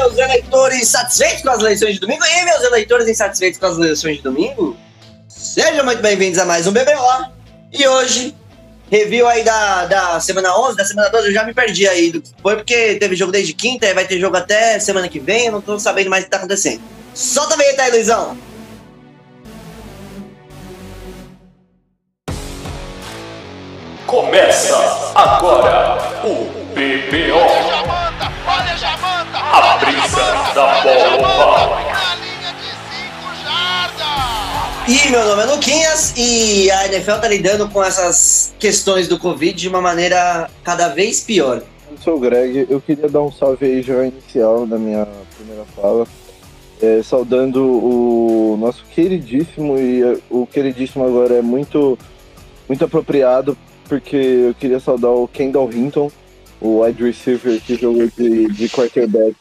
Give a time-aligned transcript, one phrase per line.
[0.00, 4.16] meus eleitores satisfeitos com as eleições de domingo e meus eleitores insatisfeitos com as eleições
[4.16, 4.74] de domingo.
[5.28, 7.30] Sejam muito bem-vindos a mais um BBO.
[7.70, 8.34] E hoje,
[8.90, 12.22] review aí da, da semana 11, da semana 12, eu já me perdi aí.
[12.40, 15.52] Foi porque teve jogo desde quinta, e vai ter jogo até semana que vem, eu
[15.52, 16.80] não tô sabendo mais o que tá acontecendo.
[17.14, 18.38] Solta a vinheta aí, Luizão.
[24.06, 28.09] Começa agora o BBO.
[29.52, 31.80] A brisa da bola.
[34.88, 39.52] E meu nome é Luquinhas e a NFL tá lidando com essas questões do Covid
[39.52, 41.62] de uma maneira cada vez pior.
[41.90, 45.64] Eu sou o Greg, eu queria dar um salve aí já inicial na minha primeira
[45.76, 46.06] fala,
[46.80, 51.98] é, saudando o nosso queridíssimo, e é, o queridíssimo agora é muito,
[52.68, 53.56] muito apropriado,
[53.88, 56.10] porque eu queria saudar o Kendall Hinton,
[56.60, 59.34] o wide receiver que jogou de, de quarterback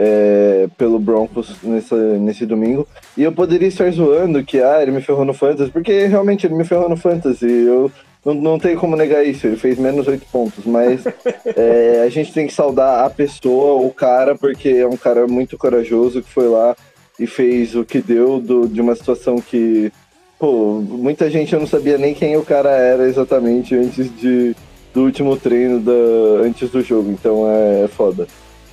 [0.00, 2.86] é, pelo Broncos nessa, nesse domingo.
[3.16, 6.54] E eu poderia estar zoando que ah, ele me ferrou no Fantasy, porque realmente ele
[6.54, 7.46] me ferrou no Fantasy.
[7.46, 7.90] Eu
[8.24, 11.04] não, não tenho como negar isso, ele fez menos oito pontos, mas
[11.56, 15.58] é, a gente tem que saudar a pessoa, o cara, porque é um cara muito
[15.58, 16.76] corajoso que foi lá
[17.18, 19.92] e fez o que deu do, de uma situação que,
[20.38, 24.54] pô, muita gente eu não sabia nem quem o cara era exatamente antes de,
[24.94, 28.28] do último treino da, antes do jogo, então é, é foda.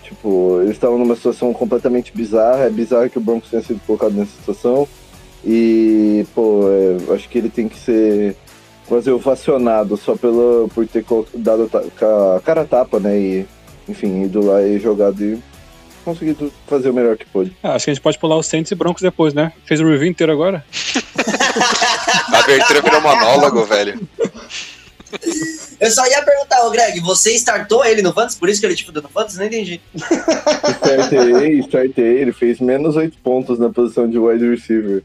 [0.06, 2.66] Tipo, eles estavam numa situação completamente bizarra.
[2.66, 4.88] É bizarro que o Broncos tenha sido colocado nessa situação.
[5.44, 8.36] E, pô, é, acho que ele tem que ser
[8.88, 13.18] quase ovacionado só pela, por ter dado a cara a tapa, né?
[13.20, 13.46] E,
[13.90, 15.40] enfim, ido lá e jogado e
[16.04, 17.56] conseguido fazer o melhor que pôde.
[17.64, 19.52] Ah, acho que a gente pode pular os Saints e Broncos depois, né?
[19.66, 20.64] Fez o review inteiro agora?
[22.32, 24.00] a abertura virou monólogo, velho.
[25.80, 28.38] Eu só ia perguntar, ô Greg, você startou ele no Fantasy?
[28.38, 29.38] Por isso que ele te fudeu no Fantasy?
[29.38, 29.82] Não entendi.
[29.96, 32.22] startei, startei.
[32.22, 35.04] Ele fez menos 8 pontos na posição de wide receiver.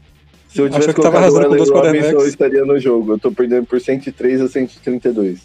[0.49, 3.13] Se eu tivesse Achou que tava colocado o Allen Robinson, eu estaria no jogo.
[3.13, 5.39] Eu tô perdendo por 103 a 132.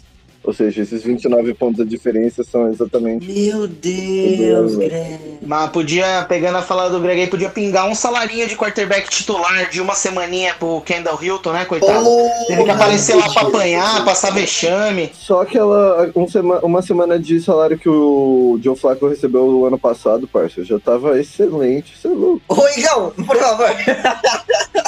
[0.47, 3.29] Ou seja, esses 29 pontos de diferença são exatamente...
[3.29, 5.39] Meu Deus, Greg.
[5.45, 9.69] Mas podia, pegando a fala do Greg aí, podia pingar um salarinho de quarterback titular
[9.69, 12.07] de uma semaninha pro Kendall Hilton, né, coitado?
[12.47, 15.11] Teve que aparecer lá pra apanhar, passar vexame.
[15.13, 19.77] Só aquela um sema- uma semana de salário que o Joe Flacco recebeu no ano
[19.77, 22.41] passado, parça, já tava excelente, você é louco.
[22.47, 23.67] Ô, Igão, por favor.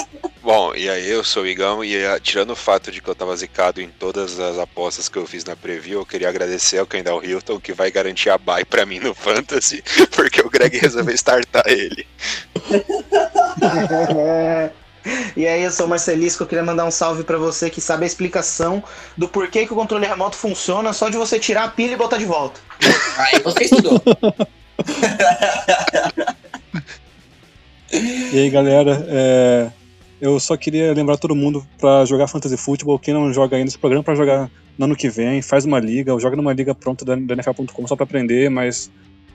[0.50, 3.14] Bom, e aí eu sou o Igão e ah, tirando o fato de que eu
[3.14, 6.88] tava zicado em todas as apostas que eu fiz na preview, eu queria agradecer ao
[6.88, 11.14] Kendall Hilton que vai garantir a bye pra mim no Fantasy, porque o Greg resolveu
[11.14, 12.08] startar ele.
[15.36, 18.04] E aí, eu sou o Marcelisco, eu queria mandar um salve pra você que sabe
[18.04, 18.84] a explicação
[19.18, 22.18] do porquê que o controle remoto funciona só de você tirar a pilha e botar
[22.18, 22.60] de volta.
[23.18, 24.02] Aí você estudou.
[27.92, 29.72] E aí, galera, é,
[30.22, 33.00] eu só queria lembrar todo mundo pra jogar Fantasy Football.
[33.00, 36.14] Quem não joga ainda esse programa pra jogar no ano que vem, faz uma liga,
[36.14, 38.90] ou joga numa liga pronta da, da NFL.com só pra aprender, mas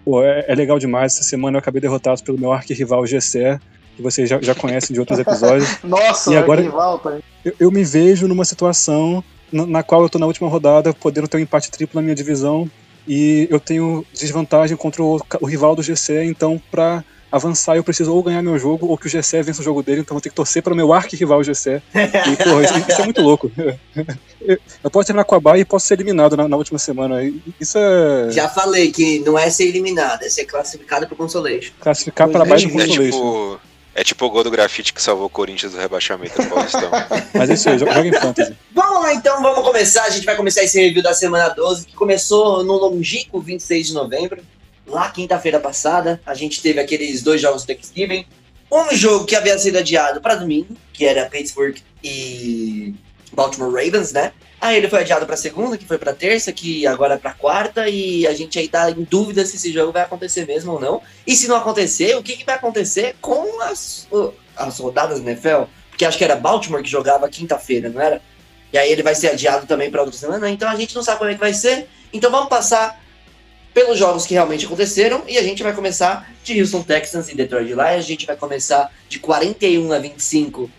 [0.05, 1.15] pô, é, é legal demais.
[1.15, 3.59] Essa semana eu acabei derrotado pelo meu arquirrival GCE,
[3.97, 5.79] que vocês já, já conhecem de outros episódios.
[5.85, 7.21] Nossa, E agora- rival, pai.
[7.45, 9.23] Eu, eu me vejo numa situação
[9.53, 12.15] na, na qual eu tô na última rodada, podendo ter um empate triplo na minha
[12.15, 12.69] divisão,
[13.07, 18.15] e eu tenho desvantagem contra o, o rival do GCE, então pra avançar eu preciso
[18.15, 20.21] ou ganhar meu jogo ou que o GCE vença o jogo dele, então eu vou
[20.21, 21.83] ter que torcer para o meu arqui-rival GCE.
[21.93, 23.51] E, porra, isso, isso é muito louco.
[24.47, 27.17] Eu, posso terminar com a baia e posso ser eliminado na, na última semana.
[27.59, 31.73] Isso é Já falei que não é ser eliminado, é ser classificado pro Consolation.
[31.81, 33.11] classificar para É baixo do É Consolation.
[33.11, 33.61] tipo,
[33.95, 36.91] é tipo o gol do grafite que salvou o Corinthians do rebaixamento do Paulistão.
[37.33, 38.55] Mas é isso aí, joga joga em fantasy.
[38.75, 40.05] Vamos lá então, vamos começar.
[40.05, 43.95] A gente vai começar esse review da semana 12, que começou no longínquo 26 de
[43.95, 44.43] novembro.
[44.87, 48.27] Lá quinta-feira passada, a gente teve aqueles dois jogos do Thanksgiving.
[48.71, 52.95] Um jogo que havia sido adiado para domingo, que era Pittsburgh e
[53.33, 54.33] Baltimore Ravens, né?
[54.61, 57.89] Aí ele foi adiado para segunda, que foi para terça, que agora é para quarta,
[57.89, 61.03] e a gente aí tá em dúvida se esse jogo vai acontecer mesmo ou não.
[61.27, 64.09] E se não acontecer, o que, que vai acontecer com as,
[64.57, 65.65] as rodadas da NFL?
[65.91, 68.23] Porque acho que era Baltimore que jogava quinta-feira, não era?
[68.73, 71.19] E aí ele vai ser adiado também para outra semana, então a gente não sabe
[71.19, 71.87] como é que vai ser.
[72.13, 73.04] Então vamos passar
[73.75, 77.67] pelos jogos que realmente aconteceram e a gente vai começar de Houston Texans e Detroit
[77.67, 77.81] Lions.
[77.81, 80.71] A gente vai começar de 41 a 25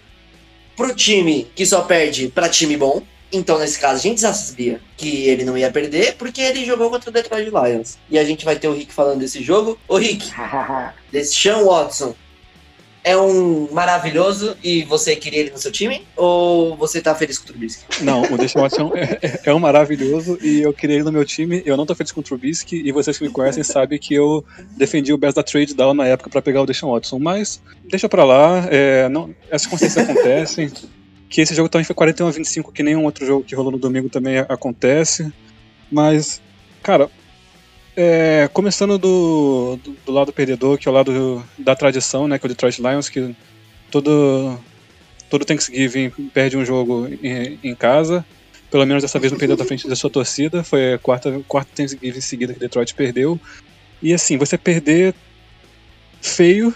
[0.77, 3.03] pro time que só perde para time bom.
[3.31, 6.89] Então, nesse caso, a gente já sabia que ele não ia perder porque ele jogou
[6.89, 7.97] contra o Detroit Lions.
[8.09, 9.77] E a gente vai ter o Rick falando desse jogo.
[9.89, 10.31] Ô, Rick,
[11.11, 12.15] desse Sean Watson.
[13.05, 16.01] É um maravilhoso e você queria ele no seu time?
[16.17, 18.03] Ou você tá feliz com o Trubisky?
[18.03, 21.23] Não, o Deshaun Watson é, é, é um maravilhoso e eu queria ele no meu
[21.23, 21.61] time.
[21.67, 24.43] Eu não tô feliz com o Trubisky e vocês que me conhecem sabem que eu
[24.75, 27.19] defendi o best da trade down na época para pegar o Deshaun Watson.
[27.19, 30.71] Mas deixa pra lá, é, não, essas circunstâncias acontecem.
[31.27, 33.79] Que esse jogo também foi 41 a 25, que nenhum outro jogo que rolou no
[33.79, 35.33] domingo também acontece.
[35.91, 36.39] Mas,
[36.83, 37.09] cara,
[37.95, 42.45] é, começando do, do, do, lado perdedor, que é o lado da tradição, né, que
[42.45, 43.35] é o Detroit Lions, que
[43.89, 44.59] todo,
[45.29, 48.25] todo Thanksgiving perde um jogo em, em casa.
[48.69, 50.63] Pelo menos dessa vez não perdeu da frente da sua torcida.
[50.63, 53.39] Foi a quarta, quarta Thanksgiving seguida que Detroit perdeu.
[54.01, 55.13] E assim, você perder
[56.21, 56.75] feio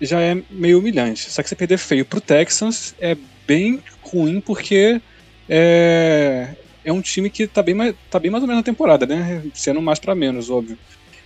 [0.00, 1.30] já é meio humilhante.
[1.30, 3.16] Só que você perder feio pro Texans é
[3.46, 5.00] bem ruim porque
[5.48, 6.54] é,
[6.84, 9.42] é um time que tá bem, mais, tá bem mais ou menos na temporada, né?
[9.54, 10.78] Sendo mais para menos, óbvio.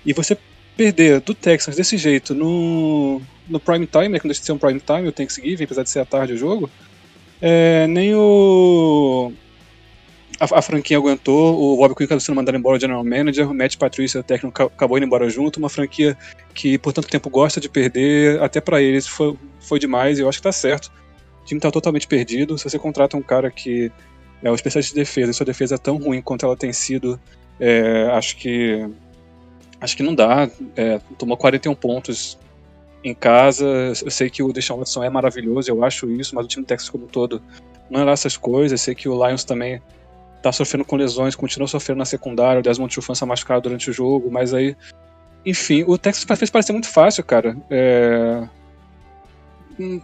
[0.07, 0.37] E você
[0.77, 4.19] perder do Texans desse jeito no, no prime time, né?
[4.21, 6.37] Quando deixa de ser um prime time, o Thanksgiving, apesar de ser à tarde o
[6.37, 6.71] jogo,
[7.43, 9.33] é, nem o.
[10.41, 13.55] A, a, franquia aguentou, o Bob Quinn acabou sendo mandado embora o general manager, o
[13.55, 15.57] Matt Patricia, o técnico, acabou indo embora junto.
[15.57, 16.17] Uma franquia
[16.55, 20.29] que por tanto tempo gosta de perder, até para eles foi, foi demais e eu
[20.29, 20.93] acho que tá certo.
[21.43, 22.57] O time tá totalmente perdido.
[22.57, 23.91] Se você contrata um cara que
[24.43, 27.19] é, o especialista de defesa, e sua defesa é tão ruim quanto ela tem sido,
[27.59, 28.89] é, acho que
[29.81, 30.51] acho que não dá.
[30.77, 32.39] É, tomou 41 pontos
[33.03, 33.67] em casa.
[34.05, 36.69] Eu sei que o Deshaun Watson é maravilhoso, eu acho isso, mas o time do
[36.69, 37.43] Texas como um todo
[37.91, 38.73] não é lá essas coisas.
[38.73, 39.81] Eu sei que o Lions também
[40.43, 42.61] tá sofrendo com lesões, continua sofrendo na secundária.
[42.61, 44.77] O Desmond Trufant está machucado durante o jogo, mas aí,
[45.45, 47.57] enfim, o Texas fez parecer muito fácil, cara.
[47.71, 48.49] É,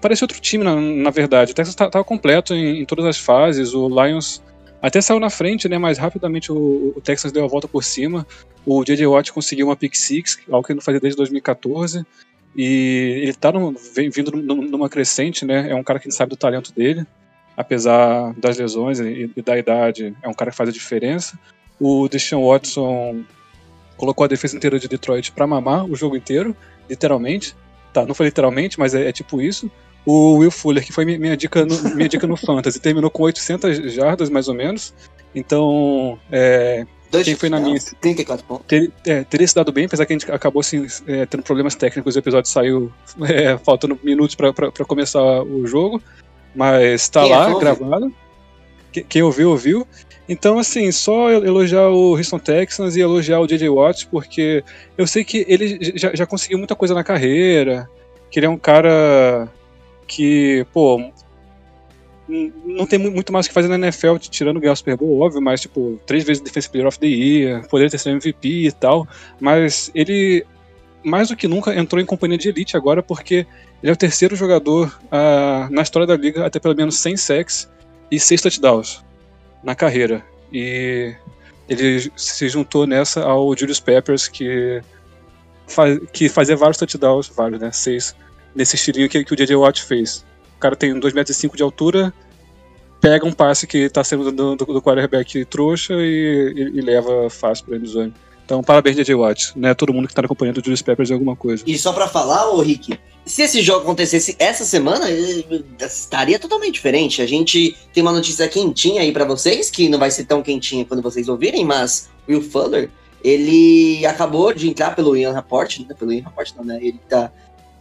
[0.01, 1.53] parecia outro time, na, na verdade.
[1.53, 3.75] O Texas estava tá, completo em, em, todas as fases.
[3.75, 4.43] O Lions
[4.81, 5.79] até saiu na frente, né?
[5.79, 8.27] Mas rapidamente o, o Texas deu a volta por cima.
[8.65, 9.07] O J.J.
[9.07, 12.05] Watt conseguiu uma pick six, algo que ele não fazia desde 2014.
[12.57, 13.53] E ele está
[14.13, 15.71] vindo numa crescente, né?
[15.71, 17.05] É um cara que sabe do talento dele,
[17.57, 20.15] apesar das lesões e, e da idade.
[20.23, 21.39] É um cara que faz a diferença.
[21.81, 23.25] O Deshaun Watson
[23.97, 26.57] colocou a defesa inteira de Detroit para mamar o jogo inteiro,
[26.89, 27.57] literalmente.
[27.95, 29.71] Tá, não foi literalmente, mas é, é tipo isso.
[30.05, 33.95] O Will Fuller, que foi minha dica no, minha dica no Fantasy, terminou com 800
[33.95, 34.93] jardas, mais ou menos.
[35.35, 36.85] Então, é,
[37.23, 37.79] quem foi na minha.
[38.01, 38.67] 34 pontos.
[38.67, 41.77] Ter, é, teria se dado bem, apesar que a gente acabou assim, é, tendo problemas
[41.77, 42.17] técnicos.
[42.17, 42.93] O episódio saiu
[43.23, 44.53] é, faltando minutos para
[44.87, 46.03] começar o jogo.
[46.53, 48.13] Mas tá quem lá, gravado.
[49.09, 49.87] Quem ouviu, ouviu.
[50.29, 53.69] Então, assim, só elogiar o Houston Texans e elogiar o J.J.
[53.69, 54.65] Watt, porque
[54.97, 57.89] eu sei que ele já, já conseguiu muita coisa na carreira,
[58.31, 59.49] que ele é um cara
[60.07, 61.13] que, pô,
[62.27, 65.43] não tem muito mais o que fazer na NFL, tirando ganhar o Super Bowl, óbvio,
[65.43, 69.07] mas, tipo, três vezes Defensive Player of the Year, poderia ter sido MVP e tal,
[69.39, 70.47] mas ele,
[71.05, 73.47] mais do que nunca, entrou em companhia de elite agora, porque
[73.83, 77.17] ele é o terceiro jogador uh, na história da liga a ter pelo menos 100
[77.19, 77.71] sacks
[78.11, 79.05] e 6 touchdowns
[79.65, 80.25] na carreira.
[80.53, 81.15] E
[81.69, 84.81] ele se juntou nessa ao Julius Peppers, que,
[85.67, 87.73] faz, que fazia vários touchdowns, vários, né?
[87.73, 88.15] Seis,
[88.55, 89.57] nesse estilinho que, que o J.J.
[89.57, 90.25] Watt fez.
[90.57, 92.13] O cara tem 2,5 metros de altura,
[93.01, 97.29] pega um passe que está sendo do, do, do quarterback trouxa e, e, e leva
[97.31, 98.15] fácil para a endzone.
[98.45, 99.15] Então, parabéns, J.J.
[99.15, 99.53] Watt.
[99.57, 99.73] Né?
[99.75, 101.65] Todo mundo que está acompanhando o Julius Peppers é alguma coisa.
[101.67, 105.07] E só para falar, ô Rick, se esse jogo acontecesse essa semana,
[105.81, 107.23] estaria totalmente diferente.
[107.23, 110.85] A gente tem uma notícia quentinha aí para vocês, que não vai ser tão quentinha
[110.85, 112.91] quando vocês ouvirem, mas Will Fuller,
[113.23, 115.95] ele acabou de entrar pelo Ian Rapport, né?
[115.99, 116.79] pelo Ian Rapport não, né?
[116.83, 117.33] Ele tá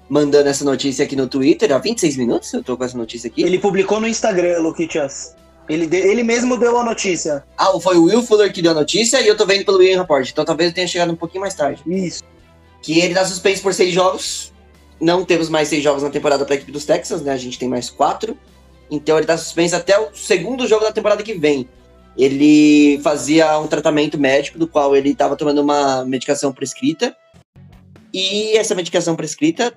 [0.10, 3.42] mandando essa notícia aqui no Twitter há 26 minutos, eu tô com essa notícia aqui.
[3.42, 5.36] Ele publicou no Instagram, Luquitas.
[5.68, 7.44] Ele, de, ele mesmo deu a notícia.
[7.58, 10.00] Ah, foi o Will Fuller que deu a notícia e eu tô vendo pelo Ian
[10.00, 11.82] Rapport, então talvez eu tenha chegado um pouquinho mais tarde.
[11.86, 12.24] Isso.
[12.82, 14.52] Que ele tá suspenso por seis jogos,
[15.00, 17.32] não temos mais seis jogos na temporada para a equipe dos Texans, né?
[17.32, 18.38] A gente tem mais quatro.
[18.92, 21.68] Então ele está suspenso até o segundo jogo da temporada que vem.
[22.18, 27.16] Ele fazia um tratamento médico do qual ele estava tomando uma medicação prescrita.
[28.14, 29.74] E essa medicação prescrita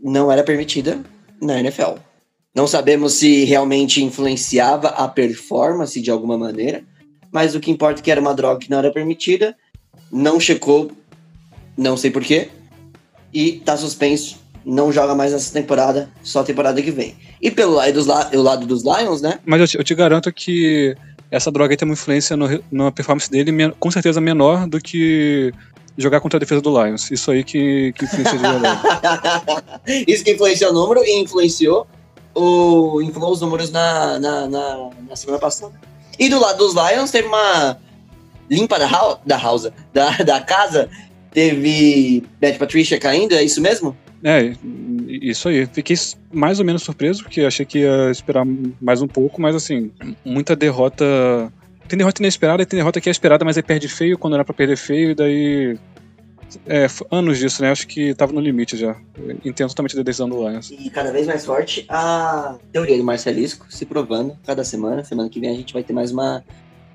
[0.00, 1.00] não era permitida
[1.40, 1.94] na NFL.
[2.56, 6.82] Não sabemos se realmente influenciava a performance de alguma maneira,
[7.30, 9.54] mas o que importa é que era uma droga que não era permitida,
[10.10, 10.90] não checou,
[11.76, 12.48] não sei porquê,
[13.30, 14.38] e tá suspenso.
[14.64, 17.14] Não joga mais nessa temporada, só a temporada que vem.
[17.42, 19.38] E pelo lado dos, o Lions, né?
[19.44, 20.96] Mas eu te, eu te garanto que
[21.30, 25.52] essa droga aí tem uma influência no, na performance dele com certeza menor do que
[25.98, 27.10] jogar contra a defesa do Lions.
[27.10, 28.80] Isso aí que, que de verdade.
[30.08, 31.86] Isso que influenciou o número e influenciou
[32.36, 35.72] o, influou os números na, na, na, na, semana passada.
[36.18, 37.78] E do lado dos Lions teve uma
[38.48, 40.88] limpa da, da house, da, da casa
[41.36, 43.94] Teve Beth Patricia caindo, é isso mesmo?
[44.24, 44.54] É,
[45.06, 45.66] Isso aí.
[45.66, 45.94] Fiquei
[46.32, 48.42] mais ou menos surpreso, porque achei que ia esperar
[48.80, 49.92] mais um pouco, mas assim,
[50.24, 51.04] muita derrota.
[51.86, 54.46] Tem derrota inesperada e tem derrota que é esperada, mas aí perde feio quando era
[54.46, 55.78] pra perder feio, e daí.
[56.66, 57.70] É, anos disso, né?
[57.70, 58.96] Acho que tava no limite já.
[59.44, 60.70] Entendo totalmente a decisão do Lions.
[60.70, 65.04] E cada vez mais forte a teoria do Marcelisco se provando cada semana.
[65.04, 66.44] Semana que vem a gente vai ter mais uma.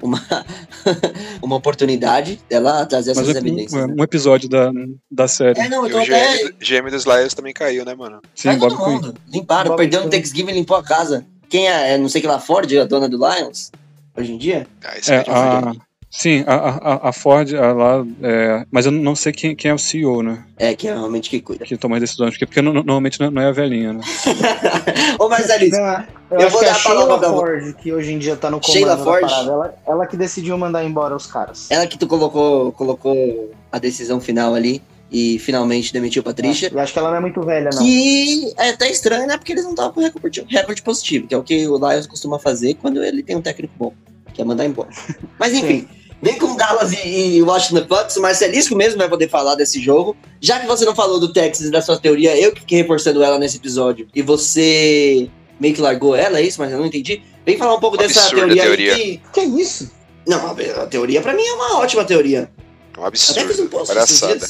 [0.02, 0.20] Uma,
[1.44, 3.84] uma oportunidade dela trazer essas Mas é evidências.
[3.84, 3.96] um, né?
[4.00, 4.72] um episódio da,
[5.12, 5.60] da série.
[5.60, 6.38] É, não, E eu tô o até.
[6.38, 8.20] GM, do- GM dos Lions também caiu, né, mano?
[8.34, 9.14] Sim, Vai Bob todo mundo.
[9.32, 10.18] Limparam, Bob perdeu no Quinn.
[10.18, 11.24] Thanksgiving, limpou a casa.
[11.50, 13.72] Quem é, é, não sei que lá, Ford, a dona do Lions?
[14.18, 14.66] Hoje em dia?
[14.84, 15.74] Ah, esse É, cara a,
[16.12, 19.74] sim, a, a, a Ford, a lá, é, mas eu não sei quem, quem é
[19.74, 20.44] o CEO, né?
[20.60, 21.66] É, que é realmente que cuida.
[21.66, 24.02] Que toma as decisões, porque, porque no- normalmente não não é a velhinha, né?
[25.18, 27.92] Ô, Marcelisco, Não, eu, Eu vou que é dar a a palavra pra Ford, que
[27.94, 29.22] hoje em dia tá no comando Sheila da Ford?
[29.22, 29.52] parada.
[29.52, 31.70] Ela, ela que decidiu mandar embora os caras.
[31.72, 36.70] ela que tu colocou, colocou a decisão final ali e finalmente demitiu Patrícia.
[36.72, 37.84] Eu acho que ela não é muito velha, não.
[37.84, 39.38] Que é até estranho, né?
[39.38, 42.40] Porque eles não estavam com recorde, recorde positivo, que é o que o Lions costuma
[42.40, 43.94] fazer quando ele tem um técnico bom,
[44.34, 44.90] que é mandar embora.
[45.38, 45.86] Mas enfim,
[46.22, 50.16] vem com Dallas e, e Washington Bucks, o Marcelisco mesmo vai poder falar desse jogo.
[50.40, 53.24] Já que você não falou do Texas e da sua teoria, eu que fiquei reforçando
[53.24, 56.60] ela nesse episódio, e você meio que largou ela, é isso?
[56.60, 57.22] Mas eu não entendi.
[57.46, 58.96] Vem falar um pouco dessa teoria, teoria.
[58.96, 59.42] aí que...
[59.42, 59.92] Que isso?
[60.28, 62.50] Não, a, a teoria pra mim é uma ótima teoria.
[62.96, 63.70] É um Até fiz um absurdo.
[63.70, 64.48] post Palhaçada.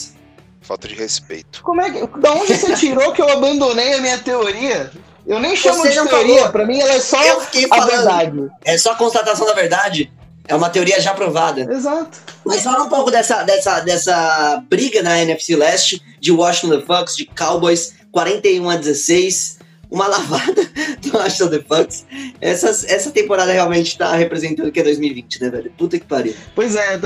[0.61, 1.63] Falta de respeito.
[1.63, 2.19] Como é que.
[2.19, 4.91] Da onde você tirou que eu abandonei a minha teoria?
[5.25, 6.51] Eu nem chamo Você de teoria, falou.
[6.51, 7.89] pra mim ela é só a falando.
[7.89, 8.49] verdade.
[8.65, 10.11] É só constatação da verdade.
[10.51, 11.61] É uma teoria já provada.
[11.61, 12.19] Exato.
[12.45, 17.25] Mas fala um pouco dessa, dessa, dessa briga na NFC Leste de Washington Bucks, de
[17.25, 19.59] Cowboys, 41 a 16.
[19.89, 20.69] Uma lavada
[21.01, 22.05] do Washington Bucks.
[22.41, 25.71] Essa, essa temporada realmente tá representando o que é 2020, né, velho?
[25.77, 26.35] Puta que pariu.
[26.53, 26.99] Pois é,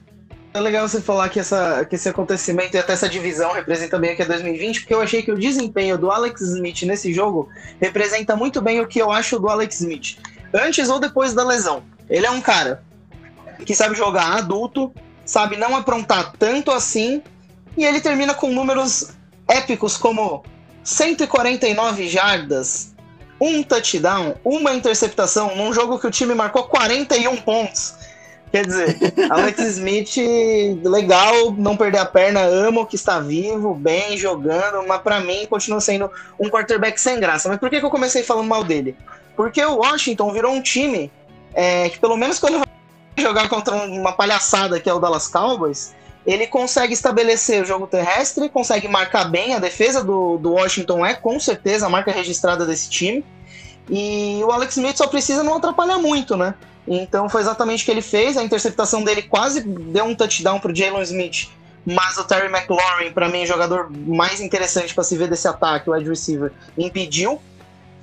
[0.52, 4.14] é legal você falar que, essa, que esse acontecimento e até essa divisão representa bem
[4.14, 7.48] o que é 2020, porque eu achei que o desempenho do Alex Smith nesse jogo
[7.80, 10.18] representa muito bem o que eu acho do Alex Smith.
[10.52, 11.84] Antes ou depois da lesão.
[12.10, 12.84] Ele é um cara
[13.64, 14.94] que sabe jogar adulto,
[15.26, 17.22] sabe não aprontar tanto assim,
[17.78, 19.12] e ele termina com números
[19.48, 20.44] épicos como
[20.84, 22.96] 149 jardas,
[23.40, 27.96] um touchdown, uma interceptação, num jogo que o time marcou 41 pontos.
[28.52, 28.98] Quer dizer,
[29.30, 30.16] Alex Smith,
[30.84, 35.82] legal, não perder a perna, amo que está vivo, bem, jogando, mas pra mim continua
[35.82, 36.10] sendo
[36.40, 37.50] um quarterback sem graça.
[37.50, 38.96] Mas por que, que eu comecei falando mal dele?
[39.36, 41.12] Porque o Washington virou um time
[41.54, 42.68] é, que, pelo menos quando vai
[43.18, 45.94] jogar contra uma palhaçada que é o Dallas Cowboys,
[46.26, 49.54] ele consegue estabelecer o jogo terrestre, consegue marcar bem.
[49.54, 53.24] A defesa do, do Washington é com certeza a marca registrada desse time.
[53.90, 56.56] E o Alex Smith só precisa não atrapalhar muito, né?
[56.88, 58.38] Então foi exatamente o que ele fez.
[58.38, 61.50] A interceptação dele quase deu um touchdown pro Jalen Smith.
[61.86, 65.88] Mas o Terry McLaurin, para mim, o jogador mais interessante para se ver desse ataque,
[65.88, 67.40] o wide receiver, impediu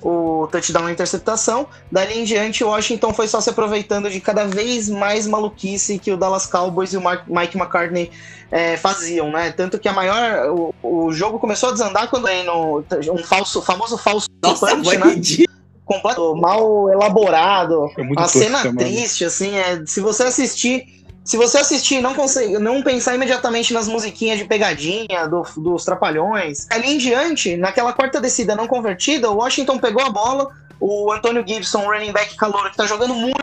[0.03, 1.67] o touchdown e a interceptação.
[1.91, 6.11] Dali em diante, o Washington foi só se aproveitando de cada vez mais maluquice que
[6.11, 8.11] o Dallas Cowboys e o Mike McCartney
[8.51, 9.51] eh, faziam, né?
[9.51, 10.73] Tanto que a maior.
[10.81, 14.97] O, o jogo começou a desandar quando aí no um falso, famoso falso Nossa, punch,
[14.97, 15.05] né?
[15.07, 15.57] ridículo.
[15.85, 21.95] completo, mal elaborado, uma tosco, cena triste, assim, é, se você assistir, se você assistir
[21.95, 26.97] e não conseguir, não pensar imediatamente nas musiquinhas de pegadinha, do- dos trapalhões, ali em
[26.97, 32.11] diante, naquela quarta descida não convertida, o Washington pegou a bola, o Antônio Gibson, running
[32.11, 33.37] back calouro, que tá jogando muito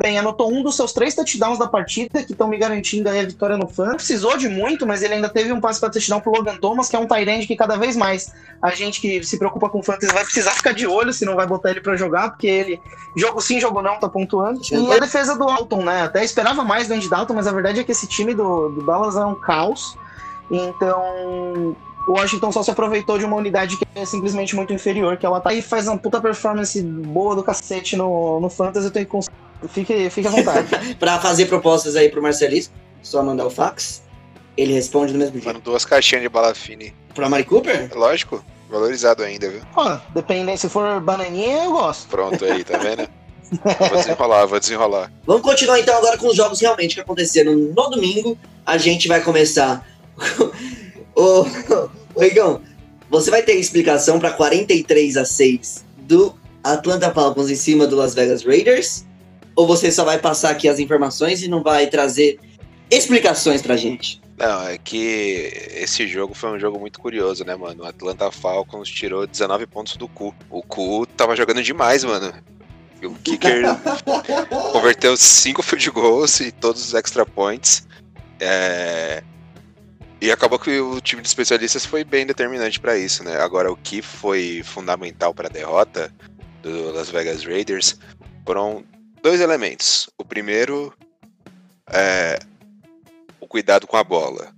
[0.00, 3.24] bem, anotou um dos seus três touchdowns da partida, que estão me garantindo aí a
[3.24, 3.94] vitória no fã.
[3.94, 6.96] Precisou de muito, mas ele ainda teve um passe para touchdown pro Logan Thomas, que
[6.96, 10.24] é um tight que cada vez mais a gente que se preocupa com fantasy vai
[10.24, 12.80] precisar ficar de olho se não vai botar ele para jogar, porque ele,
[13.16, 14.60] jogo sim, jogo não, tá pontuando.
[14.70, 16.02] E a defesa do Alton, né?
[16.02, 18.86] Até esperava mais do Andy Dalton, mas a verdade é que esse time do, do
[18.86, 19.96] Dallas é um caos.
[20.50, 25.26] Então, o Washington só se aproveitou de uma unidade que é simplesmente muito inferior, que
[25.26, 28.86] é o ataque, e faz uma puta performance boa do cacete no, no Fantasy.
[28.86, 29.28] Eu tenho que cons-
[29.68, 30.68] Fique, fique à vontade.
[31.00, 34.02] Pra fazer propostas aí pro Marcelisco, só mandar o fax.
[34.56, 35.46] Ele responde do mesmo jeito.
[35.46, 36.94] Mano, duas caixinhas de bala fine.
[37.14, 37.90] Pro Amari Cooper?
[37.94, 39.60] Lógico, valorizado ainda, viu?
[39.74, 42.06] Ó, dependendo, se for bananinha, eu gosto.
[42.08, 43.08] Pronto aí, tá vendo?
[43.88, 45.12] vou desenrolar, vou desenrolar.
[45.24, 48.36] Vamos continuar então agora com os jogos realmente que aconteceram no domingo.
[48.64, 49.86] A gente vai começar.
[51.14, 51.44] Ô,
[52.24, 52.60] Igão,
[53.10, 58.14] você vai ter explicação para 43 a 6 do Atlanta Falcons em cima do Las
[58.14, 59.04] Vegas Raiders?
[59.54, 62.38] Ou você só vai passar aqui as informações e não vai trazer
[62.90, 64.20] explicações pra gente?
[64.36, 67.84] Não, é que esse jogo foi um jogo muito curioso, né, mano?
[67.84, 70.34] O Atlanta Falcons tirou 19 pontos do cu.
[70.50, 72.34] O cu tava jogando demais, mano.
[73.02, 73.62] O kicker
[74.72, 77.86] converteu 5 field goals e todos os extra points.
[78.38, 79.22] É...
[80.20, 83.36] E acabou que o time de especialistas foi bem determinante para isso, né?
[83.40, 86.12] Agora, o que foi fundamental para a derrota
[86.62, 87.98] do Las Vegas Raiders
[88.44, 88.84] foram
[89.22, 90.08] dois elementos.
[90.16, 90.92] O primeiro
[91.92, 92.38] é
[93.40, 94.52] o cuidado com a bola.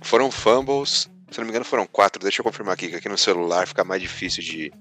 [0.00, 3.18] Foram fumbles, se não me engano foram quatro, deixa eu confirmar aqui, que aqui no
[3.18, 4.72] celular fica mais difícil de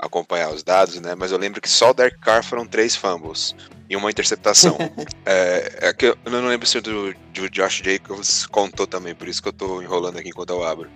[0.00, 1.14] acompanhar os dados, né?
[1.14, 3.54] Mas eu lembro que só o Derek Carr foram três fumbles
[3.88, 4.76] e uma interceptação.
[5.26, 9.28] é, é, que eu não lembro se o do, do Josh Jacobs contou também, por
[9.28, 10.90] isso que eu tô enrolando aqui enquanto eu abro.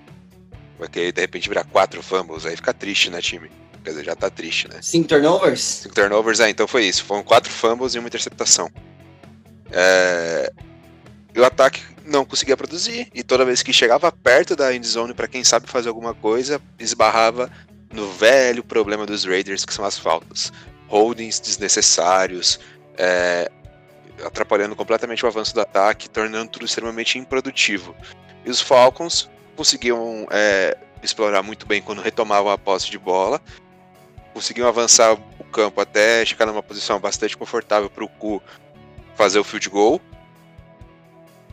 [0.79, 3.51] Porque de repente virar quatro fumbles, aí fica triste, né, time?
[3.85, 4.79] Quer dizer, já tá triste, né?
[4.81, 5.61] Cinco turnovers?
[5.61, 7.05] Cinco turnovers, é, então foi isso.
[7.05, 8.71] Foram quatro fumbles e uma interceptação.
[9.71, 10.51] É...
[11.35, 15.29] E o ataque não conseguia produzir, e toda vez que chegava perto da endzone para
[15.29, 17.51] quem sabe fazer alguma coisa, esbarrava
[17.95, 20.53] no velho problema dos Raiders, que são as faltas.
[20.89, 22.61] Holdings desnecessários,
[22.99, 23.51] é,
[24.25, 27.95] atrapalhando completamente o avanço do ataque, tornando tudo extremamente improdutivo.
[28.45, 33.41] E os Falcons conseguiam é, explorar muito bem quando retomavam a posse de bola,
[34.33, 38.43] conseguiam avançar o campo até chegar numa posição bastante confortável para o Cu
[39.15, 40.01] fazer o field goal.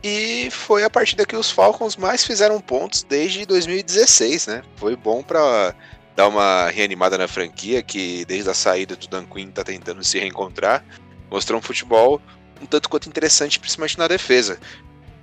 [0.02, 4.62] E foi a partida que os Falcons mais fizeram pontos desde 2016, né?
[4.74, 5.76] Foi bom para
[6.14, 10.18] dar uma reanimada na franquia, que desde a saída do Dan Quinn tá tentando se
[10.18, 10.84] reencontrar.
[11.30, 12.20] Mostrou um futebol
[12.60, 14.58] um tanto quanto interessante, principalmente na defesa.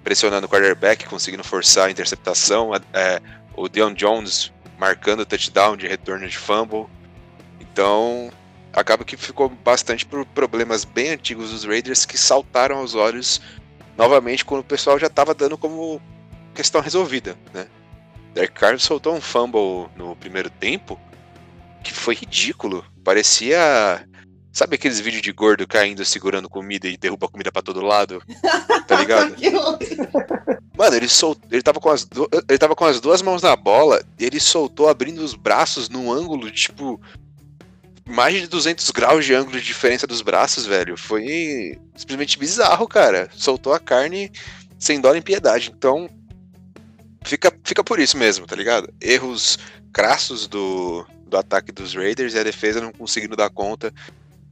[0.04, 2.72] Pressionando o quarterback, conseguindo forçar a interceptação.
[2.94, 3.22] É,
[3.56, 6.88] o Deon Jones marcando touchdown de retorno de fumble.
[7.60, 8.32] Então,
[8.74, 13.42] acaba que ficou bastante por problemas bem antigos dos Raiders que saltaram aos olhos
[13.98, 16.02] novamente quando o pessoal já estava dando como
[16.54, 17.68] questão resolvida, né?
[18.34, 21.00] Derek Carr soltou um fumble no primeiro tempo
[21.84, 22.86] que foi ridículo.
[23.04, 24.06] Parecia.
[24.52, 28.22] Sabe aqueles vídeos de gordo caindo segurando comida e derruba comida para todo lado?
[28.88, 29.36] Tá ligado?
[30.76, 31.48] Mano, ele soltou.
[31.52, 32.28] Ele tava, com as du...
[32.48, 36.12] ele tava com as duas mãos na bola e ele soltou abrindo os braços num
[36.12, 37.00] ângulo, tipo.
[38.08, 40.98] Mais de 200 graus de ângulo de diferença dos braços, velho.
[40.98, 43.30] Foi simplesmente bizarro, cara.
[43.36, 44.32] Soltou a carne
[44.80, 45.72] sem dó nem piedade.
[45.72, 46.10] Então,
[47.24, 48.92] fica, fica por isso mesmo, tá ligado?
[49.02, 49.58] Erros
[49.92, 53.94] crassos do, do ataque dos Raiders e a defesa não conseguindo dar conta,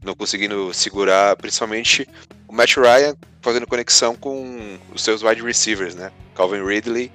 [0.04, 2.08] não conseguindo segurar, principalmente
[2.48, 6.12] o Matt Ryan fazendo conexão com os seus wide receivers, né?
[6.36, 7.12] Calvin Ridley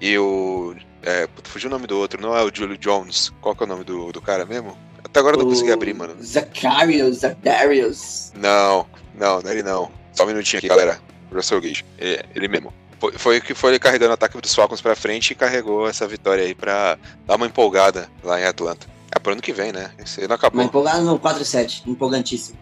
[0.00, 0.74] e o.
[1.02, 3.32] É, fugiu o nome do outro, não é o Julio Jones.
[3.40, 4.76] Qual que é o nome do, do cara mesmo?
[5.02, 6.16] Até agora eu não consegui abrir, mano.
[6.22, 8.32] Zacharias, Zacharias.
[8.34, 9.90] Não, não, não é ele não.
[10.12, 11.00] Só um minutinho aqui, galera.
[11.32, 11.84] Russell Gage.
[11.98, 12.72] É, ele mesmo.
[13.16, 16.44] Foi, o que foi carregando o ataque dos Falcons pra frente e carregou essa vitória
[16.44, 18.86] aí pra dar uma empolgada lá em Atlanta.
[19.14, 19.92] É pro ano que vem, né?
[19.98, 20.60] Esse não acabou.
[20.60, 22.58] Uma empolgada no 4-7, empolgantíssimo.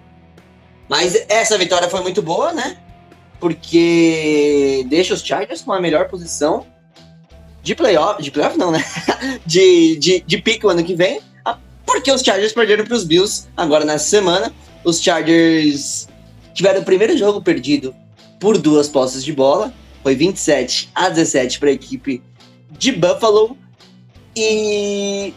[0.88, 2.78] Mas essa vitória foi muito boa, né?
[3.40, 6.66] Porque deixa os Chargers com a melhor posição
[7.62, 8.22] de playoff.
[8.22, 8.84] De playoff não, né?
[9.44, 11.20] de, de, de o ano que vem.
[11.84, 14.52] Porque os Chargers perderam para os Bills agora nessa semana.
[14.84, 16.08] Os Chargers
[16.52, 17.94] tiveram o primeiro jogo perdido
[18.40, 19.72] por duas posses de bola.
[20.06, 22.22] Foi 27 a 17 para a equipe
[22.78, 23.58] de Buffalo.
[24.36, 25.34] E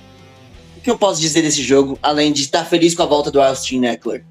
[0.77, 3.41] o que eu posso dizer desse jogo, além de estar feliz com a volta do
[3.41, 4.23] Austin Eckler?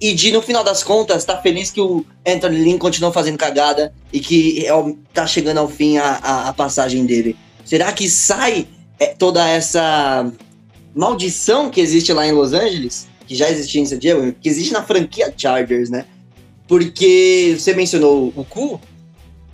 [0.00, 3.92] E de, no final das contas, estar feliz que o Anthony Lynn continuou fazendo cagada
[4.12, 4.70] e que é,
[5.12, 7.36] tá chegando ao fim a, a, a passagem dele.
[7.64, 8.68] Será que sai
[9.00, 10.32] é, toda essa
[10.94, 13.08] maldição que existe lá em Los Angeles?
[13.26, 16.04] Que já existia em San Diego, que existe na franquia Chargers, né?
[16.68, 18.80] Porque você mencionou o Cu,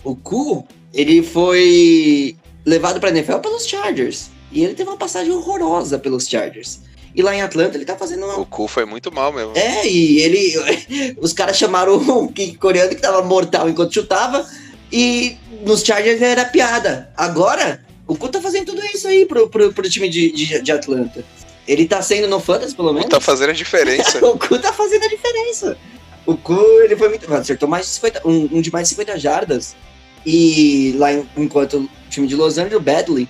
[0.03, 2.35] o Ku, ele foi
[2.65, 4.29] levado para NFL pelos Chargers.
[4.51, 6.81] E ele teve uma passagem horrorosa pelos Chargers.
[7.15, 8.39] E lá em Atlanta ele tá fazendo uma.
[8.39, 9.53] O Ku foi muito mal mesmo.
[9.55, 11.15] É, e ele.
[11.19, 14.47] Os caras chamaram o kick coreano que tava mortal enquanto chutava.
[14.91, 17.11] E nos Chargers era piada.
[17.15, 20.71] Agora, o Ku tá fazendo tudo isso aí pro, pro, pro time de, de, de
[20.71, 21.23] Atlanta.
[21.67, 23.05] Ele tá sendo no Fantasy, pelo menos.
[23.09, 24.25] O Ku tá fazendo a diferença.
[24.25, 25.77] o Ku tá fazendo a diferença.
[26.29, 27.33] O Ku, ele foi muito.
[27.33, 29.75] Acertou mais de 50, um, um de mais de 50 jardas.
[30.23, 33.27] E lá enquanto o time de Los Angeles, o Badley,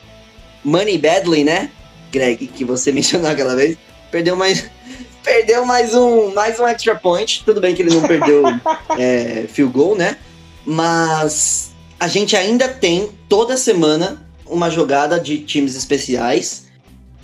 [0.66, 1.72] Money Badley, né?
[2.12, 3.78] Greg, que você mencionou aquela vez,
[4.12, 4.70] perdeu mais.
[5.22, 7.44] Perdeu mais um, mais um extra point.
[7.46, 8.42] Tudo bem que ele não perdeu
[8.98, 10.18] é, field goal, né?
[10.66, 16.68] Mas a gente ainda tem toda semana uma jogada de times especiais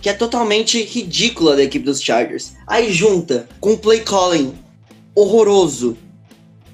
[0.00, 2.52] que é totalmente ridícula da equipe dos Chargers.
[2.66, 4.54] Aí junta com play calling
[5.16, 5.96] horroroso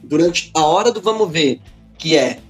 [0.02, 1.60] durante a hora do vamos ver,
[1.96, 2.40] que é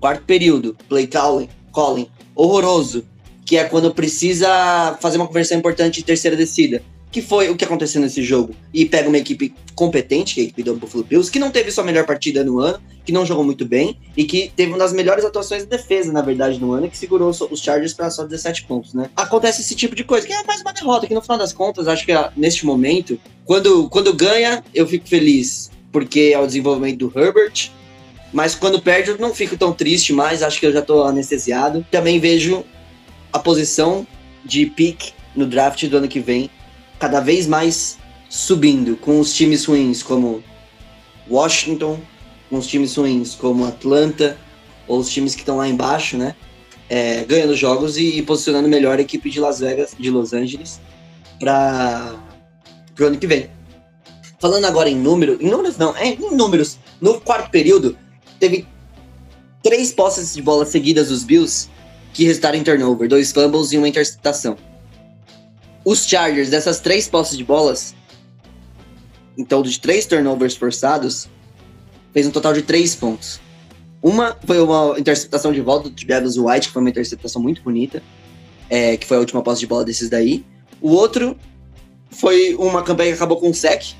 [0.00, 3.04] quarto período, play calling, calling horroroso,
[3.44, 6.82] que é quando precisa fazer uma conversão importante de terceira descida,
[7.14, 10.46] que foi o que aconteceu nesse jogo, e pega uma equipe competente, que é a
[10.46, 13.44] equipe do Buffalo Bills, que não teve sua melhor partida no ano, que não jogou
[13.44, 16.90] muito bem, e que teve uma das melhores atuações de defesa, na verdade, no ano,
[16.90, 19.10] que segurou os Chargers para só 17 pontos, né?
[19.14, 21.86] Acontece esse tipo de coisa, que é mais uma derrota, que no final das contas,
[21.86, 26.98] acho que ah, neste momento, quando, quando ganha, eu fico feliz, porque é o desenvolvimento
[26.98, 27.70] do Herbert,
[28.32, 31.86] mas quando perde eu não fico tão triste mais, acho que eu já tô anestesiado.
[31.92, 32.64] Também vejo
[33.32, 34.04] a posição
[34.44, 36.50] de pick no draft do ano que vem
[36.98, 40.42] cada vez mais subindo, com os times ruins como
[41.30, 42.00] Washington,
[42.50, 44.36] com os times ruins como Atlanta,
[44.86, 46.34] ou os times que estão lá embaixo, né?
[46.88, 50.80] É, ganhando jogos e, posicionando melhor a equipe de Las Vegas, de Los Angeles,
[51.40, 52.14] para
[53.00, 53.48] o ano que vem.
[54.38, 57.96] Falando agora em número, em números não, é, em números, no quarto período,
[58.38, 58.66] teve
[59.62, 61.70] três posses de bola seguidas dos Bills
[62.12, 64.56] que resultaram em turnover, dois fumbles e uma interceptação.
[65.84, 67.94] Os Chargers, dessas três posses de bolas,
[69.36, 71.28] então de três turnovers forçados,
[72.12, 73.40] fez um total de três pontos.
[74.02, 78.02] Uma foi uma interceptação de volta do Travis White, que foi uma interceptação muito bonita,
[78.70, 80.44] é, que foi a última posse de bola desses daí.
[80.80, 81.36] O outro
[82.10, 83.94] foi uma campanha que acabou com um sec.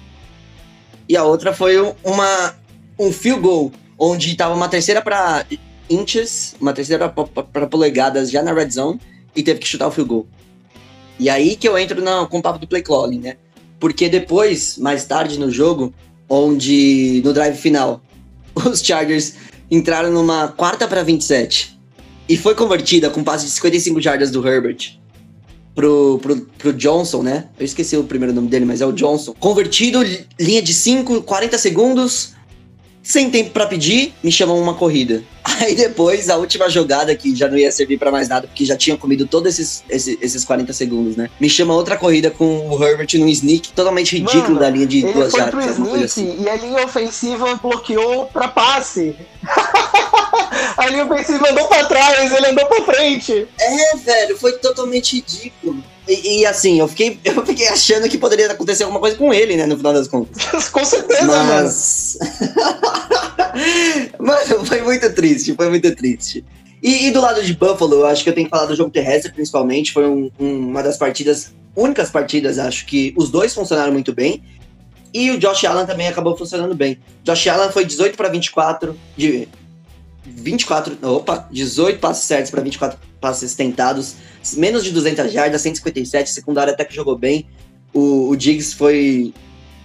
[1.09, 2.55] E a outra foi uma,
[2.99, 5.45] um field goal, onde estava uma terceira para
[5.91, 9.01] inches, uma terceira para polegadas já na red zone,
[9.37, 10.27] e teve que chutar o field goal.
[11.19, 13.37] E aí que eu entro na, com o papo do play calling, né?
[13.79, 15.93] Porque depois, mais tarde no jogo,
[16.29, 18.03] onde no drive final,
[18.55, 19.35] os Chargers
[19.71, 21.79] entraram numa quarta para 27
[22.29, 24.99] e foi convertida com passe de 55 jardas do Herbert
[25.75, 27.49] pro, pro, pro Johnson, né?
[27.59, 29.35] Eu esqueci o primeiro nome dele, mas é o Johnson.
[29.39, 30.01] Convertido,
[30.39, 32.34] linha de 5, 40 segundos,
[33.05, 35.23] sem tempo para pedir, me chamam uma corrida.
[35.61, 38.77] Aí depois, a última jogada, que já não ia servir para mais nada, porque já
[38.77, 41.29] tinha comido todos esses, esses, esses 40 segundos, né?
[41.39, 45.01] Me chama outra corrida com o Herbert num sneak totalmente ridículo Mano, da linha de
[45.01, 45.79] ele duas jardas.
[46.03, 46.43] assim.
[46.43, 49.15] e a linha ofensiva bloqueou pra passe.
[50.77, 53.47] a linha ofensiva andou pra trás, ele andou pra frente.
[53.61, 55.85] É, velho, foi totalmente ridículo.
[56.07, 59.57] E, e, assim, eu fiquei, eu fiquei achando que poderia acontecer alguma coisa com ele,
[59.57, 60.69] né, no final das contas.
[60.69, 61.45] Com certeza, mano.
[61.63, 62.19] Mas.
[64.19, 66.45] Mano, foi muito triste, foi muito triste.
[66.83, 68.91] E, e do lado de Buffalo, eu acho que eu tenho que falar do jogo
[68.91, 69.93] terrestre, principalmente.
[69.93, 74.43] Foi um- um- uma das partidas, únicas partidas, acho que os dois funcionaram muito bem.
[75.13, 76.99] E o Josh Allen também acabou funcionando bem.
[77.23, 79.49] Josh Allen foi 18 para 24, de
[80.25, 84.17] 24, opa, 18 passes certos para 24 passes tentados,
[84.57, 87.47] menos de 200 jardas, 157, secundário até que jogou bem.
[87.93, 89.33] O, o Diggs foi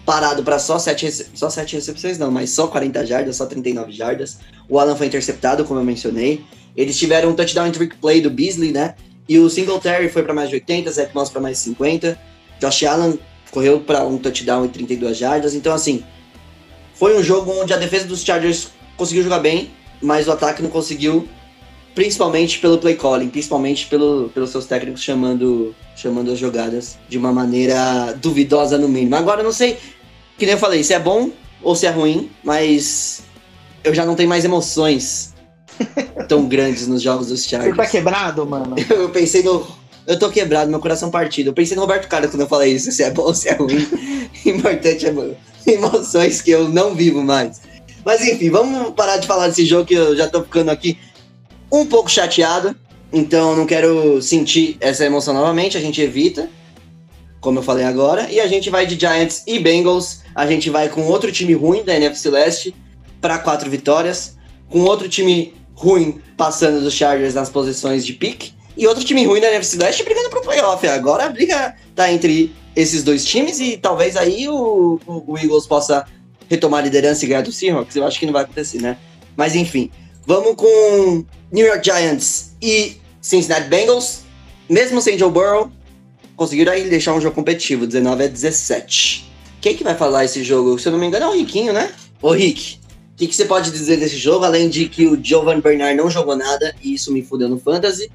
[0.06, 3.91] parado para só 7 rece- só sete recepções, não, mas só 40 jardas, só 39
[3.91, 4.39] jardas.
[4.67, 6.43] O Allen foi interceptado, como eu mencionei.
[6.75, 8.95] Eles tiveram um touchdown em trick play do Beasley, né?
[9.28, 12.17] E o Singletary foi para mais de 80, Zach Moss para mais de 50.
[12.60, 13.19] Josh Allen
[13.52, 15.54] correu para um touchdown em 32 jardas.
[15.54, 16.04] Então, assim,
[16.95, 20.69] foi um jogo onde a defesa dos Chargers conseguiu jogar bem, mas o ataque não
[20.69, 21.27] conseguiu,
[21.95, 27.31] principalmente pelo play calling, principalmente pelo, pelos seus técnicos chamando, chamando as jogadas de uma
[27.33, 29.15] maneira duvidosa no mínimo.
[29.15, 29.77] Agora, eu não sei,
[30.38, 31.31] que nem eu falei, se é bom
[31.62, 33.21] ou se é ruim, mas
[33.83, 35.33] eu já não tenho mais emoções
[36.27, 37.75] tão grandes nos jogos dos Você Chargers.
[37.77, 38.75] tá quebrado, mano?
[38.89, 39.65] Eu pensei no.
[40.07, 41.47] Eu tô quebrado, meu coração partido.
[41.47, 43.53] Eu pensei no Roberto Carlos quando eu falei isso, se é bom ou se é
[43.53, 43.88] ruim.
[44.43, 45.35] Importante é mo-
[45.67, 47.62] emoções que eu não vivo mais.
[48.05, 50.97] Mas enfim, vamos parar de falar desse jogo que eu já tô ficando aqui
[51.71, 52.75] um pouco chateado.
[53.12, 56.47] Então não quero sentir essa emoção novamente, a gente evita,
[57.41, 58.29] como eu falei agora.
[58.31, 60.21] E a gente vai de Giants e Bengals.
[60.35, 62.75] A gente vai com outro time ruim da NFC Leste
[63.19, 64.38] para quatro vitórias.
[64.69, 68.51] Com outro time ruim passando dos Chargers nas posições de pick.
[68.77, 70.85] E outro time ruim da NFC Leste brigando pro playoff.
[70.88, 76.05] Agora a briga tá entre esses dois times e talvez aí o- o Eagles possa
[76.49, 77.95] retomar a liderança e ganhar do Seahawks.
[77.95, 78.97] Eu acho que não vai acontecer, né?
[79.38, 79.89] Mas enfim,
[80.25, 84.21] vamos com New York Giants e Cincinnati Bengals.
[84.67, 85.71] Mesmo sem Joe Burrow,
[86.35, 89.29] conseguiram aí deixar um jogo competitivo, 19 a 17.
[89.62, 90.79] Quem que vai falar esse jogo?
[90.79, 91.91] Se eu não me engano é o Riquinho, né?
[92.21, 92.79] Ô Rick,
[93.13, 96.09] o que, que você pode dizer desse jogo, além de que o Giovanni Bernard não
[96.09, 98.09] jogou nada, e isso me fudeu no Fantasy,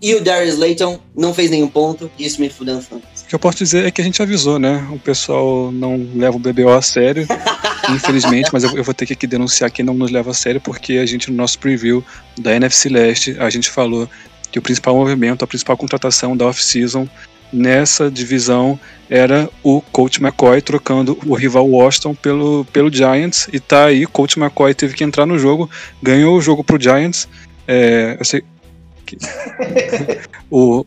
[0.00, 3.24] e o Darius Layton não fez nenhum ponto, e isso me fudeu no Fantasy.
[3.24, 4.86] O que eu posso dizer é que a gente avisou, né?
[4.92, 7.26] O pessoal não leva o BBO a sério,
[7.90, 10.60] infelizmente, mas eu, eu vou ter que aqui denunciar quem não nos leva a sério,
[10.60, 12.04] porque a gente, no nosso preview
[12.38, 14.08] da NFC Leste, a gente falou
[14.50, 17.08] que o principal movimento, a principal contratação da off-season
[17.52, 23.86] nessa divisão era o Coach McCoy trocando o rival Washington pelo, pelo Giants, e tá
[23.86, 25.70] aí, Coach McCoy teve que entrar no jogo,
[26.02, 27.28] ganhou o jogo pro Giants.
[27.66, 28.42] É, eu sei,
[29.06, 29.18] Que-
[30.50, 30.84] o...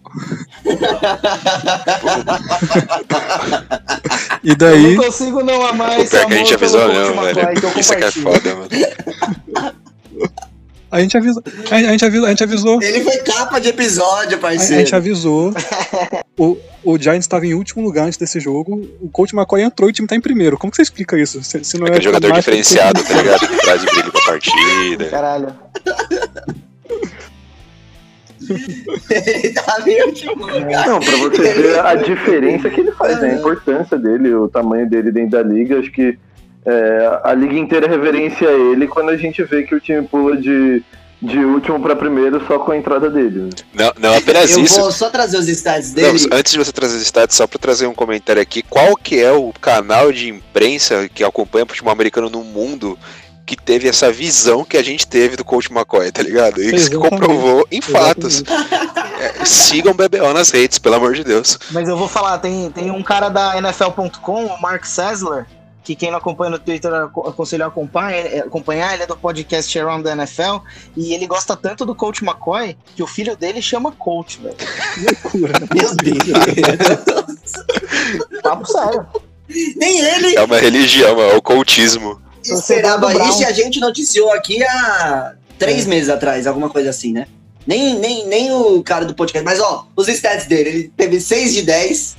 [4.43, 7.21] e Eu daí, não consigo não amar esse que a gente amor avisou que eu
[7.23, 7.79] velho.
[7.79, 8.69] Isso que é foda, mano.
[10.89, 14.39] a gente avisou, a a gente avisou, a gente avisou, Ele foi capa de episódio,
[14.41, 14.95] a, a gente parceiro.
[14.95, 15.53] avisou.
[16.37, 18.87] O, o Giants estava em último lugar antes desse jogo.
[19.01, 20.57] O Coach McCoy entrou e o time tá em primeiro.
[20.57, 21.43] Como que você explica isso?
[21.43, 23.47] Se, se não Aquele jogador a mágica do diferenciado, tá ligado?
[23.47, 25.05] Que traz brilho pra partida.
[25.09, 25.53] Caralho.
[28.49, 30.87] Ele em último lugar.
[30.87, 33.31] Não, pra você ver a diferença que ele faz, né?
[33.31, 35.79] a importância dele, o tamanho dele dentro da liga.
[35.79, 36.17] Acho que
[36.65, 40.83] é, a liga inteira reverencia ele quando a gente vê que o time pula de,
[41.21, 43.43] de último pra primeiro só com a entrada dele.
[43.43, 43.49] né?
[43.73, 44.79] Não, não apenas Eu isso.
[44.81, 46.27] vou só trazer os stats Não, dele.
[46.31, 49.31] antes de você trazer os stats, só pra trazer um comentário aqui, qual que é
[49.31, 52.97] o canal de imprensa que acompanha o futebol americano no mundo
[53.47, 56.61] que teve essa visão que a gente teve do Coach McCoy, tá ligado?
[56.61, 57.09] E que se Exatamente.
[57.09, 58.43] comprovou em fatos.
[59.19, 61.57] É, sigam o BBO nas redes, pelo amor de Deus.
[61.71, 65.45] Mas eu vou falar, tem, tem um cara da NFL.com, o Mark Sessler,
[65.83, 69.15] que quem não acompanha no Twitter aco- aconselho a acompanhar, é- acompanhar, ele é do
[69.15, 70.57] podcast Around the NFL,
[70.97, 74.55] e ele gosta tanto do Coach McCoy que o filho dele chama Coach, velho.
[75.03, 75.53] loucura.
[75.73, 76.17] Meu Deus.
[78.43, 79.05] Papo sério.
[79.77, 82.21] Nem ele É uma religião, é o coachismo.
[82.53, 85.87] Esperava isso e a gente noticiou aqui há três É.
[85.89, 87.27] meses atrás, alguma coisa assim, né?
[87.65, 89.43] Nem, nem, nem o cara do podcast.
[89.43, 90.69] Mas, ó, os stats dele.
[90.69, 92.15] Ele teve 6 de 10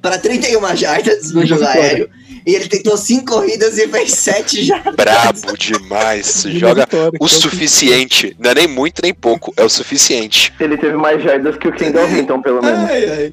[0.00, 2.08] para 31 jardas no jogo aéreo.
[2.46, 4.94] E ele tentou 5 corridas e fez 7 jardas.
[4.96, 6.44] Brabo demais.
[6.46, 6.88] Uma Joga
[7.20, 8.34] o é suficiente.
[8.38, 10.50] Não é nem muito nem pouco, é o suficiente.
[10.58, 12.88] Ele teve mais jardas que o Kendall Hinton, pelo menos.
[12.90, 13.32] Ai, ai.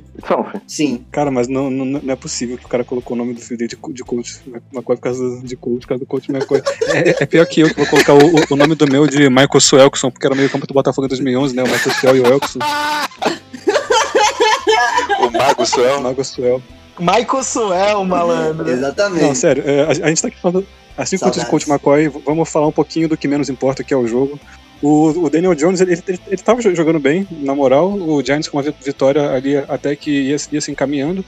[0.67, 1.05] Sim.
[1.11, 3.57] Cara, mas não, não, não é possível que o cara colocou o nome do filho
[3.57, 4.39] dele de, de coach
[4.73, 6.61] McCoy por causa de coach, por causa do coach McCoy.
[6.87, 9.29] É, é pior que eu que vou colocar o, o- o nome do meu de
[9.29, 11.63] Michael Suelkson, porque era meio campo do Botafogo em 2011, né?
[11.63, 12.59] O Michael Suel e o Elkson.
[15.19, 15.97] O Mago Suel.
[16.01, 16.61] Michael Suel.
[16.99, 18.69] Michael Suel, malandro.
[18.69, 19.23] Exatamente.
[19.23, 20.65] Não, sério, é, a, a gente tá aqui falando.
[20.97, 21.45] Assim quanto de.
[21.45, 24.39] Coach McCoy, vamos falar um pouquinho do que menos importa, que é o jogo.
[24.81, 27.91] O, o Daniel Jones, ele, ele, ele tava jo- jogando bem, na moral.
[27.93, 31.23] O Giants com uma vi- vitória ali até que ia, ia se encaminhando.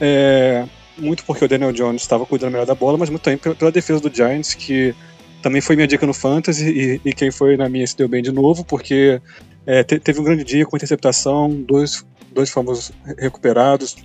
[0.00, 0.64] É,
[0.96, 3.70] muito porque o Daniel Jones estava cuidando melhor da bola, mas muito também pela, pela
[3.72, 4.94] defesa do Giants, que
[5.42, 6.68] também foi minha dica no Fantasy,
[7.04, 9.20] e, e quem foi na minha se deu bem de novo, porque
[9.66, 13.96] é, te- teve um grande dia com interceptação, dois, dois famosos recuperados,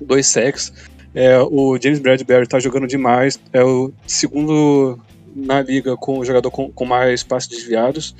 [0.00, 0.72] dois sacks.
[1.14, 3.38] É, o James Bradbury tá jogando demais.
[3.52, 4.98] É o segundo
[5.34, 8.14] na liga com o jogador com, com mais passes desviados.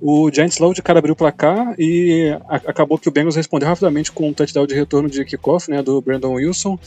[0.00, 3.68] O Giants logo de cara abriu o placar e a- acabou que o Bengals respondeu
[3.68, 6.78] rapidamente com um touchdown de retorno de kickoff né, do Brandon Wilson.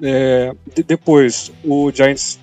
[0.00, 2.38] É, de- depois, o Giants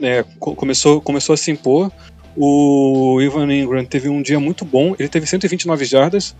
[0.00, 1.92] é, co- começou, começou a se impor.
[2.36, 4.94] O Ivan Ingram teve um dia muito bom.
[4.98, 6.34] Ele teve 129 jardas,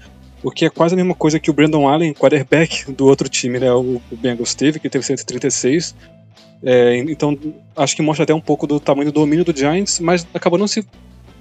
[0.45, 3.59] o que é quase a mesma coisa que o Brandon Allen, quarterback do outro time,
[3.59, 5.95] né, o, Bengals teve, que teve 136.
[6.63, 7.37] É, então,
[7.75, 10.69] acho que mostra até um pouco do tamanho do domínio do Giants, mas acabou não
[10.69, 10.87] se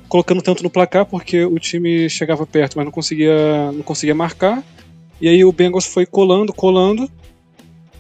[0.07, 4.63] colocando tanto no placar porque o time chegava perto, mas não conseguia, não conseguia marcar.
[5.19, 7.09] E aí o Bengals foi colando, colando.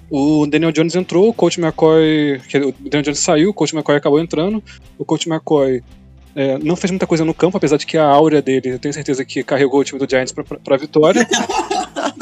[0.09, 4.19] O Daniel Jones entrou, o Coach McCoy, o Daniel Jones saiu, o Coach McCoy acabou
[4.19, 4.63] entrando.
[4.97, 5.83] O Coach McCoy
[6.35, 8.93] é, não fez muita coisa no campo, apesar de que a áurea dele, eu tenho
[8.93, 11.27] certeza que carregou o time do Giants pra, pra, pra vitória.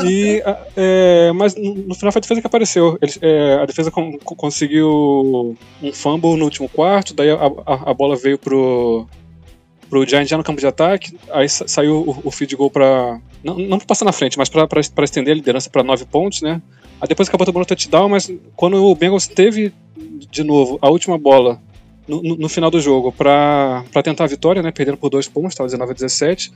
[0.05, 0.41] E,
[0.75, 2.97] é, mas no final foi a defesa que apareceu.
[3.01, 7.91] Eles, é, a defesa con- con- conseguiu um fumble no último quarto, daí a, a-
[7.91, 9.05] a bola veio pro,
[9.89, 13.19] pro Giants já no campo de ataque, aí sa- saiu o, o feed goal pra.
[13.43, 16.05] Não, não pra passar na frente, mas pra, pra, pra estender a liderança pra nove
[16.05, 16.61] pontos, né?
[16.99, 19.73] Aí depois acabou tomando touchdown, mas quando o Bengals teve
[20.31, 21.61] de novo a última bola
[22.07, 24.71] no, no- final do jogo pra tentar a vitória, né?
[24.71, 26.51] Perdendo por dois pontos, tava 19 a 17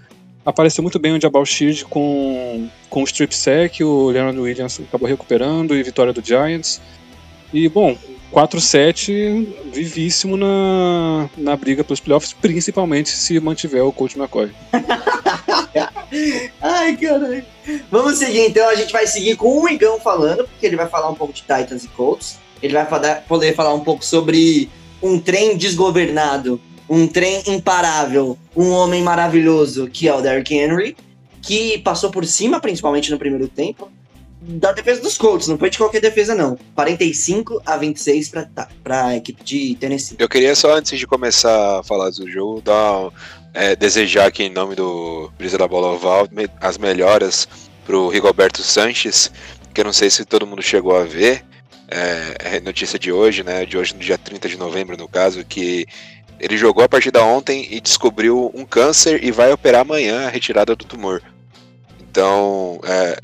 [0.46, 5.10] apareceu muito bem o Jabal Shield com, com o strip sack, o Leonard Williams acabou
[5.10, 6.80] recuperando e vitória do Giants.
[7.52, 7.98] E, bom,
[8.32, 14.52] 4-7 vivíssimo na, na briga pelos playoffs, principalmente se mantiver o coach McCoy.
[16.62, 17.44] Ai, caralho.
[17.90, 21.10] Vamos seguir então, a gente vai seguir com o Igão falando, porque ele vai falar
[21.10, 22.38] um pouco de Titans e Colts.
[22.62, 24.70] Ele vai fada- poder falar um pouco sobre
[25.02, 30.96] um trem desgovernado, um trem imparável, um homem maravilhoso, que é o Derrick Henry,
[31.42, 33.92] que passou por cima, principalmente no primeiro tempo,
[34.48, 36.58] da defesa dos Colts, não foi de qualquer defesa não.
[36.76, 38.32] 45 a 26
[38.84, 40.16] para a equipe de Tennessee.
[40.20, 43.10] Eu queria só, antes de começar a falar do jogo, dar,
[43.54, 46.28] é, desejar aqui em nome do Brisa da Bola Oval
[46.62, 47.48] as melhoras
[47.86, 49.32] pro Rigoberto Sanches,
[49.74, 51.44] que eu não sei se todo mundo chegou a ver.
[51.88, 53.66] É, é notícia de hoje, né?
[53.66, 55.86] De hoje, no dia 30 de novembro, no caso, que
[56.40, 60.76] ele jogou a partida ontem e descobriu um câncer e vai operar amanhã a retirada
[60.76, 61.22] do tumor.
[62.00, 63.20] Então, é,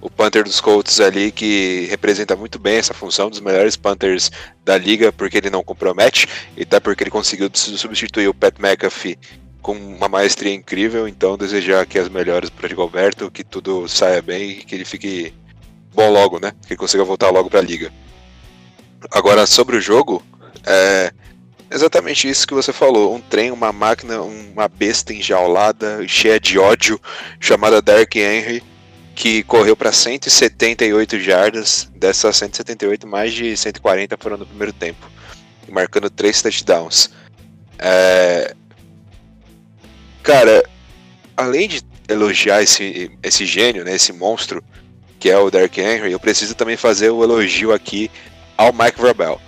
[0.00, 4.30] o Panther dos Colts ali que representa muito bem essa função dos melhores Panthers
[4.64, 9.18] da liga, porque ele não compromete, e até porque ele conseguiu substituir o Pat McAfee
[9.62, 14.50] com uma maestria incrível, então desejar que as melhores para Rigoberto, que tudo saia bem
[14.50, 15.32] e que ele fique
[15.94, 16.52] bom logo, né?
[16.66, 17.92] Que ele consiga voltar logo para a liga.
[19.10, 20.22] Agora, sobre o jogo,
[20.66, 21.12] é
[21.70, 27.00] exatamente isso que você falou: um trem, uma máquina, uma besta enjaulada, cheia de ódio,
[27.38, 28.62] chamada Dark Henry,
[29.14, 35.10] que correu para 178 jardas, dessas 178, mais de 140 foram no primeiro tempo,
[35.68, 37.10] marcando três touchdowns.
[37.78, 38.54] É,
[40.24, 40.64] Cara,
[41.36, 44.64] além de elogiar esse, esse gênio, né, esse monstro
[45.24, 48.10] que é o Derrick Henry, eu preciso também fazer o elogio aqui
[48.58, 49.40] ao Mike Vrabel.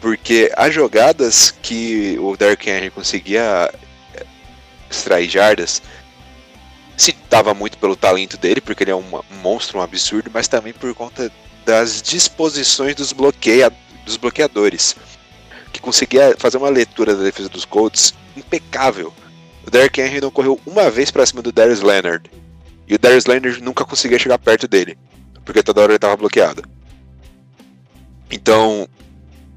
[0.00, 3.74] Porque as jogadas que o Derrick Henry conseguia
[4.14, 4.24] eh,
[4.88, 5.82] extrair jardas,
[6.96, 10.46] se dava muito pelo talento dele, porque ele é um, um monstro, um absurdo, mas
[10.46, 11.28] também por conta
[11.66, 13.72] das disposições dos, bloqueia,
[14.06, 14.94] dos bloqueadores,
[15.72, 19.12] que conseguia fazer uma leitura da defesa dos Colts impecável.
[19.66, 22.30] O Derrick Henry não correu uma vez para cima do Darius Leonard.
[22.90, 24.98] E o Darius Leonard nunca conseguia chegar perto dele.
[25.44, 26.64] Porque toda hora ele estava bloqueado.
[28.28, 28.88] Então,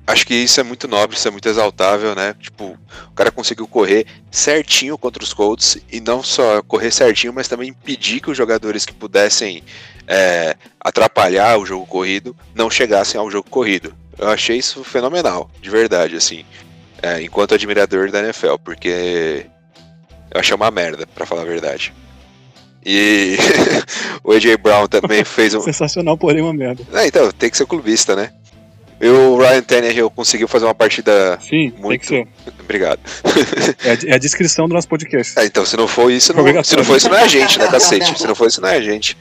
[0.06, 2.36] acho que isso é muito nobre, isso é muito exaltável, né?
[2.40, 7.48] Tipo, o cara conseguiu correr certinho contra os Colts e não só correr certinho, mas
[7.48, 9.64] também impedir que os jogadores que pudessem
[10.08, 13.96] é, atrapalhar o jogo corrido não chegassem ao jogo corrido.
[14.16, 16.46] Eu achei isso fenomenal, de verdade, assim,
[17.02, 19.48] é, enquanto admirador da NFL, porque
[20.30, 21.94] eu achei uma merda, para falar a verdade.
[22.86, 23.38] E
[24.24, 25.62] o AJ Brown também fez um.
[25.62, 26.84] Sensacional, porém uma merda.
[26.94, 28.32] É, então, tem que ser clubista, né?
[29.02, 31.38] E o Ryan Tannehill conseguiu fazer uma partida.
[31.42, 31.90] Sim, muito...
[31.90, 32.28] tem que ser.
[32.64, 33.00] Obrigado.
[33.84, 35.38] É a, é a descrição do nosso podcast.
[35.38, 37.60] É, então, se não for isso, não, se não for isso, não é a gente,
[37.60, 38.18] né, cacete?
[38.18, 39.18] Se não for isso, não é a gente.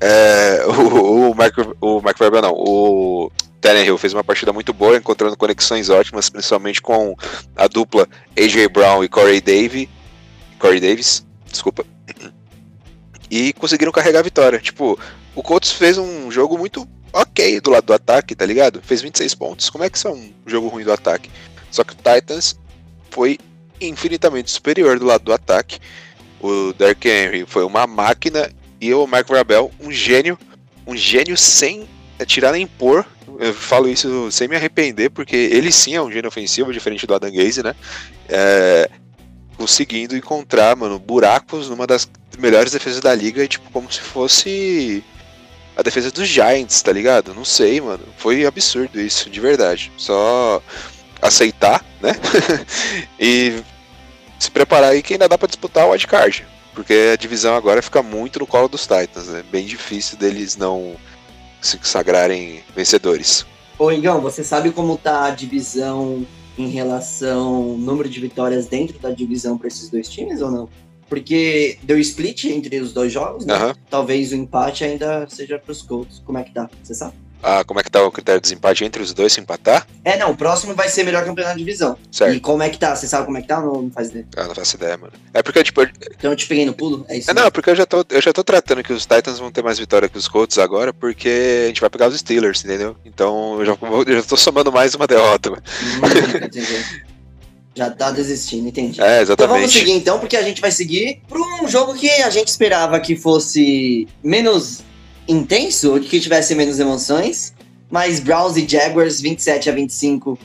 [0.00, 2.52] É, o, o, Mark, o Mark Verber, não.
[2.52, 3.30] O
[3.60, 7.16] Tannehill fez uma partida muito boa, encontrando conexões ótimas, principalmente com
[7.56, 8.06] a dupla
[8.38, 9.88] AJ Brown e Corey Davey.
[10.58, 11.84] Corey Davis, desculpa.
[13.30, 14.58] E conseguiram carregar a vitória.
[14.58, 14.98] Tipo,
[15.34, 18.80] o Colts fez um jogo muito ok do lado do ataque, tá ligado?
[18.82, 19.70] Fez 26 pontos.
[19.70, 21.30] Como é que isso é um jogo ruim do ataque?
[21.70, 22.56] Só que o Titans
[23.10, 23.38] foi
[23.80, 25.78] infinitamente superior do lado do ataque.
[26.40, 30.38] O Derrick Henry foi uma máquina e o Mark Vrabel um gênio,
[30.86, 31.88] um gênio sem
[32.26, 33.04] tirar nem pôr.
[33.38, 37.14] Eu falo isso sem me arrepender, porque ele sim é um gênio ofensivo, diferente do
[37.14, 37.74] Adam Gaze, né?
[38.28, 38.88] É,
[39.56, 42.08] conseguindo encontrar, mano, buracos numa das
[42.38, 45.04] melhores defesas da liga, tipo, como se fosse
[45.76, 47.34] a defesa dos Giants, tá ligado?
[47.34, 48.02] Não sei, mano.
[48.16, 49.92] Foi absurdo isso, de verdade.
[49.96, 50.62] Só
[51.20, 52.12] aceitar, né?
[53.20, 53.62] e
[54.38, 56.46] se preparar aí que ainda dá para disputar o wildcard.
[56.74, 59.42] Porque a divisão agora fica muito no colo dos Titans, né?
[59.50, 60.96] Bem difícil deles não
[61.60, 63.46] se sagrarem vencedores.
[63.78, 68.98] Ô, Igão, você sabe como tá a divisão em relação ao número de vitórias dentro
[68.98, 70.68] da divisão para esses dois times ou não?
[71.08, 73.54] Porque deu split entre os dois jogos, né?
[73.54, 73.74] Aham.
[73.88, 76.20] Talvez o empate ainda seja para os Colts.
[76.24, 76.68] Como é que tá?
[76.82, 77.14] Você sabe?
[77.42, 79.86] Ah, como é que tá o critério de desempate entre os dois se empatar?
[80.02, 81.96] É, não, o próximo vai ser melhor campeão da divisão.
[82.10, 82.34] Certo.
[82.34, 82.96] E como é que tá?
[82.96, 84.26] Você sabe como é que tá ou não, não faz ideia?
[84.36, 85.12] Ah, não faço ideia, mano.
[85.32, 85.88] É porque, tipo, eu-
[86.18, 87.04] Então eu te peguei no pulo?
[87.08, 87.30] É isso?
[87.30, 89.62] é, não, porque eu já, tô, eu já tô tratando que os Titans vão ter
[89.62, 91.28] mais vitória que os Colts agora, porque
[91.64, 92.96] a gente vai pegar os Steelers, entendeu?
[93.04, 95.50] Então eu já, eu já tô somando mais uma derrota.
[95.50, 95.62] mano.
[95.82, 97.06] Hum, entendi.
[97.76, 99.00] Já tá desistindo, entendi.
[99.02, 99.72] É, Então vamos exatamente.
[99.78, 103.14] seguir então, porque a gente vai seguir para um jogo que a gente esperava que
[103.14, 104.82] fosse menos
[105.28, 107.54] intenso, que tivesse menos emoções.
[107.90, 110.38] Mas Browns e Jaguars 27 a 25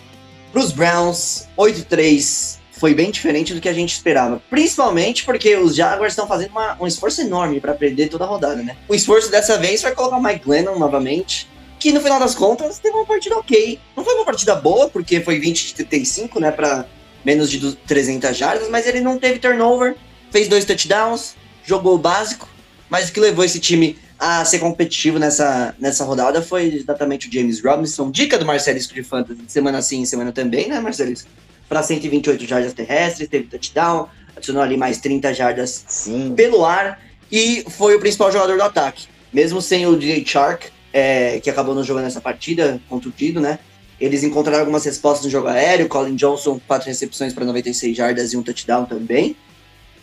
[0.51, 2.59] pros Browns, 8-3.
[2.73, 4.41] Foi bem diferente do que a gente esperava.
[4.49, 8.61] Principalmente porque os Jaguars estão fazendo uma- um esforço enorme para perder toda a rodada,
[8.61, 8.75] né?
[8.89, 11.47] O esforço dessa vez foi colocar o Mike Glennon novamente.
[11.79, 13.79] Que no final das contas teve uma partida ok.
[13.97, 16.51] Não foi uma partida boa, porque foi 20 de 35, né?
[16.51, 16.85] Pra
[17.25, 19.95] menos de du- 300 jardas, mas ele não teve turnover,
[20.31, 22.47] fez dois touchdowns, jogou o básico,
[22.89, 27.31] mas o que levou esse time a ser competitivo nessa, nessa rodada foi exatamente o
[27.31, 31.27] James Robinson, dica do Marcelisco de Fantasy, semana sim, semana também, né, Marcelisco?
[31.67, 36.33] Para 128 jardas terrestres, teve touchdown, adicionou ali mais 30 jardas Sim.
[36.35, 36.99] pelo ar
[37.31, 39.07] e foi o principal jogador do ataque.
[39.33, 43.57] Mesmo sem o DJ Shark, é, que acabou não jogando essa partida, contundido, né?
[44.01, 45.87] Eles encontraram algumas respostas no jogo aéreo.
[45.87, 49.35] Colin Johnson, quatro recepções para 96 jardas e um touchdown também.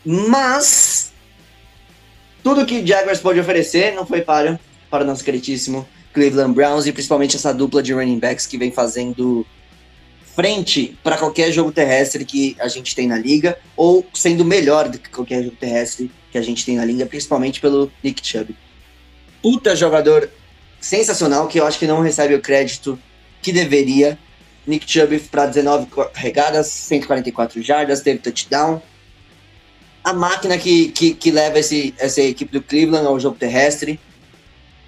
[0.06, 1.12] Mas
[2.44, 6.92] tudo que Jaguars pode oferecer não foi para para o nosso queridíssimo Cleveland Browns e
[6.92, 9.44] principalmente essa dupla de running backs que vem fazendo
[10.34, 14.98] frente para qualquer jogo terrestre que a gente tem na liga ou sendo melhor do
[14.98, 18.56] que qualquer jogo terrestre que a gente tem na liga, principalmente pelo Nick Chubb.
[19.42, 20.30] Puta jogador
[20.80, 22.98] sensacional, que eu acho que não recebe o crédito
[23.42, 24.18] que deveria.
[24.66, 28.82] Nick Chubb para 19 carregadas, 144 jardas, teve touchdown.
[30.04, 33.98] A máquina que, que, que leva esse, essa equipe do Cleveland ao jogo terrestre.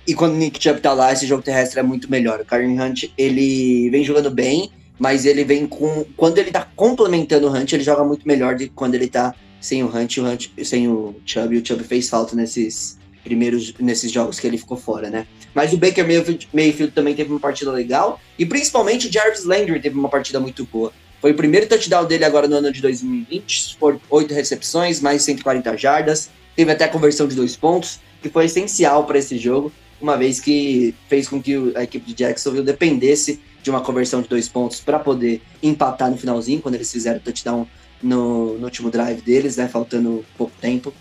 [0.07, 2.40] E quando o Nick Chubb tá lá, esse jogo terrestre é muito melhor.
[2.40, 6.05] O Karen Hunt, ele vem jogando bem, mas ele vem com.
[6.16, 9.34] Quando ele tá complementando o Hunt, ele joga muito melhor do que quando ele tá
[9.61, 11.55] sem o Hunt, o Hunt sem o Chubb.
[11.55, 15.27] E o Chubb fez falta nesses primeiros nesses jogos que ele ficou fora, né?
[15.55, 19.81] Mas o Baker Mayfield, Mayfield também teve uma partida legal e principalmente o Jarvis Landry
[19.81, 20.93] teve uma partida muito boa.
[21.21, 25.77] Foi o primeiro touchdown dele agora no ano de 2020, por oito recepções, mais 140
[25.77, 30.41] jardas, teve até conversão de dois pontos, que foi essencial para esse jogo, uma vez
[30.41, 34.81] que fez com que a equipe de Jacksonville dependesse de uma conversão de dois pontos
[34.81, 37.66] para poder empatar no finalzinho, quando eles fizeram o touchdown
[38.03, 40.93] no, no último drive deles, né, faltando pouco tempo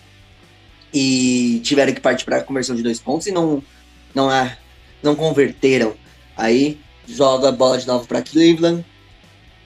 [0.93, 3.63] e tiveram que partir para a conversão de dois pontos e não
[4.13, 4.57] não é
[5.01, 5.93] não converteram.
[6.35, 8.85] Aí joga a bola de novo para Cleveland,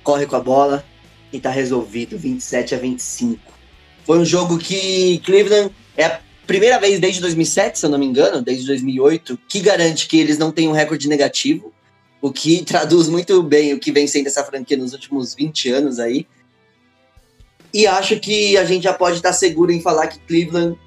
[0.04, 0.84] corre com a bola
[1.32, 3.40] e tá resolvido, 27 a 25.
[4.06, 8.06] Foi um jogo que Cleveland é a primeira vez desde 2007, se eu não me
[8.06, 11.74] engano, desde 2008, que garante que eles não têm um recorde negativo,
[12.22, 16.00] o que traduz muito bem o que vem sendo essa franquia nos últimos 20 anos
[16.00, 16.28] aí.
[17.74, 20.78] E acho que a gente já pode estar seguro em falar que Cleveland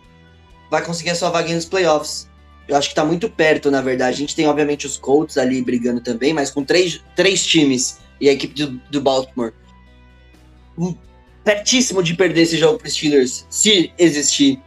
[0.70, 2.28] vai conseguir a sua vaguinha nos playoffs.
[2.68, 4.14] Eu acho que tá muito perto, na verdade.
[4.14, 8.28] A gente tem, obviamente, os Colts ali brigando também, mas com três, três times e
[8.28, 9.52] a equipe do, do Baltimore
[11.46, 14.60] pertíssimo de perder esse jogo para Steelers, se existir.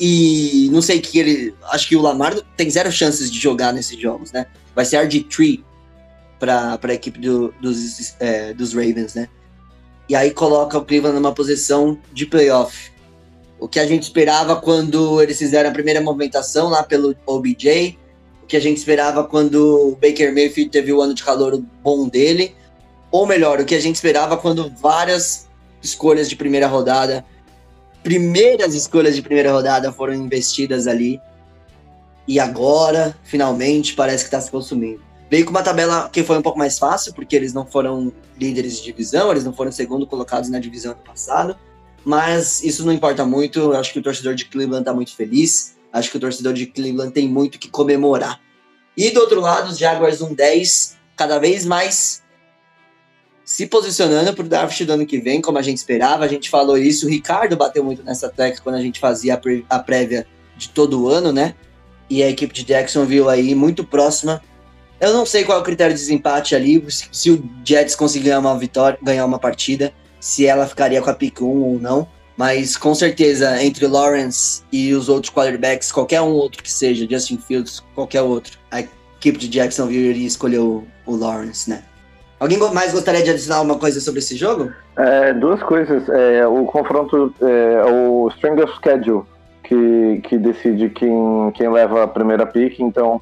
[0.00, 1.54] E não sei que ele.
[1.64, 4.46] Acho que o Lamar tem zero chances de jogar nesses jogos, né?
[4.74, 5.62] Vai ser RG3
[6.40, 9.28] para a equipe do, dos, é, dos Ravens, né?
[10.08, 12.90] E aí coloca o Cleveland numa posição de playoff
[13.62, 17.96] o que a gente esperava quando eles fizeram a primeira movimentação lá pelo OBJ,
[18.42, 22.08] o que a gente esperava quando o Baker Mayfield teve o ano de calor bom
[22.08, 22.56] dele,
[23.08, 25.46] ou melhor, o que a gente esperava quando várias
[25.80, 27.24] escolhas de primeira rodada,
[28.02, 31.20] primeiras escolhas de primeira rodada foram investidas ali.
[32.26, 35.00] E agora, finalmente, parece que está se consumindo.
[35.30, 38.78] Veio com uma tabela que foi um pouco mais fácil, porque eles não foram líderes
[38.78, 41.56] de divisão, eles não foram segundo colocados na divisão ano passado
[42.04, 43.58] mas isso não importa muito.
[43.58, 45.76] Eu acho que o torcedor de Cleveland está muito feliz.
[45.92, 48.40] Acho que o torcedor de Cleveland tem muito que comemorar.
[48.96, 52.22] E do outro lado, os Jaguars 1-10, cada vez mais
[53.44, 56.24] se posicionando para o draft do ano que vem, como a gente esperava.
[56.24, 59.78] A gente falou isso, o Ricardo bateu muito nessa tecla quando a gente fazia a,
[59.78, 60.26] prévia
[60.56, 61.54] de todo o ano, né?
[62.08, 64.42] E a equipe de Jacksonville aí muito próxima.
[65.00, 68.38] Eu não sei qual é o critério de desempate ali, se o Jets conseguir ganhar
[68.38, 69.92] uma vitória, ganhar uma partida
[70.22, 72.06] se ela ficaria com a pick 1 ou não.
[72.36, 77.38] Mas com certeza, entre Lawrence e os outros quarterbacks, qualquer um outro que seja, Justin
[77.38, 81.82] Fields, qualquer outro, a equipe de Jacksonville iria escolher o, o Lawrence, né?
[82.38, 84.72] Alguém mais gostaria de adicionar alguma coisa sobre esse jogo?
[84.96, 86.08] É, duas coisas.
[86.08, 89.24] É, o confronto, é, o String of Schedule,
[89.64, 93.20] que, que decide quem, quem leva a primeira pick, então,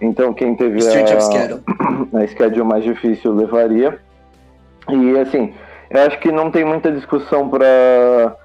[0.00, 3.98] então quem teve a, a schedule mais difícil levaria.
[4.88, 5.54] E assim,
[5.94, 8.36] eu acho que não tem muita discussão para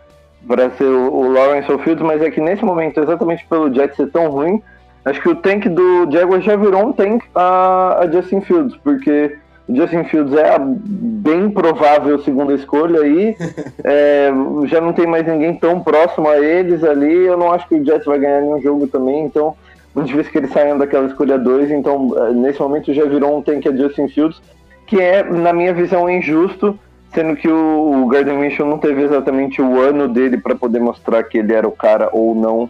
[0.47, 4.10] para ser o, Lawrence ou Fields, mas é que nesse momento, exatamente pelo Jets ser
[4.10, 4.62] tão ruim,
[5.04, 9.38] acho que o tank do Jaguars já virou um tank a, a Justin Fields, porque
[9.68, 13.36] o Justin Fields é a bem provável segunda escolha aí,
[13.84, 14.32] é,
[14.66, 17.86] já não tem mais ninguém tão próximo a eles ali, eu não acho que o
[17.86, 19.56] Jets vai ganhar nenhum jogo também, então
[19.93, 23.41] muito difícil que eles saiam daquela escolha 2, então é, nesse momento já virou um
[23.41, 24.41] tank a Justin Fields,
[24.88, 26.80] que é, na minha visão, injusto,
[27.14, 31.39] Sendo que o, Gardner Minshew não teve exatamente o ano dele para poder mostrar que
[31.39, 32.70] ele era o cara ou não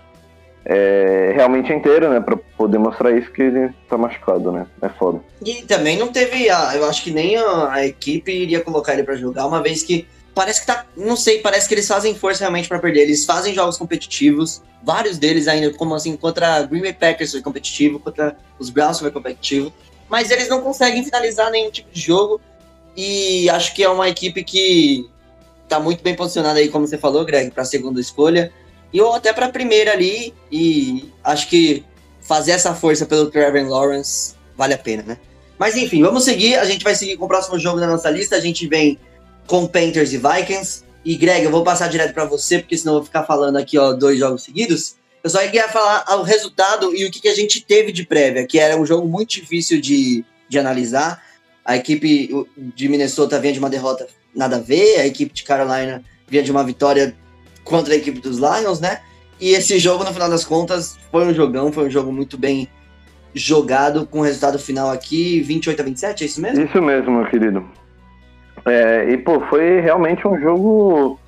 [0.65, 2.19] é, realmente inteiro, né?
[2.19, 4.65] Pra poder mostrar isso que ele tá machucado, né?
[4.81, 5.19] É foda.
[5.43, 6.49] E também não teve.
[6.49, 9.83] A, eu acho que nem a, a equipe iria colocar ele para jogar, uma vez
[9.83, 10.85] que parece que tá.
[10.95, 13.01] Não sei, parece que eles fazem força realmente para perder.
[13.01, 17.99] Eles fazem jogos competitivos, vários deles ainda, como assim, contra Green Bay Packers foi competitivo,
[17.99, 19.73] contra os Browns foi competitivo.
[20.07, 22.39] Mas eles não conseguem finalizar nenhum tipo de jogo.
[22.95, 25.09] E acho que é uma equipe que
[25.63, 28.51] está muito bem posicionada aí, como você falou, Greg, para a segunda escolha.
[28.91, 30.33] E ou até para a primeira ali.
[30.51, 31.83] E acho que
[32.21, 35.17] fazer essa força pelo Trevor Lawrence vale a pena, né?
[35.57, 36.55] Mas enfim, vamos seguir.
[36.55, 38.35] A gente vai seguir com o próximo jogo da nossa lista.
[38.35, 38.99] A gente vem
[39.45, 40.83] com Panthers e Vikings.
[41.03, 43.77] E Greg, eu vou passar direto para você, porque senão eu vou ficar falando aqui
[43.77, 44.95] ó, dois jogos seguidos.
[45.23, 48.45] Eu só queria falar o resultado e o que, que a gente teve de prévia,
[48.45, 51.21] que era um jogo muito difícil de, de analisar.
[51.65, 56.03] A equipe de Minnesota vinha de uma derrota nada a ver, a equipe de Carolina
[56.27, 57.15] vinha de uma vitória
[57.63, 58.99] contra a equipe dos Lions, né?
[59.39, 62.67] E esse jogo, no final das contas, foi um jogão, foi um jogo muito bem
[63.33, 66.65] jogado, com o resultado final aqui, 28 a 27, é isso mesmo?
[66.65, 67.65] Isso mesmo, meu querido.
[68.65, 71.19] É, e, pô, foi realmente um jogo.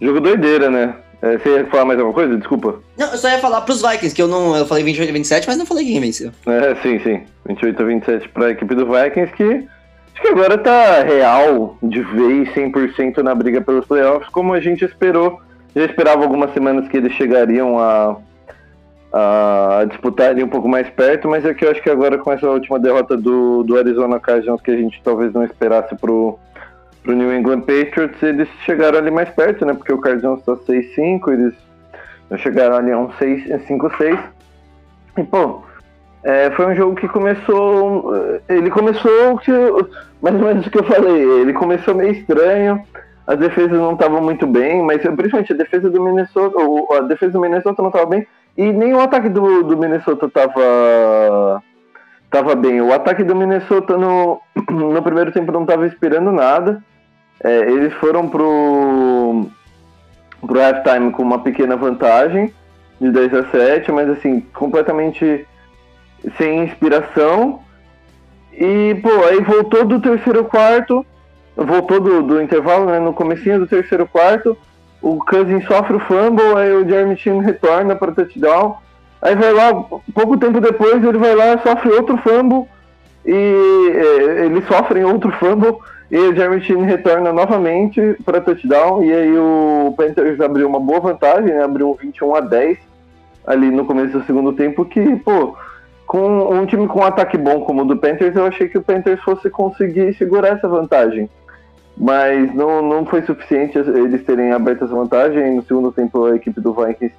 [0.00, 0.94] Jogo doideira, né?
[1.20, 2.36] É, você ia falar mais alguma coisa?
[2.36, 2.80] Desculpa.
[2.96, 4.56] Não, eu só ia falar pros Vikings, que eu não.
[4.56, 6.30] Eu falei 28 a 27, mas não falei quem venceu.
[6.46, 7.22] É, sim, sim.
[7.46, 9.66] 28 a 27 para a equipe do Vikings, que
[10.18, 14.84] acho que agora tá real, de vez, 100% na briga pelos playoffs, como a gente
[14.84, 15.40] esperou.
[15.74, 18.16] Já esperava algumas semanas que eles chegariam a,
[19.12, 22.32] a disputar ali um pouco mais perto, mas é que eu acho que agora com
[22.32, 26.36] essa última derrota do, do Arizona Cardinals, que a gente talvez não esperasse pro,
[27.04, 29.72] pro New England Patriots, eles chegaram ali mais perto, né?
[29.72, 31.54] Porque o Cardinals tá 6-5, eles
[32.38, 34.18] chegaram ali a um 5-6.
[35.16, 35.62] E, pô,
[36.22, 38.12] é, foi um jogo que começou.
[38.48, 39.52] Ele começou que,
[40.20, 41.22] mais ou menos o que eu falei.
[41.40, 42.82] Ele começou meio estranho.
[43.26, 46.56] As defesas não estavam muito bem, mas principalmente a defesa do Minnesota.
[46.96, 48.26] A defesa do Minnesota não estava bem.
[48.56, 51.62] E nem o ataque do, do Minnesota estava
[52.30, 52.80] tava bem.
[52.80, 54.40] O ataque do Minnesota no,
[54.70, 56.82] no primeiro tempo não estava esperando nada.
[57.42, 59.46] É, eles foram pro,
[60.44, 62.52] pro halftime com uma pequena vantagem
[63.00, 65.46] de 10 a 7, mas assim, completamente
[66.36, 67.60] sem inspiração.
[68.52, 71.06] E, pô, aí voltou do terceiro quarto,
[71.56, 74.56] voltou do, do intervalo, né, no comecinho do terceiro quarto,
[75.00, 78.76] o Cousins sofre o fumble, aí o Jeremy Chin retorna para touchdown.
[79.22, 79.72] Aí vai lá,
[80.14, 82.68] pouco tempo depois, ele vai lá, sofre outro fumble,
[83.24, 85.76] e é, eles sofrem outro fumble,
[86.10, 91.00] e o Jeremy Chin retorna novamente para touchdown, e aí o Panthers abriu uma boa
[91.00, 92.78] vantagem, né, abriu um 21 a 10
[93.46, 95.56] ali no começo do segundo tempo, que, pô,
[96.08, 98.82] com um time com um ataque bom como o do Panthers, eu achei que o
[98.82, 101.28] Panthers fosse conseguir segurar essa vantagem.
[101.94, 105.56] Mas não, não foi suficiente eles terem aberto essa vantagem.
[105.56, 107.14] No segundo tempo, a equipe do Vikings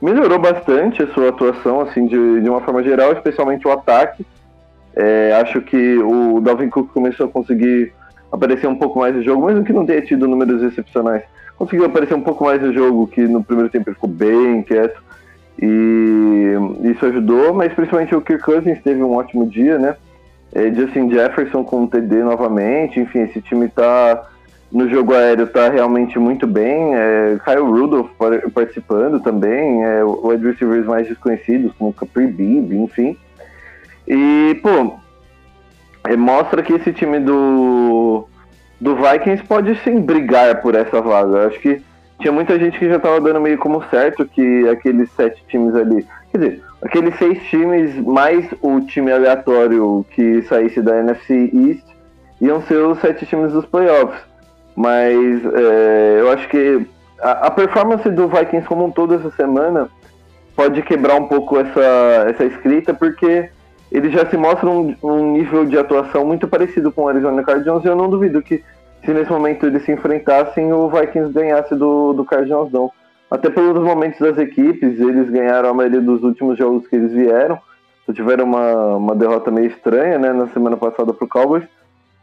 [0.00, 4.24] melhorou bastante a sua atuação, assim, de, de uma forma geral, especialmente o ataque.
[4.94, 7.92] É, acho que o Dalvin Cook começou a conseguir
[8.30, 11.24] aparecer um pouco mais no jogo, mesmo que não tenha tido números excepcionais.
[11.56, 15.07] Conseguiu aparecer um pouco mais no jogo, que no primeiro tempo ele ficou bem quieto.
[15.60, 16.54] E
[16.84, 19.96] isso ajudou, mas principalmente o Kirk Cousins teve um ótimo dia, né?
[20.52, 24.28] É, Justin Jefferson com o TD novamente, enfim, esse time tá
[24.70, 26.94] no jogo aéreo tá realmente muito bem.
[26.94, 28.10] É, Kyle Rudolph
[28.54, 33.16] participando também, é, o wide receivers mais desconhecidos, como Capri Bibb, enfim.
[34.06, 34.96] E, pô,
[36.04, 38.26] é, mostra que esse time do,
[38.80, 41.46] do Vikings pode sim brigar por essa vaga.
[41.48, 41.82] Acho que
[42.20, 46.06] tinha muita gente que já estava dando meio como certo que aqueles sete times ali.
[46.30, 51.84] Quer dizer, aqueles seis times mais o time aleatório que saísse da NFC East
[52.40, 54.20] iam ser os sete times dos playoffs.
[54.76, 56.86] Mas é, eu acho que
[57.20, 59.88] a, a, performance do Vikings como um todo essa semana
[60.54, 61.80] pode quebrar um pouco essa,
[62.28, 63.48] essa escrita, porque
[63.90, 67.84] eles já se mostram um, um nível de atuação muito parecido com o Arizona Cardinals
[67.84, 68.62] e eu não duvido que
[69.04, 72.90] se nesse momento eles se enfrentassem, o Vikings ganhasse do, do Cardinals, não.
[73.30, 77.58] Até pelos momentos das equipes, eles ganharam a maioria dos últimos jogos que eles vieram.
[78.06, 81.64] Só tiveram uma, uma derrota meio estranha, né, na semana passada pro Cowboys.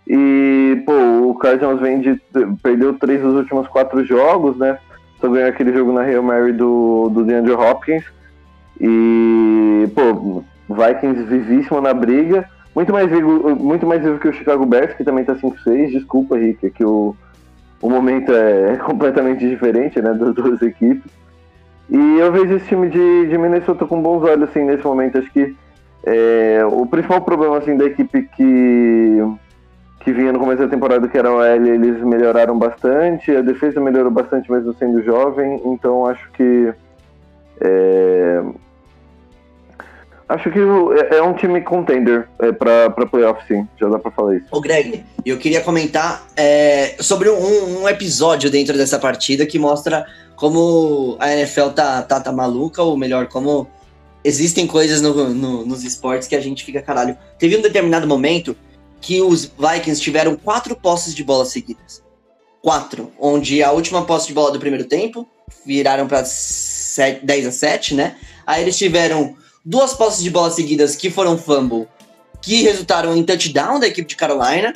[0.08, 0.94] E, pô,
[1.30, 2.20] o Cardinals vem de.
[2.62, 4.78] perdeu três dos últimos quatro jogos, né?
[5.20, 8.04] Só ganhou aquele jogo na Real Mary do, do DeAndre Hopkins.
[8.80, 12.48] E, pô, Vikings vivíssimo na briga.
[12.76, 15.92] Muito mais vivo, muito mais vivo que o Chicago Bears, que também tá 5-6.
[15.92, 17.16] Desculpa, Rick, é que o,
[17.82, 21.10] o momento é completamente diferente, né, das duas equipes.
[21.90, 25.20] E eu vejo esse time de, de Minnesota com bons olhos, assim, nesse momento.
[25.20, 25.56] Acho que
[26.04, 29.24] é, o principal problema, assim, da equipe que,
[30.02, 33.34] que vinha no começo da temporada, que era o L, eles melhoraram bastante.
[33.34, 35.62] A defesa melhorou bastante, mesmo sendo jovem.
[35.64, 36.74] Então, acho que
[37.62, 38.44] é,
[40.28, 43.68] Acho que é, é um time contender é, para playoff, sim.
[43.80, 44.48] Já dá para falar isso.
[44.52, 50.06] Ô, Greg, eu queria comentar é, sobre um, um, episódio dentro dessa partida que mostra
[50.36, 53.68] como a NFL tá, tá, tá maluca, ou melhor, como
[54.24, 57.16] existem coisas no, no, nos esportes que a gente fica caralho.
[57.38, 58.56] Teve um determinado momento
[59.00, 62.04] que os Vikings tiveram quatro posses de bola seguidas.
[62.64, 63.12] Quatro.
[63.20, 65.28] Onde a última posse de bola do primeiro tempo
[65.64, 68.16] viraram para 10 a 7, né?
[68.48, 69.36] Aí eles tiveram
[69.66, 71.88] duas posses de bola seguidas que foram fumble,
[72.42, 74.74] que resultaram em touchdown da equipe de Carolina.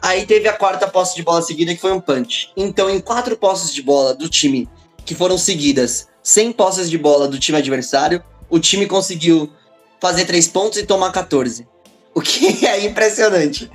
[0.00, 2.50] Aí teve a quarta posse de bola seguida que foi um punch.
[2.56, 4.66] Então, em quatro posses de bola do time
[5.04, 9.50] que foram seguidas, sem posses de bola do time adversário, o time conseguiu
[10.00, 11.68] fazer três pontos e tomar 14.
[12.14, 13.70] O que é impressionante.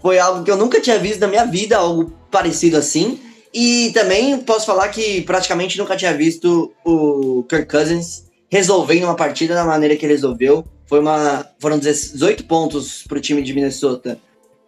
[0.00, 3.20] Foi algo que eu nunca tinha visto na minha vida, algo parecido assim.
[3.52, 9.54] E também posso falar que praticamente nunca tinha visto o Kirk Cousins resolvendo uma partida
[9.54, 10.64] da maneira que ele resolveu.
[10.86, 14.18] Foi uma, foram 18 pontos para o time de Minnesota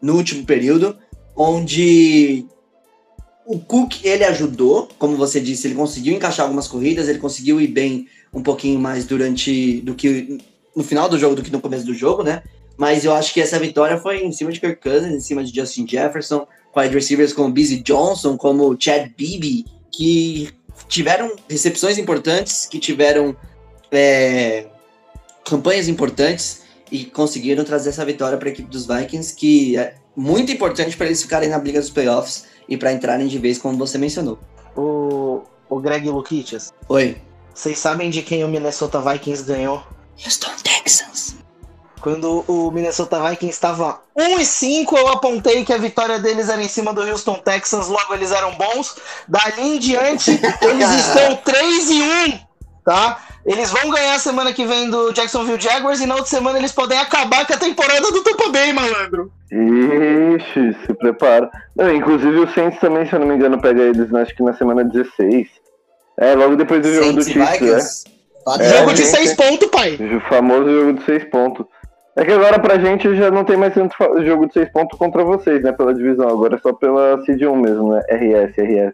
[0.00, 0.96] no último período,
[1.36, 2.44] onde
[3.46, 7.68] o Cook ele ajudou, como você disse, ele conseguiu encaixar algumas corridas, ele conseguiu ir
[7.68, 10.38] bem um pouquinho mais durante do que
[10.76, 12.42] no final do jogo do que no começo do jogo, né?
[12.76, 15.54] Mas eu acho que essa vitória foi em cima de Kirk Cousins, em cima de
[15.54, 20.50] Justin Jefferson, wide receivers como Busy Johnson, como Chad Beebe, que
[20.86, 23.34] tiveram recepções importantes, que tiveram
[23.90, 24.66] é,
[25.44, 30.50] campanhas importantes e conseguiram trazer essa vitória para a equipe dos Vikings, que é muito
[30.50, 33.98] importante para eles ficarem na briga dos playoffs e para entrarem de vez, como você
[33.98, 34.38] mencionou.
[34.76, 36.56] O, o Greg Lukic,
[36.88, 37.16] Oi.
[37.54, 39.82] vocês sabem de quem o Minnesota Vikings ganhou?
[40.24, 41.36] Houston Texans.
[42.00, 46.62] Quando o Minnesota Vikings estava 1 e 5, eu apontei que a vitória deles era
[46.62, 48.96] em cima do Houston Texans, logo eles eram bons.
[49.26, 50.30] Dali em diante,
[50.62, 52.40] eles estão 3 e 1,
[52.88, 53.18] tá?
[53.44, 56.98] Eles vão ganhar semana que vem do Jacksonville Jaguars e na outra semana eles podem
[56.98, 59.30] acabar com a temporada do Tampa Bay, malandro.
[59.52, 61.50] Ixi, se prepara.
[61.76, 64.54] Não, inclusive o Saints também, se eu não me engano, pega eles acho que na
[64.54, 65.48] semana 16.
[66.16, 68.12] É, logo depois do jogo do Saints Chiefs, né?
[68.60, 68.78] É.
[68.78, 69.16] Jogo de gente.
[69.16, 69.98] 6 pontos, pai.
[70.00, 71.66] O famoso jogo de seis pontos.
[72.18, 75.62] É que agora pra gente já não tem mais jogo de seis pontos contra vocês,
[75.62, 75.70] né?
[75.70, 76.28] Pela divisão.
[76.28, 78.02] Agora é só pela Seed 1 mesmo, né?
[78.10, 78.92] RS, RS.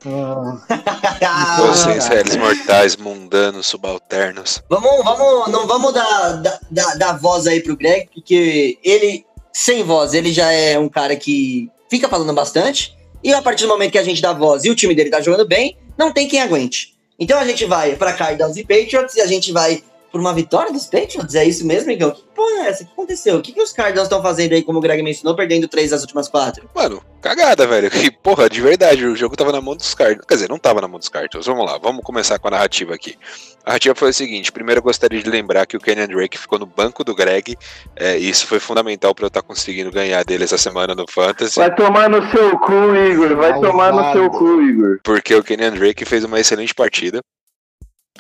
[1.25, 4.63] Ah, Vocês, réis mortais, mundanos, subalternos.
[4.69, 9.83] Vamos, vamos, não vamos dar, dar, dar, dar voz aí pro Greg, porque ele, sem
[9.83, 12.95] voz, ele já é um cara que fica falando bastante.
[13.23, 15.23] E a partir do momento que a gente dá voz e o time dele tá
[15.23, 16.95] jogando bem, não tem quem aguente.
[17.19, 19.83] Então a gente vai pra Cardinals e Patriots e a gente vai
[20.15, 21.35] por uma vitória dos Patriots?
[21.35, 22.13] É isso mesmo, Miguel?
[22.13, 22.85] Que porra é essa?
[22.85, 23.37] O que aconteceu?
[23.37, 26.03] O que, que os Cardinals estão fazendo aí, como o Greg mencionou, perdendo três das
[26.03, 26.71] últimas quatro?
[26.73, 27.91] Mano, cagada, velho.
[27.91, 30.25] Que, porra, de verdade, o jogo tava na mão dos Cardinals.
[30.25, 31.45] Quer dizer, não tava na mão dos Cardinals.
[31.47, 33.19] Vamos lá, vamos começar com a narrativa aqui.
[33.65, 36.61] A narrativa foi o seguinte: primeiro eu gostaria de lembrar que o Kenyan Drake ficou
[36.61, 37.57] no banco do Greg.
[37.97, 41.59] É, e isso foi fundamental pra eu estar conseguindo ganhar dele essa semana no Fantasy.
[41.59, 43.35] Vai tomar no seu cu, Igor.
[43.35, 43.61] Vai Malvado.
[43.67, 45.01] tomar no seu cu, Igor.
[45.03, 47.21] porque o Kenyan Drake fez uma excelente partida,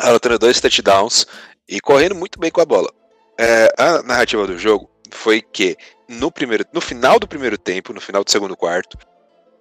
[0.00, 1.24] anotando dois touchdowns
[1.68, 2.90] e correndo muito bem com a bola.
[3.38, 5.76] É, a narrativa do jogo foi que
[6.08, 8.98] no, primeiro, no final do primeiro tempo, no final do segundo quarto,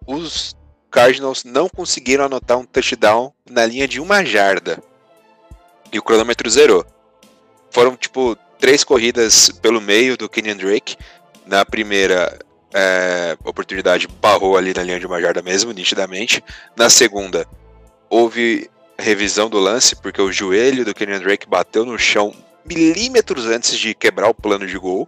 [0.06, 0.56] os
[0.92, 4.82] Cardinals não conseguiram anotar um touchdown na linha de uma jarda.
[5.92, 6.86] E o cronômetro zerou.
[7.72, 10.96] Foram, tipo, três corridas pelo meio do Kenyan Drake.
[11.46, 12.40] Na primeira
[12.74, 16.44] é, oportunidade, barrou ali na linha de uma jarda mesmo, nitidamente.
[16.76, 17.48] Na segunda,
[18.10, 22.34] houve revisão do lance, porque o joelho do Kenyan Drake bateu no chão
[22.66, 25.08] milímetros antes de quebrar o plano de gol.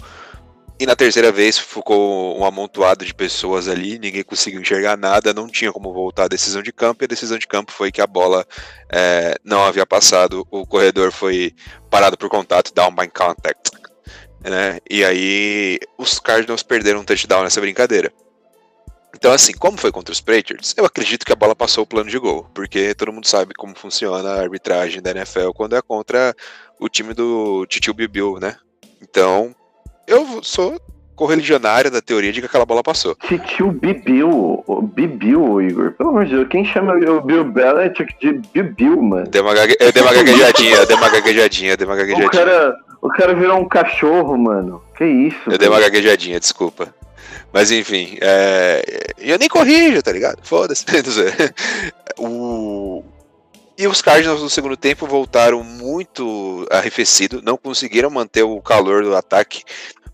[0.78, 5.48] E na terceira vez ficou um amontoado de pessoas ali, ninguém conseguiu enxergar nada, não
[5.48, 8.08] tinha como voltar a decisão de campo, e a decisão de campo foi que a
[8.08, 8.46] bola
[8.92, 11.54] é, não havia passado, o corredor foi
[11.90, 13.72] parado por contato, down by contact.
[14.44, 14.80] Né?
[14.90, 18.12] E aí os Cardinals perderam um touchdown nessa brincadeira.
[19.26, 22.08] Então, assim, como foi contra os Patriots, eu acredito que a bola passou o plano
[22.08, 26.36] de gol, porque todo mundo sabe como funciona a arbitragem da NFL quando é contra
[26.80, 28.56] o time do Titio Bibiu, né?
[29.02, 29.56] Então,
[30.08, 30.80] eu sou
[31.16, 33.16] correligionário da teoria de que aquela bola passou.
[33.16, 34.64] Titio Bibiu.
[34.68, 35.94] o Bibiu, Igor.
[35.94, 36.48] Pelo amor de Deus.
[36.48, 39.28] Quem chama o Bill Belichick de Bibiu, mano?
[39.28, 39.76] Dei uma, gague...
[39.80, 42.30] Eu dei uma gaguejadinha, eu dei uma gaguejadinha, eu dei uma O gaguejadinha.
[42.30, 44.84] cara, o cara virou um cachorro, mano.
[44.96, 45.50] Que isso?
[45.50, 46.94] Eu dei uma gaguejadinha, desculpa.
[47.52, 49.14] Mas enfim, é...
[49.18, 50.40] eu nem corrijo, tá ligado?
[50.44, 50.86] Foda-se.
[52.18, 53.04] O...
[53.78, 59.14] E os Cardinals no segundo tempo voltaram muito arrefecido, não conseguiram manter o calor do
[59.14, 59.64] ataque.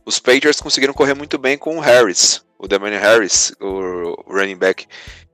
[0.03, 4.87] Os Patriots conseguiram correr muito bem com o Harris, o Damon Harris, o running back,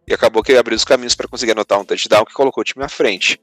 [0.06, 2.84] e acabou que abriu os caminhos para conseguir anotar um touchdown que colocou o time
[2.84, 3.40] à frente.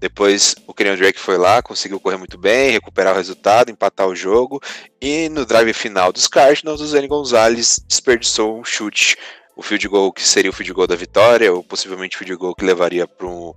[0.00, 4.16] Depois o Kenyon Drake foi lá, conseguiu correr muito bem, recuperar o resultado, empatar o
[4.16, 4.58] jogo.
[4.98, 9.18] E no drive final dos Cardinals, o Zane Gonzalez desperdiçou um chute.
[9.54, 12.54] O field goal que seria o field goal da vitória, ou possivelmente o field goal
[12.54, 13.52] que levaria para um,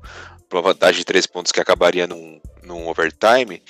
[0.51, 3.63] uma vantagem de três pontos que acabaria num, num overtime.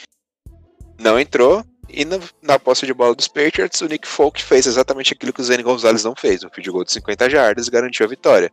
[0.99, 1.63] Não entrou.
[1.87, 5.41] E na, na posse de bola dos Patriots, o Nick Folk fez exatamente aquilo que
[5.41, 6.43] o Zane Gonzalez não fez.
[6.43, 8.51] Um field goal de 50 jardas garantiu a vitória.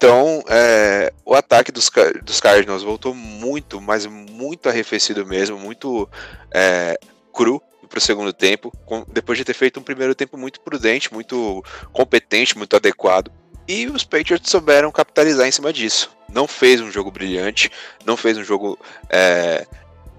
[0.00, 1.90] Então, é, o ataque dos,
[2.22, 6.08] dos Cardinals voltou muito, mas muito arrefecido mesmo, muito
[6.50, 6.98] é,
[7.30, 11.12] cru para o segundo tempo, com- depois de ter feito um primeiro tempo muito prudente,
[11.12, 13.30] muito competente, muito adequado.
[13.68, 16.10] E os Patriots souberam capitalizar em cima disso.
[16.32, 17.70] Não fez um jogo brilhante,
[18.02, 18.78] não fez um jogo
[19.10, 19.66] é,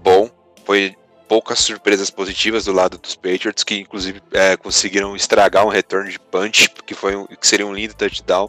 [0.00, 0.30] bom,
[0.64, 0.94] foi
[1.26, 6.20] poucas surpresas positivas do lado dos Patriots, que inclusive é, conseguiram estragar um retorno de
[6.20, 8.48] punch, que, foi um, que seria um lindo touchdown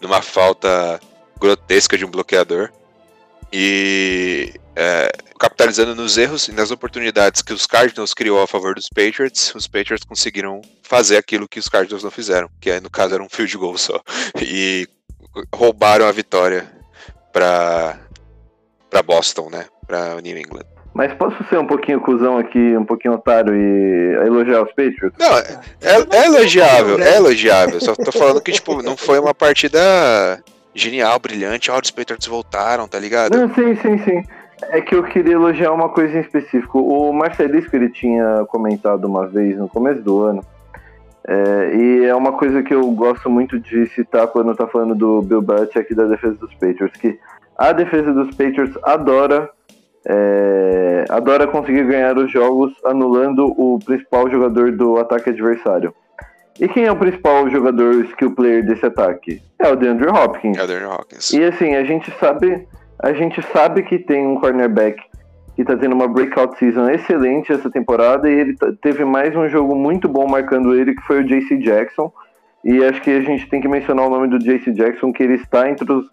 [0.00, 1.00] numa falta
[1.38, 2.70] grotesca de um bloqueador.
[3.52, 8.88] E é, capitalizando nos erros e nas oportunidades que os Cardinals criou a favor dos
[8.88, 13.14] Patriots, os Patriots conseguiram fazer aquilo que os Cardinals não fizeram, que é, no caso
[13.14, 14.00] era um field goal só.
[14.42, 14.88] E
[15.54, 16.70] roubaram a vitória
[17.32, 17.98] para
[19.04, 19.66] Boston, né?
[19.86, 20.75] Para New England.
[20.96, 25.12] Mas posso ser um pouquinho cuzão aqui, um pouquinho otário e elogiar os Patriots?
[25.18, 27.78] Não, é, é, é elogiável, é elogiável.
[27.82, 29.78] Só tô falando que, tipo, não foi uma partida
[30.74, 31.70] genial, brilhante.
[31.70, 33.36] Ó, os Patriots voltaram, tá ligado?
[33.36, 34.22] Não, sim, sim, sim.
[34.70, 36.78] É que eu queria elogiar uma coisa em específico.
[36.78, 40.42] O Marcelisco, ele tinha comentado uma vez no começo do ano,
[41.28, 45.20] é, e é uma coisa que eu gosto muito de citar quando tá falando do
[45.20, 47.18] Bill Belichick da defesa dos Patriots, que
[47.58, 49.50] a defesa dos Patriots adora
[50.08, 55.92] é, adora conseguir ganhar os jogos anulando o principal jogador do ataque adversário.
[56.60, 59.42] E quem é o principal jogador skill player desse ataque?
[59.58, 60.56] É o DeAndre Hopkins.
[60.56, 61.32] É o DeAndre Hopkins.
[61.32, 62.66] E assim, a gente sabe,
[62.98, 65.02] a gente sabe que tem um cornerback
[65.54, 69.74] que tá tendo uma breakout season excelente essa temporada e ele teve mais um jogo
[69.74, 72.12] muito bom marcando ele, que foi o JC Jackson.
[72.64, 75.34] E acho que a gente tem que mencionar o nome do JC Jackson, que ele
[75.34, 76.06] está entre os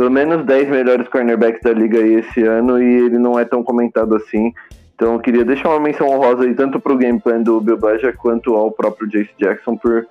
[0.00, 3.62] pelo menos 10 melhores cornerbacks da liga aí esse ano e ele não é tão
[3.62, 4.50] comentado assim.
[4.94, 8.16] Então eu queria deixar uma menção honrosa aí tanto pro game plan do Bill Belichick
[8.16, 10.08] quanto ao próprio Jace Jackson por,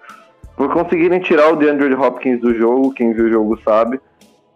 [0.56, 4.00] por conseguirem tirar o DeAndre Hopkins do jogo, quem viu o jogo sabe.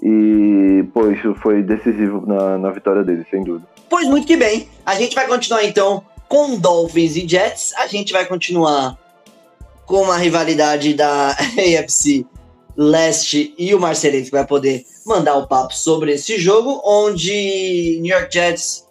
[0.04, 3.66] E, pô, isso foi decisivo na, na vitória dele, sem dúvida.
[3.90, 4.68] Pois muito que bem.
[4.86, 7.74] A gente vai continuar então com Dolphins e Jets.
[7.78, 8.96] A gente vai continuar
[9.88, 12.24] com uma rivalidade da AFC
[12.76, 18.00] Leste e o Marcelinho que vai poder mandar o um papo sobre esse jogo, onde
[18.02, 18.88] New York Jets.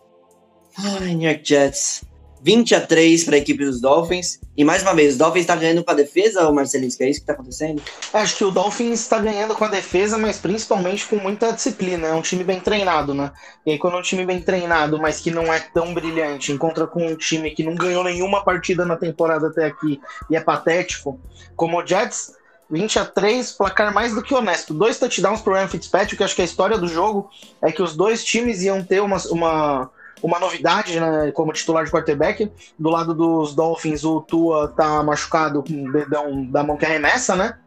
[0.78, 2.02] Ai, New York Jets.
[2.44, 4.40] 20 a 3 para a equipe dos Dolphins.
[4.56, 7.20] E mais uma vez, o Dolphins está ganhando com a defesa, ou Marcelinho, é isso
[7.20, 7.80] que está acontecendo?
[8.12, 12.08] Acho que o Dolphins está ganhando com a defesa, mas principalmente com muita disciplina.
[12.08, 13.30] É um time bem treinado, né?
[13.64, 16.86] E aí, quando é um time bem treinado, mas que não é tão brilhante, encontra
[16.86, 21.20] com um time que não ganhou nenhuma partida na temporada até aqui e é patético,
[21.54, 22.32] como o Jets,
[22.72, 24.72] 20 a 3, placar mais do que honesto.
[24.72, 27.94] Dois touchdowns pro Ryan Fitzpatrick, que acho que a história do jogo é que os
[27.94, 29.90] dois times iam ter uma, uma,
[30.22, 32.50] uma novidade né, como titular de quarterback.
[32.78, 37.36] Do lado dos Dolphins, o Tua tá machucado com o dedão da mão que arremessa,
[37.36, 37.58] né?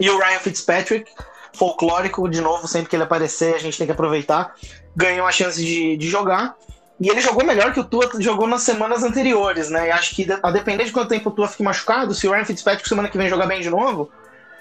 [0.00, 1.10] E o Ryan Fitzpatrick,
[1.52, 4.54] folclórico, de novo, sempre que ele aparecer, a gente tem que aproveitar.
[4.96, 6.56] Ganhou a chance de, de jogar.
[6.98, 9.88] E ele jogou melhor que o Tua jogou nas semanas anteriores, né?
[9.88, 12.46] E acho que a depender de quanto tempo o Tua fique machucado, se o Ryan
[12.46, 14.10] Fitzpatrick semana que vem jogar bem de novo,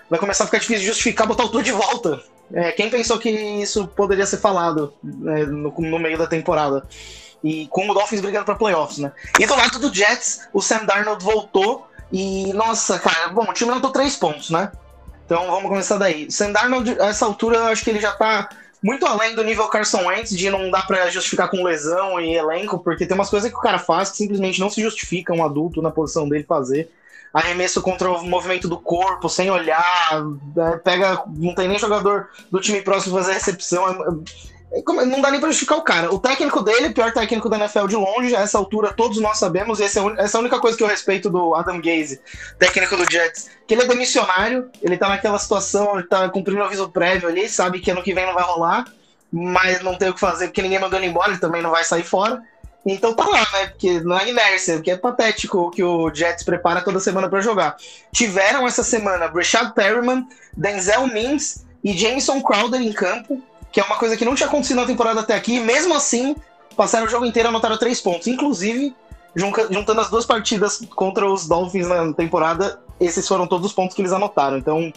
[0.10, 2.22] vai começar a ficar difícil de justificar botar o Tour de volta.
[2.54, 6.88] É, quem pensou que isso poderia ser falado né, no, no, meio da temporada?
[7.44, 9.12] E com o Dolphins brigando para playoffs, né?
[9.40, 13.70] E do lado do Jets, o Sam Darnold voltou e, nossa, cara, bom, o time
[13.70, 14.72] levantou três pontos, né?
[15.26, 16.32] Então vamos começar daí.
[16.32, 18.50] Sam Darnold, a essa altura, eu acho que ele já tá
[18.82, 22.80] muito além do nível Carson Wentz, de não dá para justificar com lesão e elenco,
[22.80, 25.82] porque tem umas coisas que o cara faz que simplesmente não se justifica um adulto
[25.82, 26.90] na posição dele fazer
[27.34, 30.24] arremesso contra o movimento do corpo, sem olhar,
[30.56, 33.88] né, pega, não tem nem jogador do time próximo fazer recepção.
[33.88, 36.14] É, é, não dá nem pra justificar o cara.
[36.14, 39.80] O técnico dele, pior técnico da NFL de longe, a essa altura todos nós sabemos,
[39.80, 42.20] e essa é a única coisa que eu respeito do Adam Gaze,
[42.60, 46.66] técnico do Jets, que ele é demissionário, ele tá naquela situação, ele tá cumprindo o
[46.66, 48.86] aviso prévio ali, sabe que ano que vem não vai rolar,
[49.32, 51.84] mas não tem o que fazer porque ninguém mandou ele embora, ele também não vai
[51.84, 52.42] sair fora.
[52.90, 53.68] Então tá lá, né?
[53.68, 57.42] Porque não é inércia, porque é patético o que o Jets prepara toda semana para
[57.42, 57.76] jogar.
[58.14, 60.26] Tiveram essa semana Breshad Perryman,
[60.56, 63.42] Denzel Mims e Jameson Crowder em campo,
[63.74, 65.60] que é uma coisa que não tinha acontecido na temporada até aqui.
[65.60, 66.34] Mesmo assim,
[66.78, 68.26] passaram o jogo inteiro e anotaram três pontos.
[68.28, 68.96] Inclusive,
[69.36, 74.02] juntando as duas partidas contra os Dolphins na temporada, esses foram todos os pontos que
[74.02, 74.58] eles anotaram.
[74.58, 74.94] Então,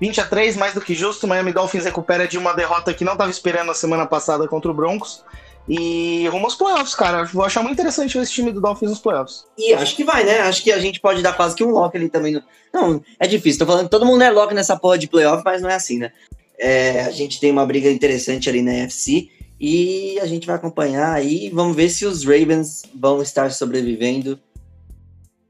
[0.00, 1.26] 20 a 3, mais do que justo.
[1.26, 4.74] Miami Dolphins recupera de uma derrota que não estava esperando na semana passada contra o
[4.74, 5.24] Broncos.
[5.68, 7.24] E rumo aos playoffs, cara.
[7.24, 9.44] Vou achar muito interessante esse time do Dolphins nos playoffs.
[9.56, 10.40] E acho que vai, né?
[10.40, 12.42] Acho que a gente pode dar quase que um lock ali também.
[12.72, 13.60] Não, é difícil.
[13.60, 15.98] Tô falando que todo mundo é lock nessa porra de playoff, mas não é assim,
[15.98, 16.12] né?
[16.58, 19.28] É, a gente tem uma briga interessante ali na NFC
[19.60, 21.48] e a gente vai acompanhar aí.
[21.50, 24.38] Vamos ver se os Ravens vão estar sobrevivendo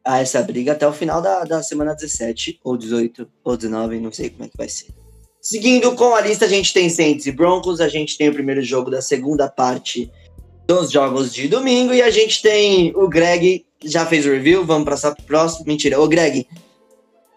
[0.05, 4.13] a essa briga até o final da, da semana 17, ou 18, ou 19, não
[4.13, 4.89] sei como é que vai ser.
[5.43, 8.63] Seguindo com a lista, a gente tem Saints e Broncos, a gente tem o primeiro
[8.63, 10.09] jogo da segunda parte
[10.69, 14.85] dos jogos de domingo e a gente tem o Greg, já fez o review, vamos
[14.85, 15.67] passar pro próximo.
[15.67, 16.47] Mentira, ô Greg,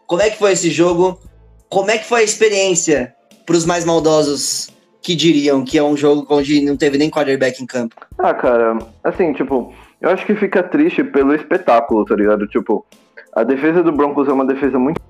[0.05, 1.19] como é que foi esse jogo?
[1.67, 3.11] Como é que foi a experiência
[3.43, 4.69] para os mais maldosos
[5.01, 7.95] que diriam que é um jogo onde não teve nem quarterback em campo?
[8.19, 12.47] Ah, cara, assim, tipo, eu acho que fica triste pelo espetáculo, tá ligado?
[12.49, 12.85] Tipo,
[13.33, 15.01] a defesa do Broncos é uma defesa muito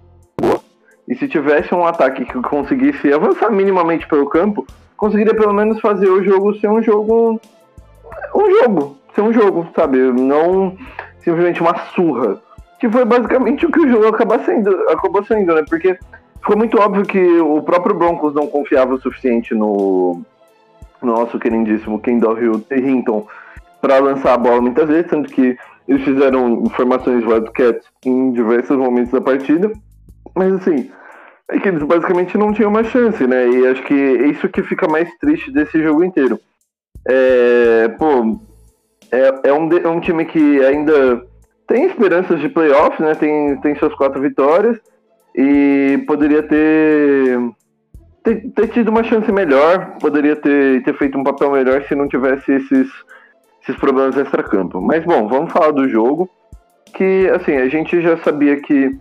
[1.08, 4.66] e se tivesse um ataque que conseguisse avançar minimamente pelo campo,
[4.98, 7.40] conseguiria pelo menos fazer o jogo ser um jogo.
[8.34, 8.98] Um jogo.
[9.14, 9.98] Ser um jogo, sabe?
[10.00, 10.76] Não
[11.20, 12.42] simplesmente uma surra.
[12.80, 15.64] Que foi basicamente o que o jogo acaba sendo, acabou sendo, né?
[15.68, 15.98] Porque
[16.40, 20.22] ficou muito óbvio que o próprio Broncos não confiava o suficiente no,
[21.02, 22.38] no nosso queridíssimo Kendall
[22.72, 23.28] Hinton
[23.80, 29.12] para lançar a bola muitas vezes, tanto que eles fizeram informações Wildcats em diversos momentos
[29.12, 29.72] da partida.
[30.36, 30.92] Mas assim,
[31.50, 33.48] é que eles basicamente não tinham uma chance, né?
[33.50, 36.40] E acho que é isso que fica mais triste desse jogo inteiro.
[37.08, 38.40] É, pô,
[39.12, 41.24] é, é, um, é um time que ainda
[41.68, 43.14] tem esperanças de playoffs, né?
[43.16, 44.80] Tem, tem suas quatro vitórias
[45.36, 47.40] e poderia ter,
[48.24, 52.08] ter, ter tido uma chance melhor, poderia ter, ter feito um papel melhor se não
[52.08, 52.88] tivesse esses,
[53.62, 54.82] esses problemas extra-campo.
[54.82, 56.30] Mas bom, vamos falar do jogo.
[56.94, 58.98] Que assim, a gente já sabia que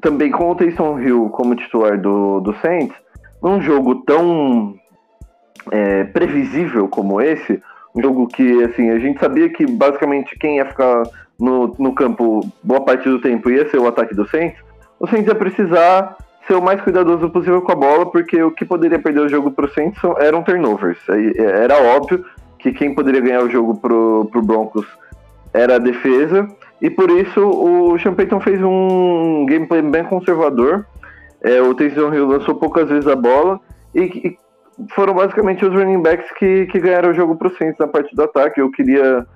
[0.00, 2.96] também com o Taysom Hill como titular do, do Saints,
[3.42, 4.74] num jogo tão
[5.70, 7.62] é, previsível como esse,
[7.94, 11.02] um jogo que assim, a gente sabia que basicamente quem ia ficar
[11.38, 14.58] no, no campo boa parte do tempo ia ser o ataque do Saints,
[14.98, 16.16] o Saints ia precisar
[16.46, 19.50] ser o mais cuidadoso possível com a bola, porque o que poderia perder o jogo
[19.50, 20.98] para o Saints eram turnovers.
[21.36, 22.24] Era óbvio
[22.58, 24.86] que quem poderia ganhar o jogo pro, pro Broncos
[25.52, 26.48] era a defesa,
[26.80, 30.86] e por isso o Sean Payton fez um gameplay bem conservador.
[31.42, 33.60] É, o Taysom Hill lançou poucas vezes a bola
[33.94, 34.38] e, e,
[34.94, 38.14] foram basicamente os running backs que, que ganharam o jogo para o Saints na parte
[38.14, 38.60] do ataque.
[38.60, 39.26] Eu queria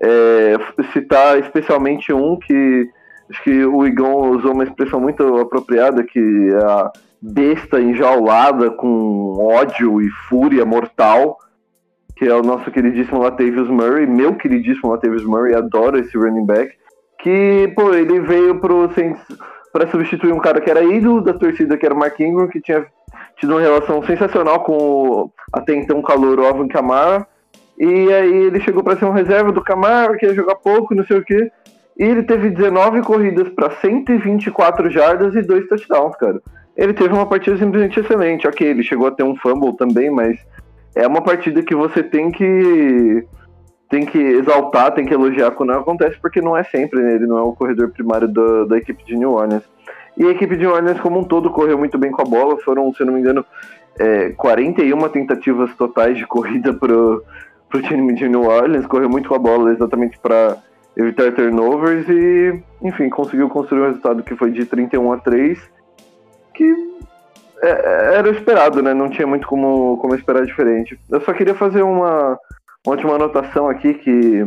[0.00, 0.56] é,
[0.92, 2.88] citar especialmente um que
[3.30, 6.90] acho que o Igon usou uma expressão muito apropriada, que é a
[7.22, 11.38] besta enjaulada com ódio e fúria mortal
[12.20, 16.70] que é o nosso queridíssimo Latavius Murray, meu queridíssimo Latavius Murray, adoro esse running back,
[17.22, 18.88] que, pô, ele veio pro
[19.72, 22.60] para substituir um cara que era ídolo da torcida, que era o Mark Ingram, que
[22.60, 22.84] tinha
[23.36, 27.26] tido uma relação sensacional com o até então calor Alvin Kamara,
[27.78, 31.04] e aí ele chegou para ser um reserva do Kamara, que ia jogar pouco, não
[31.06, 31.50] sei o quê,
[31.98, 36.40] e ele teve 19 corridas para 124 jardas e dois touchdowns, cara.
[36.76, 38.48] Ele teve uma partida simplesmente excelente.
[38.48, 40.38] Ok, ele chegou a ter um fumble também, mas
[40.94, 43.24] é uma partida que você tem que
[43.90, 47.16] tem que exaltar, tem que elogiar quando acontece, porque não é sempre, né?
[47.16, 49.64] ele não é o corredor primário da, da equipe de New Orleans.
[50.16, 52.56] E a equipe de New Orleans como um todo correu muito bem com a bola,
[52.58, 53.44] foram, se não me engano,
[53.98, 57.24] é, 41 tentativas totais de corrida pro,
[57.68, 60.56] pro time de New Orleans, correu muito com a bola exatamente para
[60.96, 65.58] evitar turnovers e, enfim, conseguiu construir um resultado que foi de 31 a 3,
[66.54, 66.72] que
[67.62, 68.94] é, é, era esperado, né?
[68.94, 70.98] Não tinha muito como, como esperar diferente.
[71.10, 72.38] Eu só queria fazer uma
[72.86, 74.46] última anotação aqui que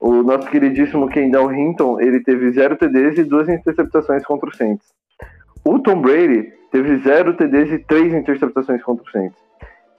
[0.00, 4.86] o nosso queridíssimo Kendall Hinton, ele teve zero TDs e duas interceptações contra o Saints.
[5.64, 9.38] O Tom Brady teve zero TDs e três interceptações contra o Saints.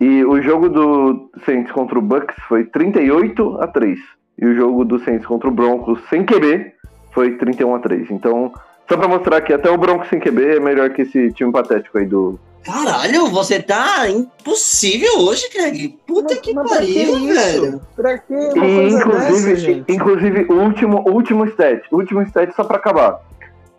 [0.02, 3.98] E o jogo do Saints contra o Bucks foi 38 a 3.
[4.38, 6.74] E o jogo do Saints contra o Broncos sem QB
[7.14, 8.12] foi 31 a 3.
[8.12, 8.52] Então,
[8.90, 11.98] só pra mostrar que até o Broncos sem QB é melhor que esse time patético
[11.98, 12.38] aí do.
[12.64, 15.98] Caralho, você tá impossível hoje, Craig.
[16.08, 17.34] Puta Mas- que mas pra que pariu, isso?
[17.62, 17.82] velho.
[17.96, 19.92] Pra que uma E, coisa inclusive, dessa, gente?
[19.94, 23.20] inclusive o último, último stat, último stat só pra acabar.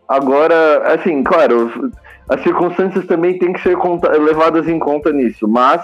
[0.07, 1.91] Agora, assim, claro,
[2.29, 3.77] as circunstâncias também têm que ser
[4.21, 5.81] levadas em conta nisso, mas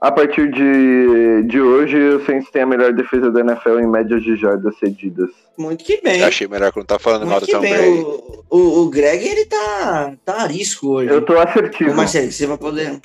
[0.00, 4.22] a partir de, de hoje o Saints tem a melhor defesa da NFL em médias
[4.22, 5.28] de jardas cedidas.
[5.58, 6.20] Muito que bem.
[6.20, 7.74] Eu achei melhor que não tá falando mal Muito do que Tom bem.
[7.74, 8.00] Brady.
[8.00, 11.10] O, o, o Greg, ele tá, tá arisco hoje.
[11.10, 11.90] Eu tô assertivo.
[11.90, 12.98] Ô, Marcelo, você vai poder.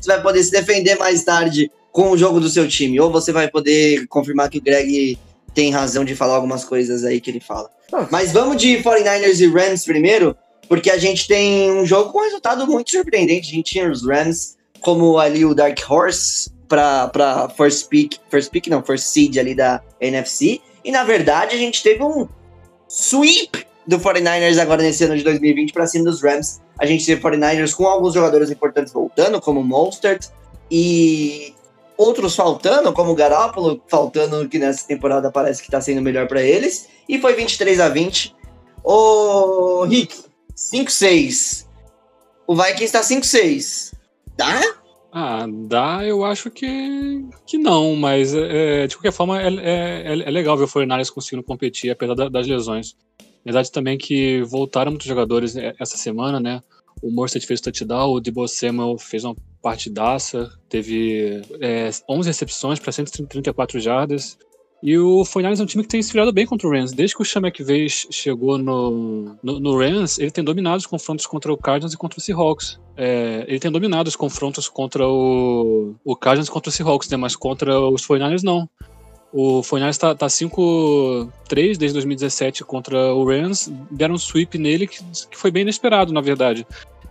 [0.00, 3.00] você vai poder se defender mais tarde com o jogo do seu time.
[3.00, 5.18] Ou você vai poder confirmar que o Greg
[5.52, 7.68] tem razão de falar algumas coisas aí que ele fala.
[8.08, 10.36] Mas vamos de 49ers e Rams primeiro,
[10.68, 13.50] porque a gente tem um jogo com um resultado muito surpreendente.
[13.50, 18.66] A gente tinha os Rams como ali o Dark Horse para first pick, first pick
[18.68, 20.60] não, first seed ali da NFC.
[20.84, 22.28] E na verdade a gente teve um
[22.88, 26.60] sweep do 49ers agora nesse ano de 2020 para cima dos Rams.
[26.78, 30.28] A gente teve 49ers com alguns jogadores importantes voltando, como Mostert
[30.70, 31.54] e
[31.96, 36.42] outros faltando, como o Garoppolo faltando, que nessa temporada parece que tá sendo melhor para
[36.42, 36.86] eles.
[37.08, 38.36] E foi 23 a 20.
[38.84, 40.16] Ô, Rick,
[40.56, 41.66] 5-6.
[42.46, 43.92] O Vikings tá 5-6.
[44.38, 44.60] Tá?
[45.12, 50.30] Ah, dá, eu acho que, que não, mas é, de qualquer forma é, é, é
[50.30, 52.96] legal ver o 49ers conseguindo competir, apesar da- das lesões.
[53.44, 56.62] Verdade também que voltaram muitos jogadores é, essa semana, né?
[57.02, 62.92] O Morstead fez touchdown, o Debo Samuel fez uma partidaça, teve é, 11 recepções para
[62.92, 64.38] 134 jardas.
[64.82, 66.92] E o 49ers é um time que tem se virado bem contra o Rams.
[66.92, 71.26] Desde que o Sean McVay chegou no, no, no, Rams, ele tem dominado os confrontos
[71.26, 72.78] contra o Cardinals e contra o Seahawks.
[72.96, 77.16] É, ele tem dominado os confrontos contra o, o Cardinals e contra o Seahawks, né?
[77.16, 78.68] Mas contra os 49ers, não.
[79.32, 81.30] O 49ers está tá 5-3
[81.76, 83.72] desde 2017 contra o Rams.
[83.90, 86.64] Deram um sweep nele que, que foi bem inesperado, na verdade.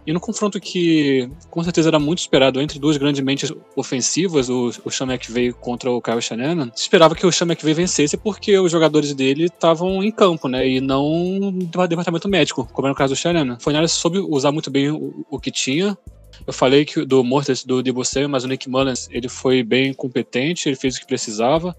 [0.08, 4.72] E no confronto que com certeza era muito esperado entre duas grandes mentes ofensivas, o,
[4.86, 8.58] o Sean McVay contra o Kyle Shanahan, se esperava que o Sean McVay vencesse porque
[8.58, 10.66] os jogadores dele estavam em campo, né?
[10.66, 13.58] E não do departamento médico, como era no caso do Shanahan.
[13.60, 15.98] Foi soube usar muito bem o, o que tinha,
[16.46, 20.70] eu falei que do Mortis, do Debo mas o Nick Mullins, ele foi bem competente,
[20.70, 21.76] ele fez o que precisava.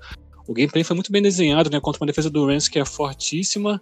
[0.47, 1.81] O gameplay foi muito bem desenhado, né?
[1.81, 3.81] Contra uma defesa do Rams que é fortíssima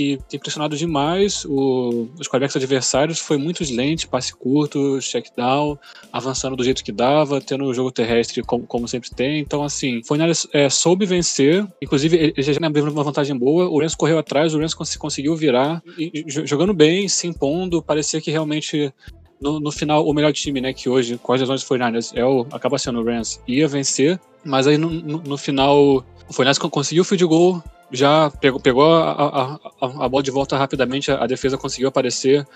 [0.00, 3.18] e tem pressionado demais o, os quarterbacks adversários.
[3.18, 5.78] Foi muito lento, passe curto, check down,
[6.12, 9.40] avançando do jeito que dava, tendo o jogo terrestre como, como sempre tem.
[9.40, 10.18] Então, assim, foi
[10.52, 11.66] é, soube vencer.
[11.82, 13.68] Inclusive, ele já abriu uma vantagem boa.
[13.68, 17.82] O Rams correu atrás, o Rams cons conseguiu virar, e, jogando bem, se impondo.
[17.82, 18.92] Parecia que realmente
[19.40, 22.24] no, no, final, o melhor time, né, que hoje, com as lesões do 49ers, é
[22.24, 26.58] o, acaba sendo o Rams, ia vencer, mas aí no, no, no final, o 49ers
[26.70, 31.10] conseguiu o field goal, já pegou, pegou a, a, a, a, bola de volta rapidamente,
[31.10, 32.46] a, defesa conseguiu aparecer,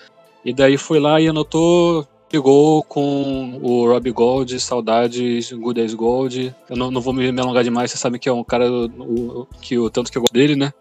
[0.45, 6.55] e daí foi lá e anotou, pegou com o Rob Gold, saudades, Good Gold.
[6.69, 9.79] Eu não, não vou me alongar demais, você sabe que é um cara o, que
[9.79, 10.73] o tanto que eu gosto dele, né?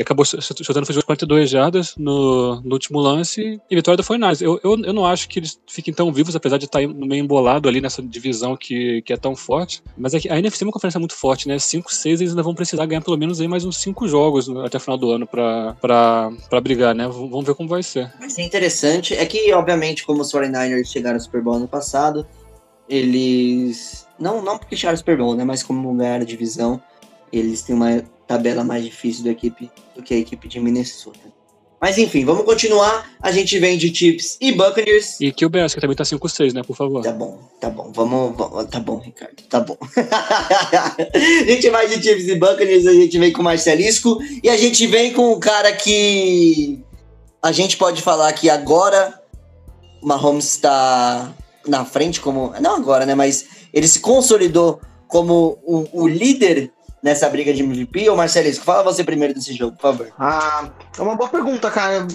[0.00, 4.84] Acabou chutando fez 42 jardas no, no, último lance e vitória do 49 eu, eu,
[4.84, 8.02] eu não acho que eles fiquem tão vivos, apesar de estar meio embolado ali nessa
[8.02, 9.82] divisão que, que é tão forte.
[9.96, 11.58] Mas é que a NFC é uma conferência muito forte, né?
[11.58, 14.76] 5, 6 eles ainda vão precisar ganhar pelo menos aí mais uns 5 jogos até
[14.76, 17.06] o final do ano pra brigar, né?
[17.08, 18.12] Vamos ver como vai ser.
[18.18, 19.14] Vai ser interessante.
[19.14, 22.26] É que, obviamente, como os 49ers chegaram ao Super Bowl ano passado,
[22.88, 24.06] eles.
[24.18, 25.44] Não, não porque chegaram ao Super Bowl, né?
[25.44, 26.82] Mas como ganharam a divisão,
[27.32, 31.18] eles têm uma tabela mais difícil da equipe do que a equipe de Minnesota.
[31.80, 33.10] Mas enfim, vamos continuar.
[33.20, 35.20] A gente vem de Chips e Buccaneers.
[35.20, 36.62] E que o Bears, que também tá 5-6, né?
[36.62, 37.02] Por favor.
[37.02, 37.90] Tá bom, tá bom.
[37.92, 38.36] Vamos.
[38.36, 39.42] vamos tá bom, Ricardo.
[39.48, 39.76] Tá bom.
[39.96, 44.18] a gente vai de Chips e Buccaneers, a gente vem com o Marcelisco.
[44.44, 46.78] E a gente vem com um cara que.
[47.42, 49.18] A gente pode falar que agora
[50.00, 51.34] o Mahomes está
[51.66, 52.52] na frente, como.
[52.60, 53.16] Não agora, né?
[53.16, 56.70] Mas ele se consolidou como o, o líder
[57.02, 58.08] nessa briga de MVP?
[58.08, 60.12] Ou Marcelisco, fala você primeiro desse jogo, por favor.
[60.18, 62.06] Ah, é uma boa pergunta, cara.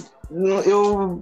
[0.64, 1.20] Eu,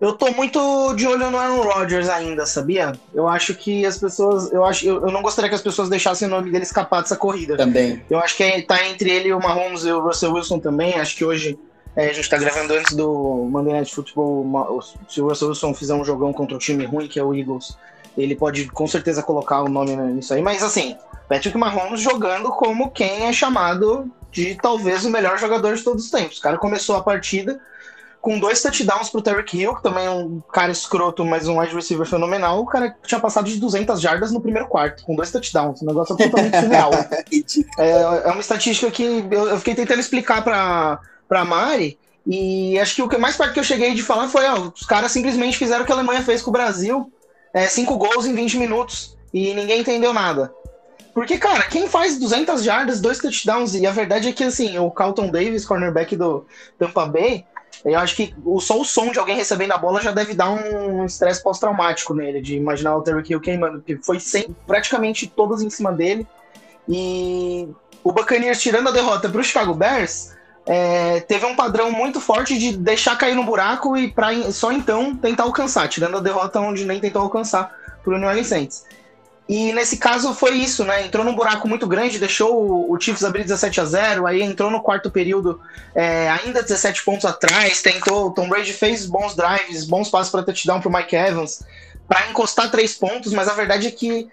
[0.00, 2.92] eu tô muito de olho no Aaron Rodgers ainda, sabia?
[3.14, 4.50] Eu acho que as pessoas.
[4.50, 7.16] Eu, acho, eu, eu não gostaria que as pessoas deixassem o nome dele escapar dessa
[7.16, 7.56] corrida.
[7.56, 8.02] Também.
[8.08, 10.94] Eu acho que é, tá entre ele e o Mahomes e o Russell Wilson também.
[10.94, 11.58] Acho que hoje.
[11.96, 14.80] É, a gente tá gravando antes do Monday Night Football.
[15.08, 17.76] Se o Russell Wilson fizer um jogão contra o time ruim, que é o Eagles,
[18.16, 20.42] ele pode com certeza colocar o nome nisso aí.
[20.42, 20.96] Mas assim,
[21.28, 26.10] Patrick Mahomes jogando como quem é chamado de talvez o melhor jogador de todos os
[26.10, 26.38] tempos.
[26.38, 27.60] O cara começou a partida
[28.20, 31.74] com dois touchdowns pro Terry Hill, que também é um cara escroto, mas um wide
[31.74, 32.60] receiver fenomenal.
[32.60, 35.82] O cara tinha passado de 200 jardas no primeiro quarto, com dois touchdowns.
[35.82, 36.90] Um negócio absolutamente surreal.
[37.78, 42.96] é, é, uma estatística que eu, eu fiquei tentando explicar pra, pra Mari, e acho
[42.96, 45.56] que o que mais perto que eu cheguei de falar foi: ó, os caras simplesmente
[45.56, 47.10] fizeram o que a Alemanha fez com o Brasil,
[47.52, 50.52] é, cinco gols em 20 minutos, e ninguém entendeu nada.
[51.12, 54.90] Porque, cara, quem faz 200 jardas, dois touchdowns, e a verdade é que, assim, o
[54.90, 56.46] Carlton Davis, cornerback do
[56.78, 57.44] Tampa Bay,
[57.84, 61.04] eu acho que só o som de alguém recebendo a bola já deve dar um
[61.04, 65.70] estresse pós-traumático nele, de imaginar o Terry Hill queimando, porque foi sem, praticamente todos em
[65.70, 66.26] cima dele.
[66.88, 67.68] E
[68.04, 70.32] o Buccaneers, tirando a derrota para o Chicago Bears,
[70.72, 75.16] é, teve um padrão muito forte de deixar cair no buraco e pra, só então
[75.16, 78.84] tentar alcançar, tirando a derrota onde nem tentou alcançar para o New Orleans Saints.
[79.48, 81.04] E nesse caso foi isso, né?
[81.04, 84.80] Entrou num buraco muito grande, deixou o Chiefs abrir 17 a 0 aí entrou no
[84.80, 85.60] quarto período
[85.92, 90.80] é, ainda 17 pontos atrás, tentou, Tom Brady fez bons drives, bons passos para touchdown
[90.80, 91.64] pro Mike Evans,
[92.06, 94.28] para encostar três pontos, mas a verdade é que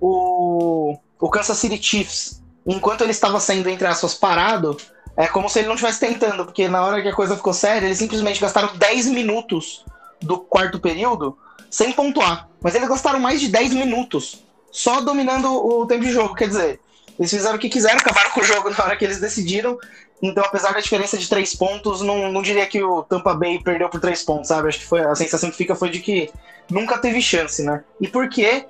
[0.00, 4.74] o, o Kansas City Chiefs, enquanto ele estava sendo, entre aspas, parado,
[5.16, 7.86] é como se ele não estivesse tentando, porque na hora que a coisa ficou séria,
[7.86, 9.84] eles simplesmente gastaram 10 minutos
[10.20, 11.36] do quarto período
[11.70, 12.48] sem pontuar.
[12.60, 16.34] Mas eles gastaram mais de 10 minutos só dominando o tempo de jogo.
[16.34, 16.80] Quer dizer,
[17.18, 19.78] eles fizeram o que quiseram, acabaram com o jogo na hora que eles decidiram.
[20.22, 23.88] Então, apesar da diferença de três pontos, não, não diria que o Tampa Bay perdeu
[23.88, 24.68] por três pontos, sabe?
[24.68, 26.30] Acho que foi a sensação que fica foi de que
[26.70, 27.82] nunca teve chance, né?
[28.00, 28.64] E por quê?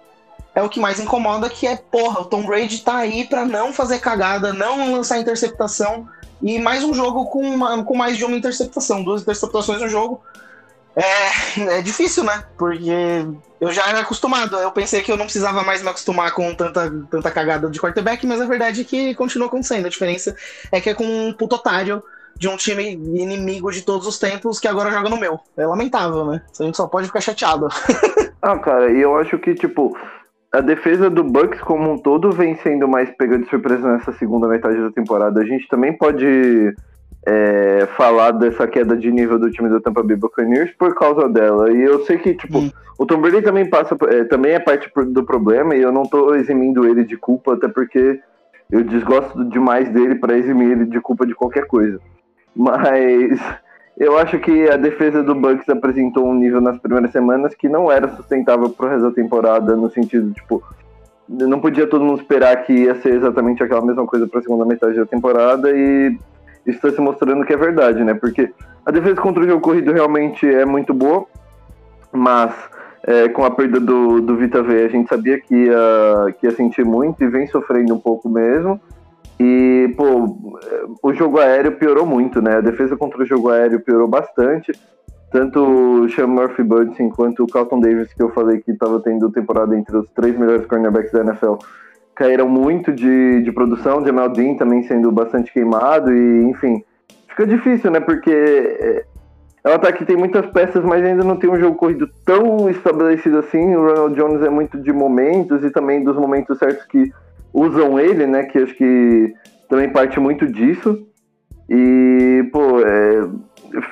[0.55, 3.73] É o que mais incomoda, que é, porra, o Tom Brady tá aí para não
[3.73, 6.09] fazer cagada, não lançar interceptação.
[6.43, 10.23] E mais um jogo com, uma, com mais de uma interceptação, duas interceptações no jogo.
[10.95, 12.45] É, é difícil, né?
[12.59, 13.27] Porque
[13.61, 14.57] eu já era acostumado.
[14.57, 18.27] Eu pensei que eu não precisava mais me acostumar com tanta, tanta cagada de quarterback,
[18.27, 19.87] mas a verdade é que continua acontecendo.
[19.87, 20.37] A diferença
[20.71, 22.03] é que é com um puto otário
[22.37, 25.39] de um time inimigo de todos os tempos que agora joga no meu.
[25.57, 26.43] É lamentável, né?
[26.59, 27.69] A gente só pode ficar chateado.
[28.45, 29.97] Ah, cara, e eu acho que, tipo,
[30.53, 34.47] a defesa do Bucks como um todo vem sendo mais pega de surpresa nessa segunda
[34.47, 35.41] metade da temporada.
[35.41, 36.75] A gente também pode
[37.27, 41.73] é, falar dessa queda de nível do time do Tampa Bay Buccaneers por causa dela.
[41.73, 42.71] E eu sei que, tipo, hum.
[42.99, 46.35] o Tom Brady também passa, é, também é parte do problema e eu não tô
[46.35, 48.21] eximindo ele de culpa, até porque
[48.71, 51.99] eu desgosto demais dele para eximir ele de culpa de qualquer coisa.
[52.55, 53.41] Mas
[53.97, 57.91] eu acho que a defesa do Bucks apresentou um nível nas primeiras semanas que não
[57.91, 60.63] era sustentável pro resto da temporada, no sentido, tipo,
[61.29, 64.65] não podia todo mundo esperar que ia ser exatamente aquela mesma coisa para a segunda
[64.65, 66.19] metade da temporada e
[66.67, 68.15] isso está se mostrando que é verdade, né?
[68.15, 68.53] Porque
[68.85, 71.27] a defesa contra o jogo corrido realmente é muito boa,
[72.13, 72.53] mas
[73.05, 76.53] é, com a perda do, do Vita V a gente sabia que ia, que ia
[76.53, 78.81] sentir muito e vem sofrendo um pouco mesmo.
[79.39, 80.37] E, pô,
[81.03, 82.57] o jogo aéreo piorou muito, né?
[82.57, 84.73] A defesa contra o jogo aéreo piorou bastante.
[85.31, 89.31] Tanto o Sean Murphy Bunting quanto o Carlton Davis, que eu falei que estava tendo
[89.31, 91.55] temporada entre os três melhores cornerbacks da NFL,
[92.15, 94.05] caíram muito de, de produção.
[94.05, 96.13] Jamal Dean também sendo bastante queimado.
[96.13, 96.85] E, enfim,
[97.29, 97.99] fica difícil, né?
[97.99, 99.05] Porque é,
[99.65, 102.69] é um ataque que tem muitas peças, mas ainda não tem um jogo corrido tão
[102.69, 103.75] estabelecido assim.
[103.75, 107.11] O Ronald Jones é muito de momentos e também dos momentos certos que
[107.53, 108.45] usam ele, né?
[108.45, 109.35] Que acho que
[109.69, 111.07] também parte muito disso.
[111.69, 113.29] E, pô, é,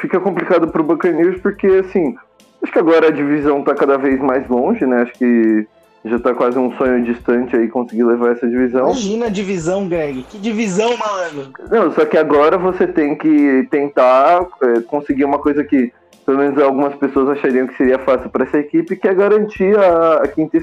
[0.00, 2.14] fica complicado pro Buccaneers porque, assim,
[2.62, 5.02] acho que agora a divisão tá cada vez mais longe, né?
[5.02, 5.66] Acho que
[6.04, 8.86] já tá quase um sonho distante aí conseguir levar essa divisão.
[8.86, 10.22] Imagina a divisão, Greg.
[10.22, 11.52] Que divisão, malandro.
[11.70, 15.92] Não, só que agora você tem que tentar é, conseguir uma coisa que
[16.30, 20.18] pelo menos algumas pessoas achariam que seria fácil para essa equipe, que é garantir a,
[20.18, 20.58] a, quinta,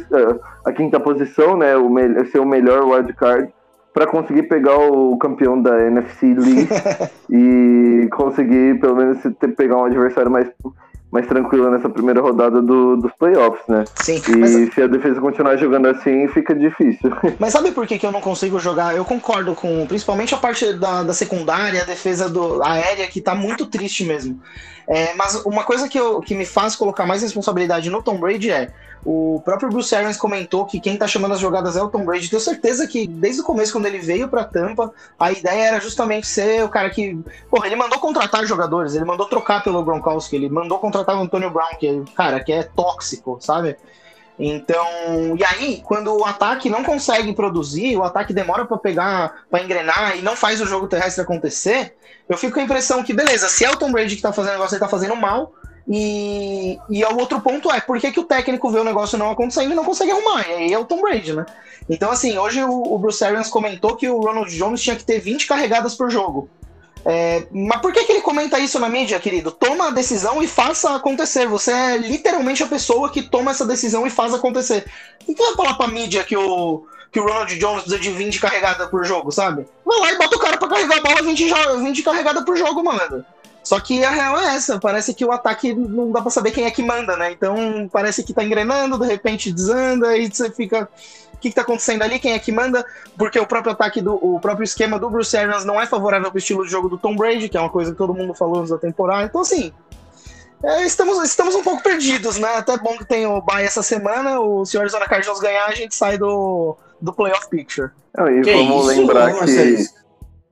[0.64, 3.52] a quinta posição, né, o me, ser o melhor wildcard
[3.94, 6.70] para conseguir pegar o campeão da NFC League
[7.30, 10.50] e conseguir pelo menos ter, pegar um adversário mais
[11.18, 13.84] mais tranquilo nessa primeira rodada do, dos playoffs, né?
[13.96, 14.22] Sim.
[14.28, 14.74] E mas...
[14.74, 17.12] se a defesa continuar jogando assim, fica difícil.
[17.40, 18.96] Mas sabe por que, que eu não consigo jogar?
[18.96, 23.34] Eu concordo com principalmente a parte da, da secundária, a defesa do, aérea, que tá
[23.34, 24.40] muito triste mesmo.
[24.88, 28.52] É, mas uma coisa que, eu, que me faz colocar mais responsabilidade no Tom Brady
[28.52, 28.70] é
[29.06, 32.30] o próprio Bruce Arians comentou que quem tá chamando as jogadas é o Tom Brady.
[32.30, 36.28] Tenho certeza que desde o começo, quando ele veio pra Tampa, a ideia era justamente
[36.28, 37.18] ser o cara que.
[37.50, 41.50] Porra, ele mandou contratar jogadores, ele mandou trocar pelo Gronkowski, ele mandou contratar o Antonio
[41.50, 43.78] Brown, que é, cara, que é tóxico, sabe?
[44.40, 44.86] Então,
[45.36, 50.16] e aí, quando o ataque não consegue produzir, o ataque demora para pegar, para engrenar
[50.16, 51.96] e não faz o jogo terrestre acontecer,
[52.30, 54.52] eu fico com a impressão que, beleza, se é o Tom Brady que tá fazendo
[54.52, 55.54] o negócio, ele tá fazendo mal,
[55.88, 59.32] e, e o outro ponto é, por que, que o técnico vê o negócio não
[59.32, 60.48] acontecendo e não consegue arrumar?
[60.48, 61.46] E aí é o Tom Brady, né?
[61.90, 65.20] Então, assim, hoje o, o Bruce Arians comentou que o Ronald Jones tinha que ter
[65.20, 66.50] 20 carregadas por jogo.
[67.06, 69.50] É, mas por que, que ele comenta isso na mídia, querido?
[69.50, 71.48] Toma a decisão e faça acontecer.
[71.48, 74.86] Você é literalmente a pessoa que toma essa decisão e faz acontecer.
[75.26, 78.90] Então vai falar pra mídia que o, que o Ronald Jones precisa de 20 carregadas
[78.90, 79.66] por jogo, sabe?
[79.86, 81.46] Vai lá e bota o cara pra carregar a bola 20,
[81.82, 83.24] 20 carregadas por jogo, mano.
[83.68, 86.64] Só que a real é essa, parece que o ataque não dá pra saber quem
[86.64, 87.34] é que manda, né?
[87.34, 90.88] Então parece que tá engrenando, de repente desanda, e você fica.
[91.34, 92.18] O que, que tá acontecendo ali?
[92.18, 92.86] Quem é que manda?
[93.18, 94.16] Porque o próprio ataque do.
[94.16, 97.14] O próprio esquema do Bruce Arians não é favorável pro estilo de jogo do Tom
[97.14, 99.26] Brady, que é uma coisa que todo mundo falou antes da temporada.
[99.26, 99.74] Então, assim.
[100.64, 102.56] É, estamos, estamos um pouco perdidos, né?
[102.56, 104.40] Até bom que tem o bye essa semana.
[104.40, 107.92] O senhor Arizona Cardinals ganhar, a gente sai do, do playoff picture.
[108.18, 109.02] Não, e que vamos isso?
[109.02, 110.07] lembrar que.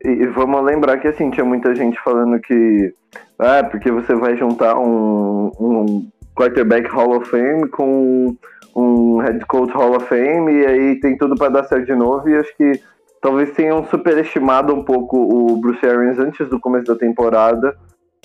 [0.05, 2.93] E vamos lembrar que assim, tinha muita gente falando que
[3.39, 8.35] ah, porque você vai juntar um, um quarterback Hall of Fame com
[8.75, 12.29] um head coach Hall of Fame e aí tem tudo para dar certo de novo
[12.29, 12.81] e acho que
[13.21, 17.75] talvez tenham superestimado um pouco o Bruce Arians antes do começo da temporada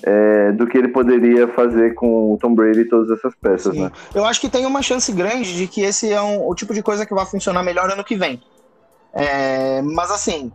[0.03, 3.83] é, do que ele poderia fazer com o Tom Brady e todas essas peças, Sim.
[3.83, 3.91] né?
[4.13, 6.81] Eu acho que tem uma chance grande de que esse é um, o tipo de
[6.81, 8.41] coisa que vai funcionar melhor ano que vem.
[9.13, 10.51] É, mas assim,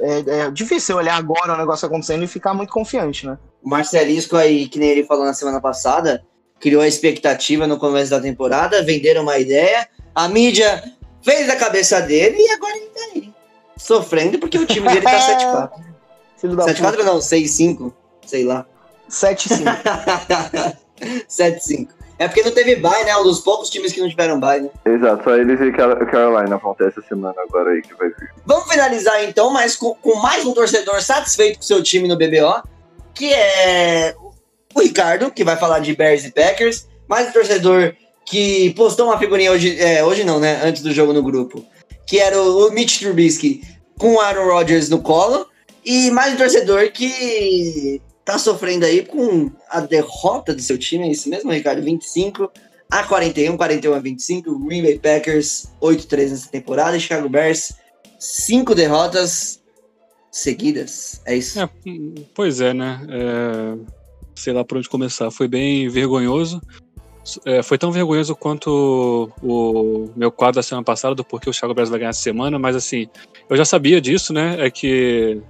[0.00, 3.38] é, é, difícil olhar agora o negócio acontecendo e ficar muito confiante, né?
[3.62, 6.24] O Marcelisco aí, que nem ele falou na semana passada,
[6.58, 10.82] criou a expectativa no começo da temporada, venderam uma ideia, a mídia
[11.22, 13.32] fez a cabeça dele e agora ele tá aí.
[13.76, 15.70] Sofrendo porque o time dele tá
[16.42, 16.74] 7-4.
[16.74, 17.92] 7-4 não, 6-5,
[18.26, 18.66] sei lá.
[19.08, 20.76] 7-5.
[21.28, 21.88] 7-5.
[22.22, 23.16] É porque não teve bye, né?
[23.16, 24.70] Um dos poucos times que não tiveram bye, né?
[24.86, 28.30] Exato, só eles e Carolina ter essa semana agora aí que vai vir.
[28.46, 32.62] Vamos finalizar então, mas com, com mais um torcedor satisfeito com seu time no BBO,
[33.12, 34.14] que é
[34.72, 37.92] o Ricardo, que vai falar de Bears e Packers, mais um torcedor
[38.24, 40.60] que postou uma figurinha hoje, é, hoje não, né?
[40.62, 41.64] Antes do jogo no grupo,
[42.06, 43.62] que era o, o Mitch Trubisky
[43.98, 45.44] com o Aaron Rodgers no colo,
[45.84, 51.10] e mais um torcedor que tá sofrendo aí com a derrota do seu time, é
[51.10, 51.82] isso mesmo, Ricardo?
[51.82, 52.50] 25
[52.90, 57.72] a 41, 41 a 25, Green Bay Packers 8-3 nessa temporada, Chicago Bears
[58.18, 59.62] 5 derrotas
[60.30, 61.60] seguidas, é isso?
[61.60, 61.68] É,
[62.34, 63.00] pois é, né?
[63.08, 63.78] É,
[64.34, 65.30] sei lá por onde começar.
[65.30, 66.60] Foi bem vergonhoso.
[67.44, 71.74] É, foi tão vergonhoso quanto o, meu quadro da semana passada do porquê o Chicago
[71.74, 73.06] Bears vai ganhar essa semana, mas assim,
[73.48, 74.56] eu já sabia disso, né?
[74.58, 75.40] É que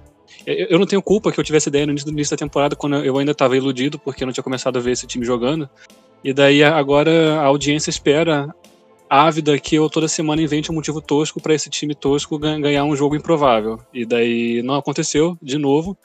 [0.45, 2.97] eu não tenho culpa que eu tivesse ideia no início, no início da temporada, quando
[2.97, 5.69] eu ainda estava iludido, porque eu não tinha começado a ver esse time jogando.
[6.23, 8.53] E daí agora a audiência espera
[9.09, 12.95] ávida que eu toda semana invente um motivo tosco para esse time tosco ganhar um
[12.95, 13.79] jogo improvável.
[13.93, 15.97] E daí não aconteceu de novo.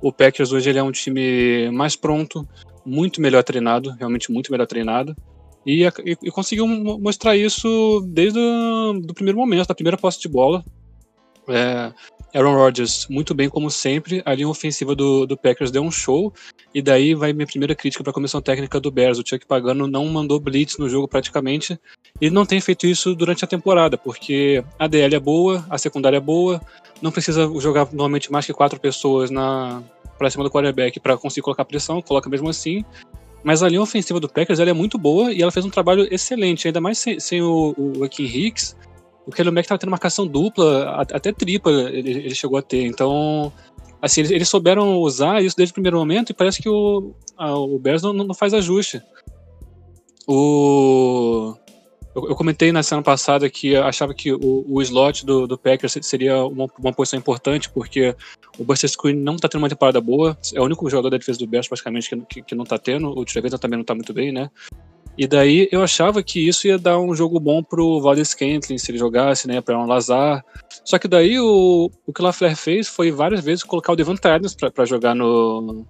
[0.00, 2.46] O Packers hoje ele é um time mais pronto,
[2.84, 5.16] muito melhor treinado, realmente muito melhor treinado.
[5.66, 10.64] E, e, e conseguiu mostrar isso desde o primeiro momento, da primeira posse de bola.
[11.48, 11.92] É,
[12.34, 14.22] Aaron Rodgers, muito bem como sempre.
[14.24, 16.32] A linha ofensiva do, do Packers deu um show.
[16.74, 19.18] E daí vai minha primeira crítica para a comissão técnica do Bears.
[19.18, 21.78] O Chuck Pagano não mandou blitz no jogo praticamente.
[22.20, 26.16] E não tem feito isso durante a temporada, porque a DL é boa, a secundária
[26.16, 26.60] é boa.
[27.02, 29.82] Não precisa jogar normalmente mais que quatro pessoas na
[30.18, 32.84] para cima do quarterback para conseguir colocar pressão, coloca mesmo assim.
[33.42, 36.06] Mas a linha ofensiva do Packers ela é muito boa e ela fez um trabalho
[36.14, 38.76] excelente, ainda mais sem, sem o, o Akin Hicks
[39.26, 42.84] o Kelly Mack tava tendo marcação dupla, até tripla ele, ele chegou a ter.
[42.84, 43.52] Então,
[44.00, 47.56] assim, eles, eles, souberam usar isso desde o primeiro momento e parece que o, a,
[47.56, 49.00] o Bears não, não faz ajuste.
[50.26, 51.54] O,
[52.14, 55.96] eu, eu, comentei na semana passada que achava que o, o slot do, do Packers
[56.02, 58.14] seria uma, uma posição importante, porque
[58.58, 60.36] o Buster Screen não tá tendo uma temporada boa.
[60.52, 63.08] É o único jogador da defesa do Bears, praticamente, que, que, que não tá tendo.
[63.08, 64.50] O Treveza também não tá muito bem, né?
[65.16, 68.90] E daí eu achava que isso ia dar um jogo bom pro Valdez Kentlin se
[68.90, 70.44] ele jogasse, né, para um Lazar.
[70.84, 74.26] Só que daí o, o que o Lafleur fez foi várias vezes colocar o Devante
[74.26, 75.86] Adams para jogar no,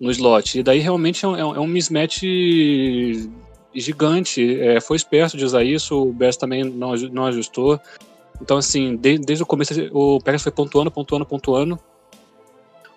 [0.00, 0.58] no slot.
[0.58, 2.22] E daí realmente é um, é um mismatch
[3.74, 4.60] gigante.
[4.60, 7.80] É, foi esperto de usar isso, o Bears também não, não ajustou.
[8.42, 11.78] Então, assim, de, desde o começo o Packers foi pontuando, pontuando, pontuando.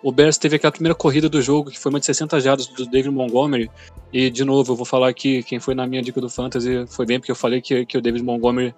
[0.04, 2.84] O Bears teve aquela primeira corrida do jogo, que foi uma de 60 jardas do
[2.84, 3.70] David Montgomery.
[4.12, 7.06] E, de novo, eu vou falar aqui, quem foi na minha dica do Fantasy foi
[7.06, 8.74] bem, porque eu falei que, que o David Montgomery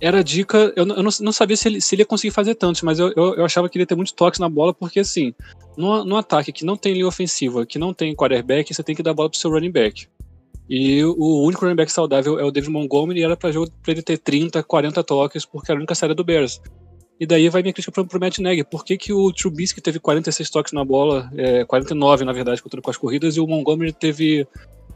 [0.00, 0.72] era dica.
[0.74, 3.12] Eu, eu não, não, sabia se ele, se ele ia conseguir fazer tantos, mas eu,
[3.14, 5.34] eu, eu, achava que ele ia ter muitos toques na bola, porque, assim,
[5.76, 9.10] no, ataque que não tem linha ofensiva, que não tem quarterback, você tem que dar
[9.10, 10.08] a bola pro seu running back.
[10.66, 13.50] E o único running back saudável é o David Montgomery, e era pra
[13.86, 16.58] ele ter 30, 40 toques, porque era a única série do Bears.
[17.20, 18.64] E daí vai minha crítica pro, pro Matt Nagy.
[18.64, 22.82] Por que, que o Trubisky teve 46 toques na bola, é, 49 na verdade, contando
[22.82, 24.46] com as corridas, e o Montgomery teve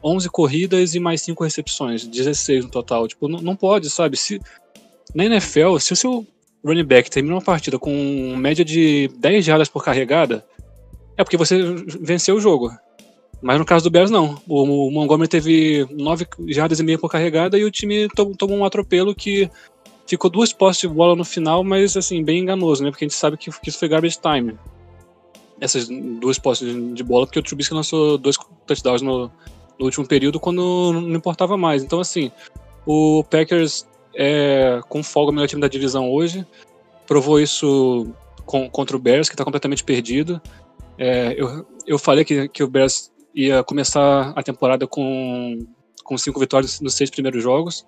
[0.03, 3.07] 11 corridas e mais 5 recepções, 16 no total.
[3.07, 4.15] Tipo, não, não pode, sabe?
[4.15, 4.39] Se,
[5.13, 6.25] na NFL, se o seu
[6.63, 10.45] running back termina uma partida com média de 10 jardas por carregada,
[11.17, 11.61] é porque você
[12.01, 12.71] venceu o jogo.
[13.41, 14.41] Mas no caso do Bears, não.
[14.47, 19.13] O, Montgomery teve 9 jardas e meia por carregada e o time tomou um atropelo
[19.13, 19.49] que
[20.07, 22.91] ficou duas postes de bola no final, mas assim, bem enganoso, né?
[22.91, 24.57] Porque a gente sabe que, que isso foi garbage time.
[25.59, 29.31] Essas duas postes de bola, porque o Trubisky lançou dois touchdowns no,
[29.79, 31.83] no último período quando não importava mais.
[31.83, 32.31] Então, assim,
[32.85, 36.45] o Packers é com folga o melhor time da divisão hoje.
[37.07, 38.07] Provou isso
[38.45, 40.41] com, contra o Bears, que está completamente perdido.
[40.97, 45.65] É, eu, eu falei que, que o Bears ia começar a temporada com,
[46.03, 47.85] com cinco vitórias nos seis primeiros jogos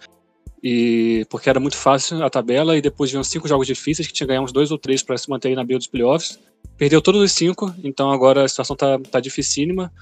[0.67, 4.25] e porque era muito fácil a tabela e depois vinham cinco jogos difíceis que tinha
[4.25, 6.39] que ganhar uns dois ou três para se manter na build dos playoffs.
[6.75, 9.93] Perdeu todos os cinco, então agora a situação tá, tá dificílima.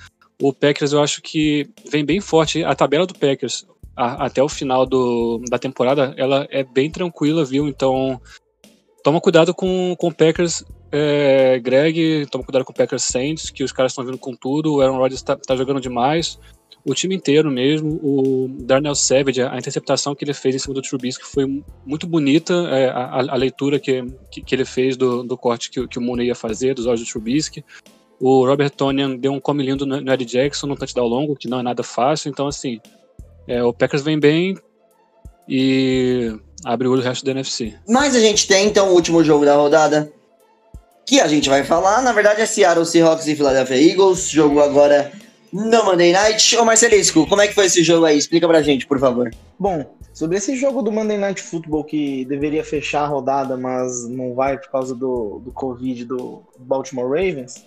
[0.42, 2.64] O Packers eu acho que vem bem forte.
[2.64, 7.44] A tabela do Packers a, até o final do, da temporada ela é bem tranquila,
[7.44, 7.68] viu?
[7.68, 8.22] Então
[9.04, 10.64] toma cuidado com, com o Packers
[10.94, 14.76] é, Greg, toma cuidado com o Packers Saints, que os caras estão vindo com tudo.
[14.76, 16.40] O Aaron Rodgers está tá jogando demais
[16.86, 20.82] o time inteiro mesmo, o Darnell Savage, a interceptação que ele fez em cima do
[20.82, 25.38] Trubisky foi muito bonita, é, a, a, leitura que, que, que, ele fez do, do
[25.38, 27.64] corte que, que o Mooney ia fazer, dos olhos do Trubisky.
[28.20, 31.48] O Robert Tonian deu um come lindo no, no Eddie Jackson, no touchdown longo, que
[31.48, 32.82] não é nada fácil, então assim,
[33.48, 34.58] é, o Packers vem bem
[35.48, 37.74] e abre o olho o resto da NFC.
[37.88, 40.12] Mas a gente tem então o último jogo da rodada,
[41.06, 45.12] que a gente vai falar, na verdade é Seattle Seahawks e Philadelphia Eagles, jogo agora
[45.54, 46.58] no Monday Night.
[46.58, 48.18] Ô Marcelisco, como é que foi esse jogo aí?
[48.18, 49.30] Explica pra gente, por favor.
[49.60, 54.34] Bom, sobre esse jogo do Monday Night Football que deveria fechar a rodada, mas não
[54.34, 57.64] vai por causa do, do Covid do Baltimore Ravens,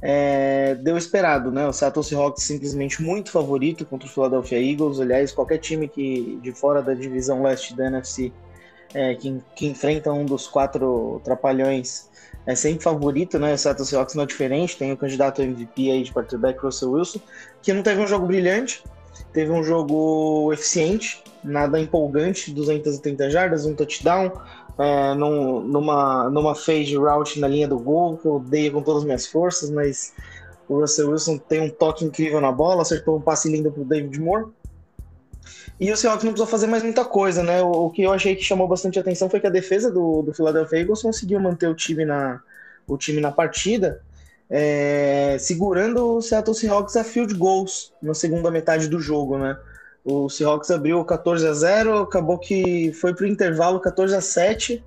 [0.00, 1.66] é, deu esperado, né?
[1.66, 5.00] O Seattle Seahawks simplesmente muito favorito contra o Philadelphia Eagles.
[5.00, 8.30] Aliás, qualquer time que de fora da divisão leste da NFC
[8.94, 12.08] é, que, que enfrenta um dos quatro trapalhões
[12.46, 13.54] é sempre favorito, né?
[13.54, 17.20] O Seahawks não é diferente, tem o candidato MVP aí de quarterback Russell Wilson,
[17.60, 18.84] que não teve um jogo brilhante,
[19.32, 24.30] teve um jogo eficiente, nada empolgante, 230 jardas, um touchdown,
[24.78, 29.02] é, num, numa, numa fade route na linha do gol, que eu odeio com todas
[29.02, 30.14] as minhas forças, mas
[30.68, 34.20] o Russell Wilson tem um toque incrível na bola, acertou um passe lindo pro David
[34.20, 34.46] Moore.
[35.78, 37.62] E o Seahawks não precisou fazer mais muita coisa, né?
[37.62, 40.32] O, o, que eu achei que chamou bastante atenção foi que a defesa do, do
[40.32, 42.40] Philadelphia Eagles conseguiu manter o time na,
[42.86, 44.00] o time na partida,
[44.48, 49.58] é, segurando o Seattle Seahawks a field goals na segunda metade do jogo, né?
[50.04, 54.82] O Seahawks abriu 14 a 0, acabou que foi para o intervalo 14 a 7,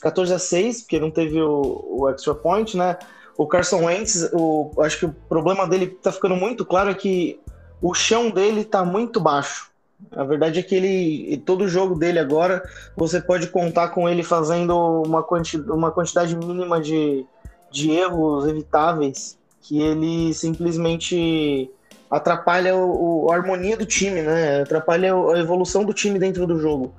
[0.00, 2.98] 14 a 6, porque não teve o, o extra point, né?
[3.36, 7.40] O Carson Wentz, o, acho que o problema dele está ficando muito claro é que
[7.80, 9.70] o chão dele está muito baixo.
[10.12, 12.62] A verdade é que ele, todo jogo dele agora,
[12.96, 17.24] você pode contar com ele fazendo uma, quanti, uma quantidade mínima de,
[17.70, 21.70] de erros evitáveis que ele simplesmente
[22.10, 24.60] atrapalha o, o, a harmonia do time, né?
[24.62, 26.94] Atrapalha a evolução do time dentro do jogo.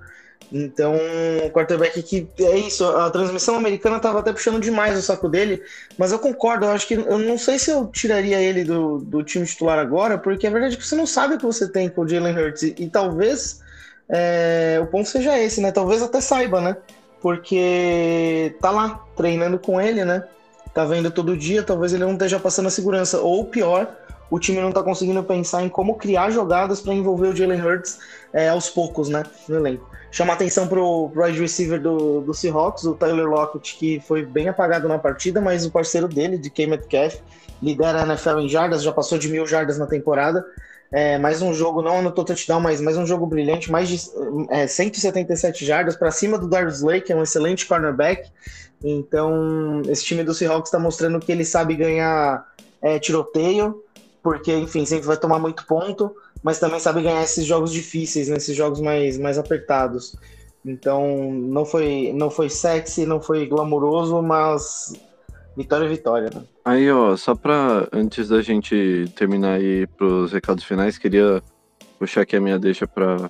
[0.51, 0.95] Então,
[1.45, 5.61] o quarterback que é isso, a transmissão americana estava até puxando demais o saco dele,
[5.97, 9.23] mas eu concordo, eu acho que eu não sei se eu tiraria ele do, do
[9.23, 11.89] time titular agora, porque a verdade é que você não sabe o que você tem
[11.89, 13.59] com o Jalen Hurts, e, e talvez
[14.07, 15.71] é, o ponto seja esse, né?
[15.71, 16.77] Talvez até saiba, né?
[17.21, 20.23] Porque tá lá treinando com ele, né?
[20.73, 23.95] Tá vendo todo dia, talvez ele não esteja passando a segurança, ou pior,
[24.29, 27.99] o time não está conseguindo pensar em como criar jogadas para envolver o Jalen Hurts
[28.33, 29.89] é, aos poucos, né, no elenco.
[30.11, 34.47] Chama atenção para o wide receiver do, do Seahawks, o Tyler Lockett, que foi bem
[34.47, 36.67] apagado na partida, mas o parceiro dele, de K.
[36.67, 37.17] Metcalf,
[37.61, 40.45] lidera a NFL em jardas, já passou de mil jardas na temporada.
[40.91, 43.99] É, mais um jogo, não anotou touchdown, mas mais um jogo brilhante, mais de
[44.49, 48.31] é, 177 jardas para cima do Darius Slay, que é um excelente cornerback.
[48.83, 52.45] Então, esse time do Seahawks está mostrando que ele sabe ganhar
[52.81, 53.83] é, tiroteio,
[54.25, 56.11] porque, enfim, sempre vai tomar muito ponto,
[56.41, 60.15] mas também sabe ganhar esses jogos difíceis, né, esses jogos mais, mais apertados.
[60.65, 64.93] Então, não foi, não foi sexy, não foi glamouroso, mas
[65.55, 66.41] vitória é vitória, né?
[66.65, 71.43] Aí, ó, só pra, antes da gente terminar aí pros recados finais, queria
[71.99, 73.29] puxar aqui a minha deixa pra,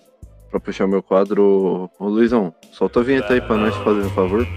[0.50, 1.92] pra puxar o meu quadro.
[2.00, 4.48] Ô, Luizão, solta a vinheta aí pra nós, fazer um favor.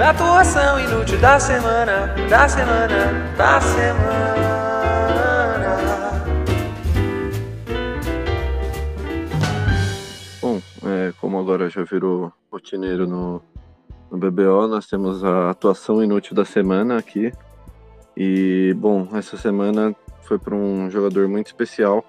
[0.00, 4.45] Atuação inútil da semana, da semana, da semana.
[10.86, 13.42] É, como agora já virou rotineiro no,
[14.08, 17.32] no BBO, nós temos a atuação inútil da semana aqui.
[18.16, 22.04] E, bom, essa semana foi para um jogador muito especial.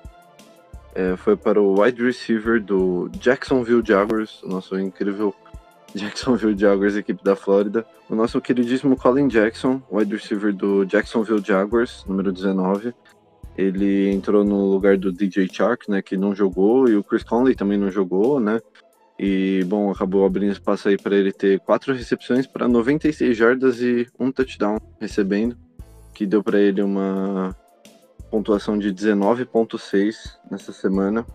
[0.93, 5.33] É, foi para o wide receiver do Jacksonville Jaguars, nosso incrível
[5.95, 7.83] Jacksonville Jaguars, equipe da Flórida.
[8.07, 12.93] O nosso queridíssimo Colin Jackson, wide receiver do Jacksonville Jaguars, número 19.
[13.57, 17.55] Ele entrou no lugar do DJ Chark, né, que não jogou, e o Chris Conley
[17.55, 18.59] também não jogou, né?
[19.19, 24.07] E, bom, acabou abrindo espaço aí para ele ter quatro recepções para 96 jardas e
[24.19, 25.57] um touchdown recebendo,
[26.13, 27.55] que deu para ele uma
[28.29, 30.15] pontuação de 19.6
[30.51, 31.25] nessa semana.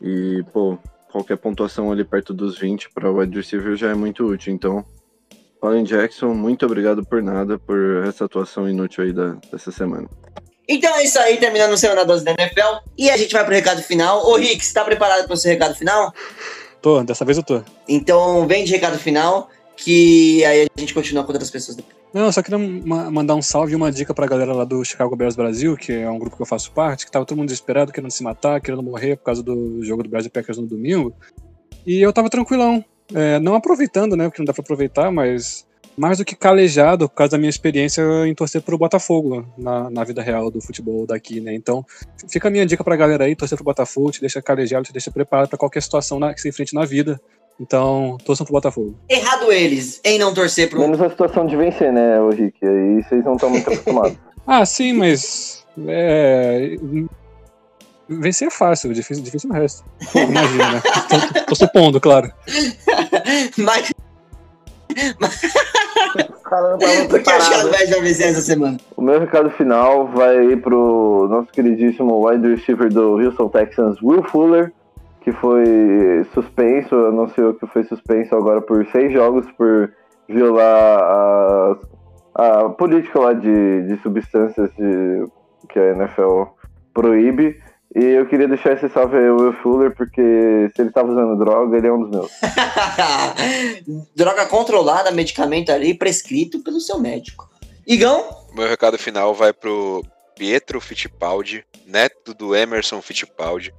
[0.00, 0.78] E, pô,
[1.10, 4.52] qualquer pontuação ali perto dos 20 para o wide receiver já é muito útil.
[4.52, 4.84] Então,
[5.60, 10.08] Colin Jackson, muito obrigado por nada, por essa atuação inútil aí da, dessa semana.
[10.68, 12.86] Então é isso aí, terminando o Semana 12 da NFL.
[12.96, 14.26] E a gente vai pro recado final.
[14.26, 16.12] Ô, Rick, você tá preparado pro seu recado final?
[16.80, 17.62] Tô, dessa vez eu tô.
[17.88, 21.96] Então vem de recado final, que aí a gente continua com outras pessoas depois.
[22.12, 25.16] Não, eu só queria mandar um salve e uma dica pra galera lá do Chicago
[25.16, 27.90] Bears Brasil, que é um grupo que eu faço parte, que tava todo mundo desesperado,
[27.90, 31.14] querendo se matar, querendo morrer por causa do jogo do Brasil Packers no domingo.
[31.86, 32.84] E eu tava tranquilão.
[33.14, 34.24] É, não aproveitando, né?
[34.28, 35.66] Porque não dá pra aproveitar, mas
[35.96, 40.04] mais do que calejado por causa da minha experiência em torcer pro Botafogo na, na
[40.04, 41.54] vida real do futebol daqui, né?
[41.54, 41.84] Então,
[42.28, 45.10] fica a minha dica pra galera aí, torcer pro Botafogo, te deixa calejado, te deixa
[45.10, 47.20] preparado para qualquer situação na, que se enfrente na vida.
[47.60, 48.96] Então, torçam pro Botafogo.
[49.08, 50.80] Errado eles em não torcer pro.
[50.80, 52.56] Menos a situação de vencer, né, o Rick?
[52.62, 54.16] Aí vocês não estão muito acostumados.
[54.46, 55.64] ah, sim, mas.
[55.86, 56.76] É...
[58.08, 59.84] Vencer é fácil, difícil, difícil o resto.
[60.14, 60.82] Imagina, né?
[61.08, 62.32] tô, tô supondo, claro.
[63.56, 63.91] mas.
[66.74, 68.76] O que vencer essa semana?
[68.96, 74.72] O meu recado final vai pro nosso queridíssimo wide receiver do Houston Texans, Will Fuller,
[75.22, 79.92] que foi suspenso, anunciou que foi suspenso agora por seis jogos por
[80.28, 81.76] violar a,
[82.34, 85.24] a política lá de, de substâncias de,
[85.68, 86.44] que a NFL
[86.92, 87.60] proíbe.
[87.94, 91.38] E eu queria deixar esse salve aí ao Will Fuller, porque se ele tava usando
[91.38, 92.30] droga, ele é um dos meus.
[94.16, 97.50] Droga controlada, medicamento ali, prescrito pelo seu médico.
[97.86, 98.24] Igão?
[98.54, 100.02] Meu recado final vai pro
[100.36, 103.74] Pietro Fittipaldi, neto do Emerson Fittipaldi,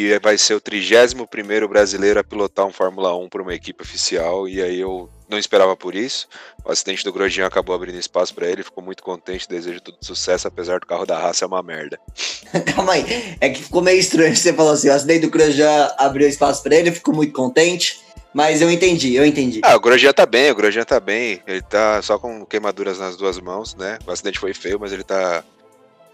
[0.00, 4.48] que vai ser o 31º brasileiro a pilotar um Fórmula 1 para uma equipe oficial,
[4.48, 6.26] e aí eu não esperava por isso.
[6.64, 10.48] O acidente do Grosjean acabou abrindo espaço para ele, ficou muito contente, desejo todo sucesso,
[10.48, 12.00] apesar do carro da raça é uma merda.
[12.74, 16.26] Calma aí, é que ficou meio estranho você falou assim, o acidente do Grosjean abriu
[16.26, 18.00] espaço para ele, ficou muito contente,
[18.32, 19.60] mas eu entendi, eu entendi.
[19.62, 23.16] Ah, o Grosjean tá bem, o Grosjean tá bem, ele tá só com queimaduras nas
[23.16, 23.98] duas mãos, né?
[24.06, 25.44] O acidente foi feio, mas ele tá,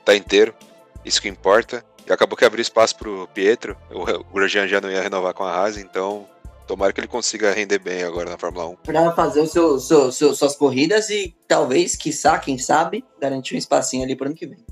[0.05, 0.53] tá inteiro,
[1.05, 1.85] isso que importa.
[2.07, 5.51] E acabou que abriu espaço pro Pietro, o Grosjean já não ia renovar com a
[5.53, 6.27] Haas, então
[6.67, 8.77] tomara que ele consiga render bem agora na Fórmula 1.
[8.77, 13.59] Pra fazer o seu, seu, seu- suas corridas e talvez, quiçá, quem sabe, garantir um
[13.59, 14.65] espacinho ali pro ano que vem.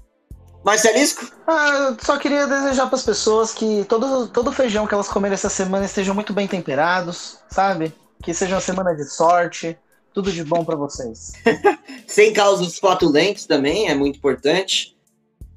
[0.65, 1.31] Marcelisco?
[1.47, 5.35] Ah, eu só queria desejar para as pessoas que todo, todo feijão que elas comerem
[5.35, 7.93] essa semana estejam muito bem temperados, sabe?
[8.23, 9.77] Que seja uma semana de sorte,
[10.15, 11.33] tudo de bom para vocês.
[12.07, 14.94] Sem causas flatulentos também, é muito importante.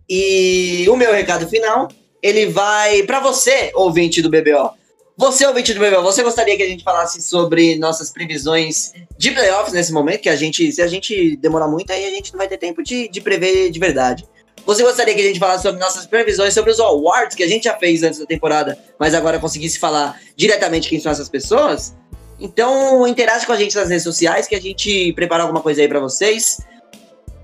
[0.09, 1.89] E o meu recado final,
[2.21, 4.71] ele vai pra você, ouvinte do BBO.
[5.17, 9.73] Você, ouvinte do BBO, você gostaria que a gente falasse sobre nossas previsões de playoffs
[9.73, 10.21] nesse momento?
[10.21, 12.83] Que a gente, se a gente demorar muito, aí a gente não vai ter tempo
[12.83, 14.27] de, de prever de verdade.
[14.65, 17.63] Você gostaria que a gente falasse sobre nossas previsões sobre os awards que a gente
[17.63, 21.95] já fez antes da temporada, mas agora conseguisse falar diretamente quem são essas pessoas?
[22.39, 25.87] Então, interage com a gente nas redes sociais que a gente prepara alguma coisa aí
[25.87, 26.59] pra vocês.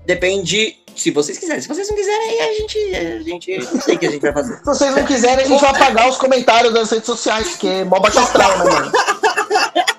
[0.06, 1.60] Depende se vocês quiserem.
[1.60, 4.22] Se vocês não quiserem, aí a gente, a gente não sei o que a gente
[4.22, 4.56] vai fazer.
[4.58, 7.84] Se vocês não quiserem, a gente vai apagar os comentários das redes sociais, porque é
[7.84, 8.92] mó astral, né, mano?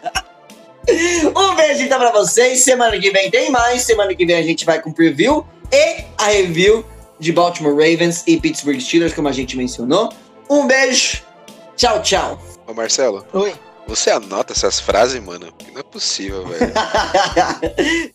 [1.35, 2.63] Um beijo então pra vocês.
[2.63, 3.81] Semana que vem tem mais.
[3.81, 6.85] Semana que vem a gente vai com preview e a review
[7.19, 10.13] de Baltimore Ravens e Pittsburgh Steelers, como a gente mencionou.
[10.49, 11.23] Um beijo.
[11.76, 12.41] Tchau, tchau.
[12.67, 13.53] Ô Marcelo, Oi.
[13.88, 15.51] você anota essas frases, mano?
[15.73, 16.72] Não é possível, velho.